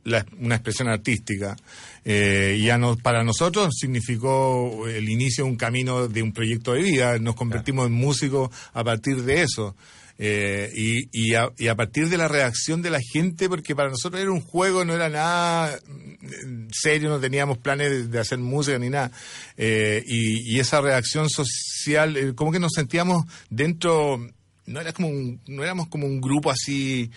la- 0.09 0.27
una 0.39 0.57
expresión 0.57 0.89
artística. 0.89 1.57
Eh, 2.05 2.61
ya 2.65 2.79
no, 2.79 2.97
para 2.97 3.23
nosotros 3.23 3.75
significó 3.79 4.87
el 4.89 5.09
inicio 5.09 5.45
de 5.45 5.51
un 5.51 5.57
camino 5.57 6.09
de 6.09 6.23
un 6.23 6.33
proyecto 6.33 6.73
de 6.73 6.83
vida. 6.83 7.19
Nos 7.19 7.35
convertimos 7.35 7.87
en 7.87 7.93
músicos 7.93 8.51
a 8.73 8.83
partir 8.85 9.23
de 9.23 9.43
eso. 9.43 9.77
Eh, 10.21 10.73
y, 10.75 11.09
y, 11.13 11.35
a, 11.37 11.75
partir 11.77 12.09
de 12.09 12.17
la 12.17 12.27
reacción 12.27 12.83
de 12.83 12.91
la 12.91 12.99
gente, 13.13 13.49
porque 13.49 13.77
para 13.77 13.89
nosotros 13.91 14.21
era 14.21 14.33
un 14.33 14.41
juego, 14.41 14.85
no 14.85 14.93
era 14.93 15.09
nada 15.09 15.79
mm, 15.87 16.67
serio, 16.73 17.09
no 17.09 17.21
teníamos 17.21 17.59
planes 17.59 17.91
de, 17.91 18.09
de 18.09 18.19
hacer 18.19 18.39
música 18.39 18.79
ni 18.81 18.91
nada. 18.91 19.13
Eh, 19.57 20.03
y, 20.07 20.57
y 20.57 20.59
esa 20.59 20.81
reacción 20.81 21.31
social, 21.31 22.17
eh, 22.17 22.35
como 22.35 22.51
que 22.51 22.59
nos 22.59 22.73
sentíamos 22.75 23.27
dentro, 23.49 24.19
no 24.67 24.81
era 24.81 24.93
como 24.93 25.07
un, 25.07 25.41
no 25.47 25.63
éramos 25.63 25.87
como 25.87 26.07
un 26.09 26.21
grupo 26.21 26.51
así 26.51 27.13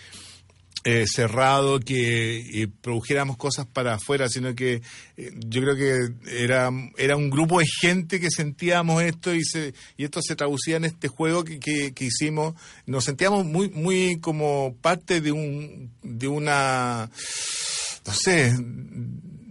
eh, 0.84 1.04
cerrado 1.06 1.78
que 1.78 2.62
eh, 2.62 2.68
produjéramos 2.80 3.36
cosas 3.36 3.66
para 3.66 3.94
afuera, 3.94 4.28
sino 4.28 4.54
que 4.54 4.82
eh, 5.16 5.30
yo 5.46 5.62
creo 5.62 5.76
que 5.76 6.42
era, 6.42 6.70
era 6.96 7.16
un 7.16 7.30
grupo 7.30 7.60
de 7.60 7.66
gente 7.80 8.18
que 8.18 8.30
sentíamos 8.30 9.02
esto 9.02 9.32
y, 9.34 9.44
se, 9.44 9.74
y 9.96 10.04
esto 10.04 10.20
se 10.22 10.34
traducía 10.34 10.76
en 10.76 10.84
este 10.84 11.08
juego 11.08 11.44
que, 11.44 11.60
que, 11.60 11.92
que 11.92 12.06
hicimos. 12.06 12.54
Nos 12.86 13.04
sentíamos 13.04 13.44
muy, 13.44 13.68
muy 13.70 14.18
como 14.20 14.74
parte 14.80 15.20
de, 15.20 15.30
un, 15.30 15.92
de 16.02 16.26
una, 16.26 17.08
no 18.06 18.12
sé, 18.12 18.52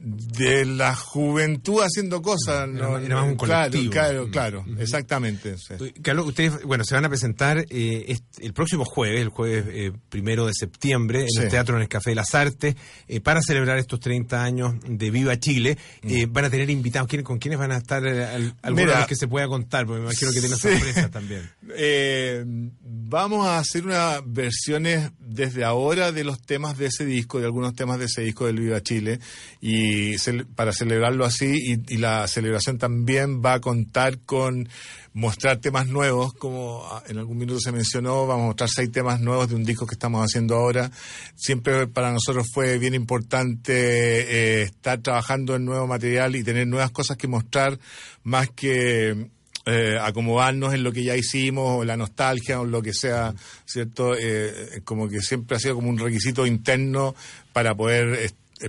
de 0.04 0.66
la 0.66 0.95
juventud 0.95 1.82
haciendo 1.82 2.22
cosas. 2.24 2.68
¿no? 2.68 2.97
era 2.97 3.16
más 3.22 3.28
un 3.32 3.36
claro, 3.38 3.72
colectivo. 3.72 4.32
claro, 4.32 4.66
exactamente. 4.80 5.56
sí. 5.58 5.76
Carlos, 6.02 6.26
ustedes, 6.28 6.64
bueno, 6.64 6.84
se 6.84 6.95
van 6.95 7.06
a 7.06 7.10
presentar 7.10 7.60
eh, 7.70 8.06
este- 8.08 8.45
el 8.45 8.54
próximo 8.54 8.84
jueves, 8.84 9.22
el 9.22 9.30
jueves 9.30 9.66
eh, 9.70 9.91
primero 10.10 10.47
de 10.47 10.54
septiembre, 10.56 11.22
en 11.22 11.30
Sí. 11.30 11.41
el 11.43 11.49
Teatro 11.49 11.76
en 11.76 11.84
el 11.84 11.88
Café 11.88 12.12
de 12.12 12.16
las 12.16 12.34
Artes, 12.34 12.76
eh, 13.08 13.20
para 13.22 13.41
celebrar 13.41 13.78
estos 13.78 13.99
30 13.99 14.43
años 14.43 14.74
de 14.88 15.12
Viva 15.12 15.39
Chile. 15.39 15.78
Eh, 16.02 16.26
van 16.30 16.45
a 16.45 16.49
tener 16.49 16.70
invitados. 16.70 17.08
¿Quién- 17.08 17.24
¿Con 17.24 17.38
quiénes 17.38 17.60
van 17.60 17.72
a 17.72 17.78
estar? 17.78 18.06
al- 18.08 18.56
algunos 18.64 19.06
que 19.08 19.16
se 19.16 19.28
pueda 19.28 19.47
contar, 19.47 19.86
porque 19.86 19.99
me 20.02 20.06
imagino 20.08 20.32
que 20.32 20.39
tienen 20.39 20.58
Sí. 20.58 20.68
sorpresas 20.70 21.12
también. 21.12 21.49
Eh, 21.84 22.43
vamos 22.84 23.45
a 23.47 23.58
hacer 23.58 23.86
unas 23.86 24.22
versiones 24.26 25.12
desde 25.20 25.64
ahora 25.64 26.12
de 26.12 26.24
los 26.24 26.41
temas 26.41 26.78
de 26.78 26.88
ese 26.88 27.06
disco, 27.06 27.39
de 27.39 27.45
algunos 27.45 27.74
temas 27.76 27.97
de 27.99 28.06
ese 28.06 28.22
disco 28.24 28.45
del 28.45 28.60
Viva 28.60 28.82
Chile, 28.82 29.20
y 29.62 29.91
cel- 30.14 30.46
para 30.56 30.74
celebrarlo 30.74 31.26
así, 31.26 31.54
y, 31.56 31.94
y 31.94 31.98
la 31.98 32.28
celebración 32.28 32.78
también 32.78 33.42
va 33.44 33.54
a 33.54 33.60
contar 33.60 34.20
con 34.20 34.70
mostrar 35.14 35.58
temas 35.58 35.88
nuevos, 35.88 36.34
como 36.34 36.86
ah, 36.89 37.04
en 37.08 37.18
algún 37.18 37.38
minuto 37.38 37.60
se 37.60 37.72
mencionó, 37.72 38.26
vamos 38.28 38.44
a 38.44 38.48
mostrar 38.48 38.70
seis 38.70 38.92
temas 38.92 39.20
nuevos 39.20 39.50
de 39.50 39.56
un 39.56 39.66
disco 39.66 39.86
que 39.86 39.96
estamos 39.96 40.24
haciendo 40.24 40.56
ahora. 40.56 40.89
Siempre 41.36 41.88
para 41.88 42.12
nosotros 42.12 42.48
fue 42.54 42.78
bien 42.78 42.94
importante 42.94 43.74
eh, 43.74 44.62
estar 44.64 45.02
trabajando 45.02 45.56
en 45.56 45.66
nuevo 45.66 45.86
material 45.86 46.36
y 46.36 46.44
tener 46.44 46.66
nuevas 46.68 46.92
cosas 46.92 47.18
que 47.18 47.28
mostrar, 47.28 47.78
más 48.24 48.50
que 48.50 49.28
eh, 49.66 49.98
acomodarnos 50.02 50.74
en 50.74 50.84
lo 50.84 50.92
que 50.94 51.04
ya 51.04 51.18
hicimos, 51.18 51.82
o 51.82 51.84
la 51.84 51.98
nostalgia, 51.98 52.62
o 52.62 52.66
lo 52.66 52.82
que 52.82 52.94
sea, 52.94 53.34
¿cierto? 53.66 54.16
Eh, 54.18 54.82
como 54.86 55.10
que 55.10 55.22
siempre 55.22 55.58
ha 55.58 55.60
sido 55.60 55.76
como 55.76 55.89
un 55.89 56.00
requisito 56.00 56.48
interno 56.48 57.14
para 57.52 57.76
poder 57.76 58.18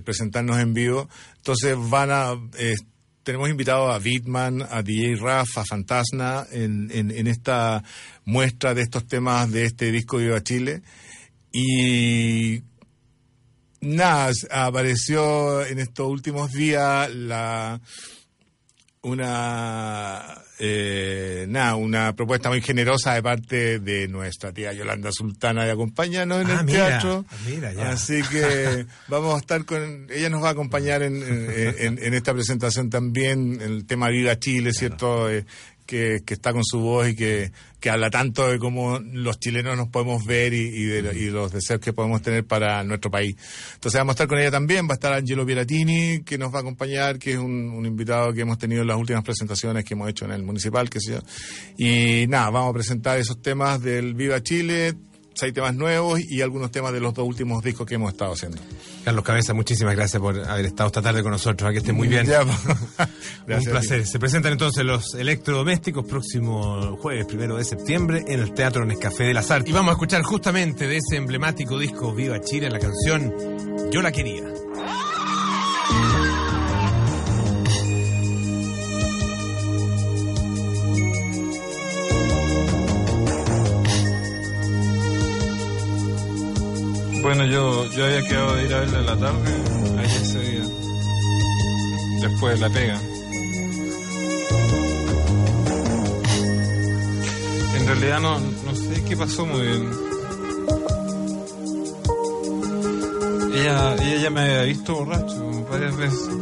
presentarnos 0.00 0.58
en 0.58 0.74
vivo. 0.74 1.08
Entonces 1.36 1.76
van 1.78 2.10
a... 2.10 2.32
eh, 2.58 2.74
tenemos 3.22 3.48
invitados 3.50 3.94
a 3.94 3.98
Bitman, 3.98 4.62
a 4.62 4.82
DJ 4.82 5.16
Raf, 5.16 5.58
a 5.58 5.64
Fantasna 5.64 6.44
en, 6.50 6.90
en, 6.90 7.26
esta 7.28 7.84
muestra 8.24 8.74
de 8.74 8.82
estos 8.82 9.06
temas 9.06 9.50
de 9.52 9.64
este 9.64 9.92
disco 9.92 10.16
Viva 10.16 10.42
Chile. 10.42 10.82
Y 11.52 12.62
nada, 13.80 14.32
apareció 14.50 15.64
en 15.64 15.78
estos 15.78 16.08
últimos 16.08 16.52
días 16.52 17.14
la 17.14 17.80
una 19.02 20.42
eh, 20.58 21.46
nada, 21.48 21.74
una 21.76 22.14
propuesta 22.14 22.48
muy 22.48 22.60
generosa 22.60 23.14
de 23.14 23.22
parte 23.22 23.78
de 23.78 24.06
nuestra 24.08 24.52
tía 24.52 24.72
Yolanda 24.72 25.10
Sultana 25.12 25.64
de 25.64 25.72
acompañarnos 25.72 26.42
en 26.42 26.50
Ah, 26.50 26.60
el 26.60 26.66
mira, 26.66 26.86
teatro. 26.88 27.24
mira, 27.46 27.72
ya. 27.72 27.90
Así 27.92 28.22
que 28.30 28.86
vamos 29.08 29.34
a 29.34 29.38
estar 29.38 29.64
con 29.64 30.06
ella 30.10 30.28
nos 30.28 30.42
va 30.42 30.48
a 30.48 30.52
acompañar 30.52 31.02
en, 31.02 31.16
en- 31.22 31.74
en- 31.78 31.98
en 32.02 32.14
esta 32.14 32.32
presentación 32.32 32.90
también 32.90 33.60
el 33.60 33.86
tema 33.86 34.08
Viva 34.08 34.38
Chile, 34.38 34.72
cierto, 34.72 35.30
Eh, 35.30 35.44
que, 35.86 36.20
que 36.24 36.34
está 36.34 36.52
con 36.52 36.64
su 36.64 36.78
voz 36.78 37.08
y 37.08 37.16
que, 37.16 37.50
que 37.82 37.90
habla 37.90 38.10
tanto 38.10 38.48
de 38.48 38.60
cómo 38.60 39.00
los 39.00 39.40
chilenos 39.40 39.76
nos 39.76 39.88
podemos 39.88 40.24
ver 40.24 40.54
y, 40.54 40.60
y 40.60 40.84
de, 40.84 41.18
y 41.18 41.30
los 41.30 41.52
deseos 41.52 41.80
que 41.80 41.92
podemos 41.92 42.22
tener 42.22 42.46
para 42.46 42.84
nuestro 42.84 43.10
país. 43.10 43.36
Entonces 43.74 43.98
vamos 43.98 44.12
a 44.12 44.14
estar 44.14 44.28
con 44.28 44.38
ella 44.38 44.52
también, 44.52 44.86
va 44.86 44.92
a 44.92 44.94
estar 44.94 45.12
Angelo 45.12 45.44
Pieratini, 45.44 46.22
que 46.22 46.38
nos 46.38 46.54
va 46.54 46.58
a 46.58 46.60
acompañar, 46.60 47.18
que 47.18 47.32
es 47.32 47.38
un, 47.38 47.70
un 47.70 47.84
invitado 47.84 48.32
que 48.32 48.42
hemos 48.42 48.56
tenido 48.56 48.82
en 48.82 48.86
las 48.86 48.96
últimas 48.96 49.24
presentaciones 49.24 49.84
que 49.84 49.94
hemos 49.94 50.08
hecho 50.08 50.24
en 50.26 50.30
el 50.30 50.44
municipal, 50.44 50.88
que 50.88 51.00
sé 51.00 51.14
yo. 51.14 51.18
Y 51.76 52.26
nada, 52.28 52.50
vamos 52.50 52.70
a 52.70 52.74
presentar 52.74 53.18
esos 53.18 53.42
temas 53.42 53.82
del 53.82 54.14
Viva 54.14 54.40
Chile, 54.44 54.94
seis 55.34 55.52
temas 55.52 55.74
nuevos 55.74 56.20
y 56.20 56.40
algunos 56.40 56.70
temas 56.70 56.92
de 56.92 57.00
los 57.00 57.14
dos 57.14 57.26
últimos 57.26 57.62
discos 57.62 57.86
que 57.86 57.94
hemos 57.94 58.12
estado 58.12 58.32
haciendo. 58.32 58.58
Carlos 59.04 59.24
Cabeza, 59.24 59.54
muchísimas 59.54 59.96
gracias 59.96 60.20
por 60.20 60.38
haber 60.38 60.66
estado 60.66 60.88
esta 60.88 61.02
tarde 61.02 61.22
con 61.22 61.32
nosotros. 61.32 61.70
Que 61.72 61.78
esté 61.78 61.92
muy 61.92 62.08
bien. 62.08 62.26
Ya. 62.26 62.42
Un 63.46 63.64
placer. 63.64 64.06
Se 64.06 64.18
presentan 64.18 64.52
entonces 64.52 64.84
los 64.84 65.14
electrodomésticos 65.14 66.04
próximo 66.06 66.96
jueves, 66.98 67.26
primero 67.26 67.56
de 67.56 67.64
septiembre, 67.64 68.24
en 68.26 68.40
el 68.40 68.52
Teatro 68.52 68.84
Nescafé 68.84 69.24
de 69.24 69.34
las 69.34 69.50
Artes. 69.50 69.70
Y 69.70 69.72
vamos 69.72 69.90
a 69.90 69.92
escuchar 69.92 70.22
justamente 70.22 70.86
de 70.86 70.98
ese 70.98 71.16
emblemático 71.16 71.78
disco 71.78 72.14
Viva 72.14 72.40
Chile 72.40 72.70
la 72.70 72.78
canción 72.78 73.90
Yo 73.90 74.02
la 74.02 74.12
quería. 74.12 74.61
Yo, 87.50 87.86
yo 87.90 88.04
había 88.04 88.22
quedado 88.22 88.54
de 88.54 88.64
ir 88.64 88.74
a 88.74 88.80
verla 88.80 88.98
en 89.00 89.06
la 89.06 89.16
tarde, 89.16 89.50
ahí 89.98 90.06
ese 90.06 90.38
día. 90.38 90.64
Después 92.20 92.60
de 92.60 92.68
la 92.68 92.72
pega. 92.72 93.00
En 97.74 97.86
realidad 97.86 98.20
no, 98.20 98.38
no 98.38 98.74
sé 98.76 99.02
qué 99.08 99.16
pasó 99.16 99.44
muy 99.44 99.62
bien. 99.62 99.90
Ella, 103.54 103.94
ella 103.96 104.22
ya 104.22 104.30
me 104.30 104.40
había 104.40 104.62
visto 104.62 104.94
borracho 104.94 105.66
varias 105.68 105.96
veces. 105.96 106.41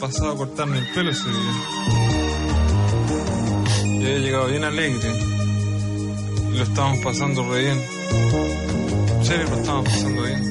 Pasado 0.00 0.32
a 0.32 0.36
cortarme 0.36 0.78
el 0.78 0.86
pelo 0.94 1.10
ese 1.10 1.28
día. 1.28 1.52
Y 3.84 4.06
había 4.06 4.18
llegado 4.18 4.46
bien 4.46 4.64
alegre. 4.64 5.10
Y 6.52 6.56
lo 6.56 6.62
estábamos 6.62 7.04
pasando 7.04 7.48
re 7.50 7.60
bien. 7.60 7.82
En 9.18 9.24
serio, 9.24 9.46
lo 9.50 9.56
estábamos 9.56 9.88
pasando 9.90 10.22
bien. 10.22 10.42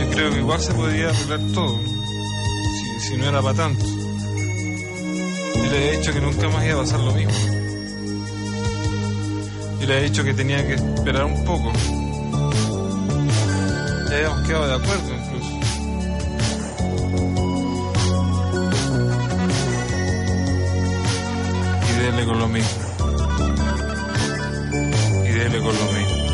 Yo 0.00 0.10
creo 0.10 0.30
que 0.32 0.38
igual 0.38 0.60
se 0.60 0.72
podía 0.72 1.10
arreglar 1.10 1.40
todo. 1.52 1.78
Si, 1.80 3.08
si 3.08 3.16
no 3.18 3.28
era 3.28 3.42
para 3.42 3.54
tanto. 3.54 3.84
Y 5.54 5.68
le 5.68 5.88
he 5.88 5.98
dicho 5.98 6.12
que 6.14 6.20
nunca 6.20 6.48
más 6.48 6.64
iba 6.64 6.76
a 6.76 6.80
pasar 6.80 7.00
lo 7.00 7.12
mismo. 7.12 7.32
Y 9.82 9.86
le 9.86 9.98
he 9.98 10.02
dicho 10.04 10.24
que 10.24 10.32
tenía 10.32 10.66
que 10.66 10.74
esperar 10.74 11.26
un 11.26 11.44
poco. 11.44 11.70
Ya 14.14 14.20
habíamos 14.20 14.46
quedado 14.46 14.68
de 14.68 14.74
acuerdo 14.74 15.12
incluso. 15.12 15.50
Y 21.82 21.92
dele 21.98 22.24
con 22.24 22.38
lo 22.38 22.46
mismo. 22.46 22.70
Y 25.24 25.28
dele 25.30 25.58
con 25.58 25.74
lo 25.74 25.92
mismo. 25.94 26.24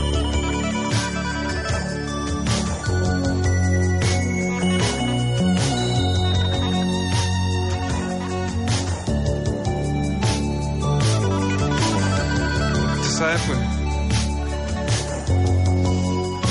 ¿Se 13.03 13.11
sabe 13.17 13.37
pues? 13.47 13.59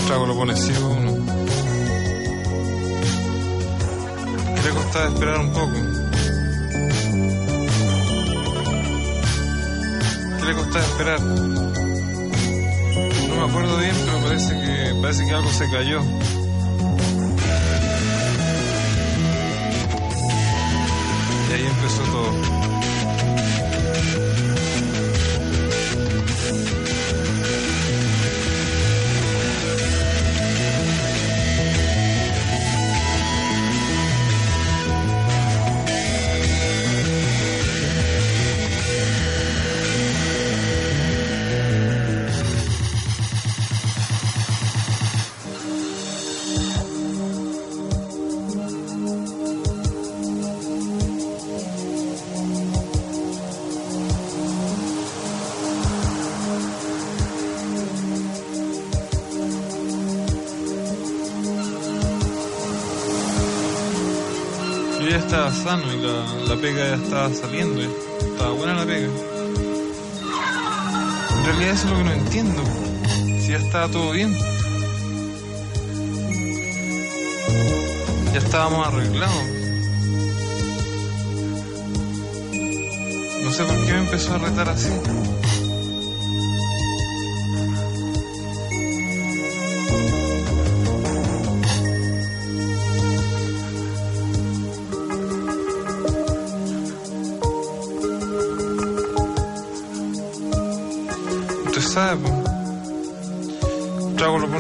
Trago 0.07 0.25
lo 0.25 0.35
pone 0.35 0.55
ciego 0.55 0.98
a 4.95 5.09
uno. 5.09 5.19
¿Qué 5.19 5.25
le 5.25 5.25
costaba 5.25 5.25
esperar 5.25 5.39
un 5.39 5.53
poco? 5.53 5.73
¿Qué 10.39 10.45
le 10.45 10.53
costaba 10.55 10.85
esperar? 10.85 11.21
No 13.27 13.35
me 13.35 13.49
acuerdo 13.49 13.77
bien, 13.77 13.95
pero 14.05 14.17
parece 14.19 14.53
que, 14.53 14.95
parece 15.01 15.25
que 15.25 15.33
algo 15.33 15.51
se 15.51 15.69
cayó. 15.69 16.01
Y 21.49 21.53
ahí 21.53 21.65
empezó 21.65 22.01
todo. 22.11 22.58
Pega 66.73 66.89
ya 66.89 67.03
estaba 67.03 67.33
saliendo. 67.33 67.81
Estaba 67.81 68.51
buena 68.51 68.75
la 68.75 68.85
pega. 68.85 69.07
En 71.37 71.45
realidad 71.45 71.73
eso 71.73 71.85
es 71.85 71.91
lo 71.91 71.97
que 71.97 72.03
no 72.03 72.11
entiendo. 72.11 72.61
Si 73.41 73.51
ya 73.51 73.57
estaba 73.57 73.87
todo 73.87 74.11
bien. 74.11 74.35
Ya 78.33 78.37
estábamos 78.37 78.87
arreglados. 78.87 79.43
No 83.43 83.51
sé 83.51 83.63
por 83.63 83.85
qué 83.85 83.93
me 83.93 83.99
empezó 83.99 84.35
a 84.35 84.37
retar 84.37 84.69
así. 84.69 84.89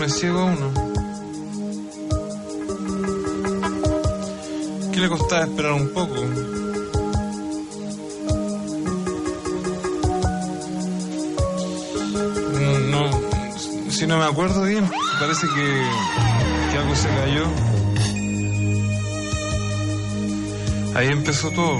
Ciego 0.09 0.39
a 0.39 0.45
uno. 0.45 0.71
¿Qué 4.91 4.99
le 4.99 5.09
costaba 5.09 5.43
esperar 5.43 5.73
un 5.73 5.89
poco? 5.89 6.15
No, 12.59 12.79
no, 12.79 13.91
si 13.91 14.07
no 14.07 14.17
me 14.17 14.25
acuerdo 14.25 14.63
bien, 14.63 14.89
parece 15.19 15.47
que 15.47 16.77
algo 16.77 16.95
se 16.95 17.07
cayó. 17.07 17.45
Ahí 20.95 21.07
empezó 21.07 21.51
todo. 21.51 21.79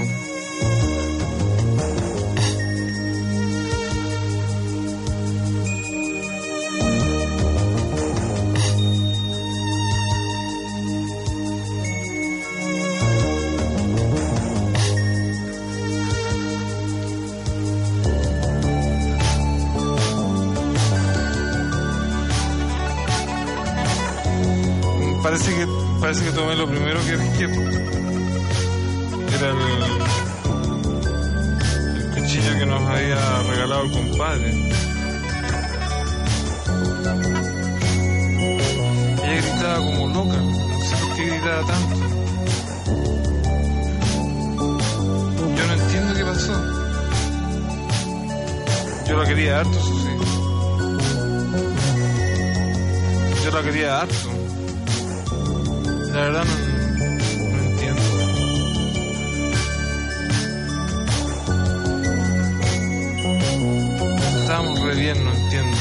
Parece 26.10 26.24
que 26.24 26.32
tomé 26.32 26.56
lo 26.56 26.66
primero 26.66 26.98
que 27.04 27.16
risqué. 27.16 27.44
Era 27.44 27.50
el, 29.50 29.58
el 32.02 32.10
cuchillo 32.14 32.58
que 32.58 32.66
nos 32.66 32.82
había 32.82 33.42
regalado 33.42 33.84
el 33.84 33.92
compadre. 33.92 34.50
Ella 39.22 39.40
gritaba 39.40 39.76
como 39.76 40.08
loca, 40.08 40.36
no 40.36 40.84
sé 40.84 40.96
por 40.96 41.14
qué 41.14 41.26
gritaba 41.26 41.64
tanto. 41.68 41.94
Yo 45.56 45.64
no 45.64 45.72
entiendo 45.74 46.14
qué 46.14 46.24
pasó. 46.24 46.54
Yo 49.06 49.16
la 49.16 49.24
quería 49.28 49.60
harto, 49.60 49.78
eso 49.78 49.94
sí. 50.00 50.10
Yo 53.44 53.50
la 53.52 53.62
quería 53.62 54.00
harto. 54.00 54.39
La 56.12 56.20
verdad 56.22 56.44
no, 56.44 57.62
entiendo. 57.62 58.02
Estábamos 64.40 64.80
re 64.80 64.94
bien, 64.94 65.24
no 65.24 65.30
entiendo. 65.32 65.76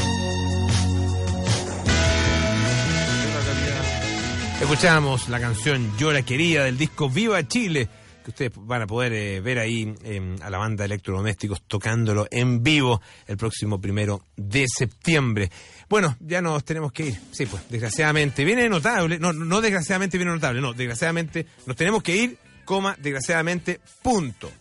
Yo 3.23 3.39
la 3.39 3.59
quería- 3.61 4.61
Escuchamos 4.61 5.29
la 5.29 5.39
canción 5.39 5.91
Llora 5.97 6.21
Querida 6.23 6.63
del 6.65 6.77
disco 6.77 7.09
Viva 7.09 7.47
Chile, 7.47 7.87
ustedes 8.29 8.51
van 8.55 8.81
a 8.81 8.87
poder 8.87 9.13
eh, 9.13 9.41
ver 9.41 9.59
ahí 9.59 9.93
eh, 10.03 10.35
a 10.41 10.49
la 10.49 10.57
banda 10.57 10.83
de 10.83 10.85
electrodomésticos 10.87 11.63
tocándolo 11.63 12.27
en 12.31 12.63
vivo 12.63 13.01
el 13.27 13.37
próximo 13.37 13.79
primero 13.79 14.25
de 14.35 14.65
septiembre. 14.67 15.51
Bueno, 15.89 16.17
ya 16.19 16.41
nos 16.41 16.63
tenemos 16.63 16.91
que 16.91 17.07
ir. 17.07 17.19
Sí, 17.31 17.45
pues, 17.45 17.63
desgraciadamente. 17.69 18.45
Viene 18.45 18.69
notable. 18.69 19.19
No, 19.19 19.33
no 19.33 19.61
desgraciadamente 19.61 20.17
viene 20.17 20.31
notable. 20.31 20.61
No, 20.61 20.73
desgraciadamente 20.73 21.45
nos 21.65 21.75
tenemos 21.75 22.03
que 22.03 22.15
ir, 22.15 22.37
coma, 22.65 22.95
desgraciadamente, 22.99 23.79
punto. 24.01 24.51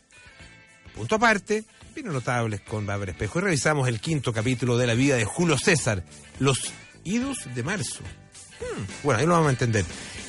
Punto 0.95 1.15
aparte, 1.15 1.65
vino 1.95 2.11
notables 2.11 2.63
con 2.63 2.85
Bárbara 2.87 3.13
Espejo 3.13 3.39
y 3.39 3.43
revisamos 3.43 3.87
el 3.89 4.01
quinto 4.01 4.33
capítulo 4.33 4.77
de 4.77 4.87
la 4.87 4.95
vida 4.95 5.17
de 5.17 5.25
Julio 5.25 5.57
César, 5.59 6.03
Los 6.41 6.73
Idos 7.05 7.49
de 7.55 7.63
Marzo. 7.63 8.03
Hmm, 8.61 8.83
bueno, 9.05 9.21
ahí 9.21 9.27
lo 9.27 9.33
vamos 9.33 9.49
a 9.49 9.51
entender. 9.51 9.85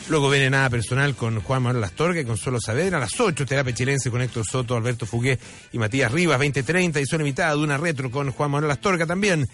Luego 0.09 0.27
viene 0.31 0.49
Nada 0.49 0.71
Personal 0.71 1.15
con 1.15 1.39
Juan 1.39 1.61
Manuel 1.61 1.83
Astorga 1.83 2.19
y 2.19 2.25
Consuelo 2.25 2.59
Saavedra. 2.59 2.97
A 2.97 3.01
las 3.01 3.19
8, 3.19 3.45
Terapia 3.45 3.75
Chilense 3.75 4.09
con 4.09 4.21
Héctor 4.21 4.43
Soto, 4.43 4.75
Alberto 4.75 5.05
Fugué 5.05 5.37
y 5.71 5.77
Matías 5.77 6.11
Rivas. 6.11 6.41
20.30 6.41 6.99
y 6.99 7.05
Zona 7.05 7.23
Limitada 7.23 7.55
de 7.55 7.61
una 7.61 7.77
retro 7.77 8.09
con 8.09 8.31
Juan 8.31 8.49
Manuel 8.49 8.71
Astorga 8.71 9.05
también. 9.05 9.47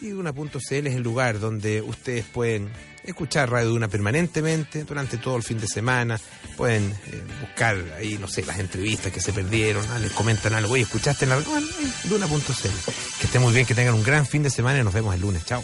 Y 0.00 0.08
Duna.cl 0.08 0.56
es 0.58 0.94
el 0.96 1.02
lugar 1.02 1.38
donde 1.38 1.80
ustedes 1.80 2.24
pueden 2.24 2.68
escuchar 3.04 3.48
Radio 3.48 3.68
Duna 3.68 3.86
permanentemente 3.86 4.82
durante 4.82 5.18
todo 5.18 5.36
el 5.36 5.44
fin 5.44 5.60
de 5.60 5.68
semana. 5.68 6.18
Pueden 6.56 6.82
eh, 6.90 7.22
buscar 7.40 7.76
ahí, 7.96 8.18
no 8.18 8.26
sé, 8.26 8.44
las 8.44 8.58
entrevistas 8.58 9.12
que 9.12 9.20
se 9.20 9.32
perdieron, 9.32 9.86
ah, 9.92 10.00
les 10.00 10.10
comentan 10.10 10.52
algo. 10.54 10.72
Oye, 10.72 10.82
¿escuchaste 10.82 11.26
en 11.26 11.28
la... 11.28 11.38
Bueno, 11.38 11.68
Duna.cl. 12.04 12.68
Que 13.20 13.26
estén 13.26 13.40
muy 13.40 13.54
bien, 13.54 13.66
que 13.66 13.76
tengan 13.76 13.94
un 13.94 14.02
gran 14.02 14.26
fin 14.26 14.42
de 14.42 14.50
semana 14.50 14.80
y 14.80 14.82
nos 14.82 14.92
vemos 14.92 15.14
el 15.14 15.20
lunes. 15.20 15.44
Chao. 15.44 15.62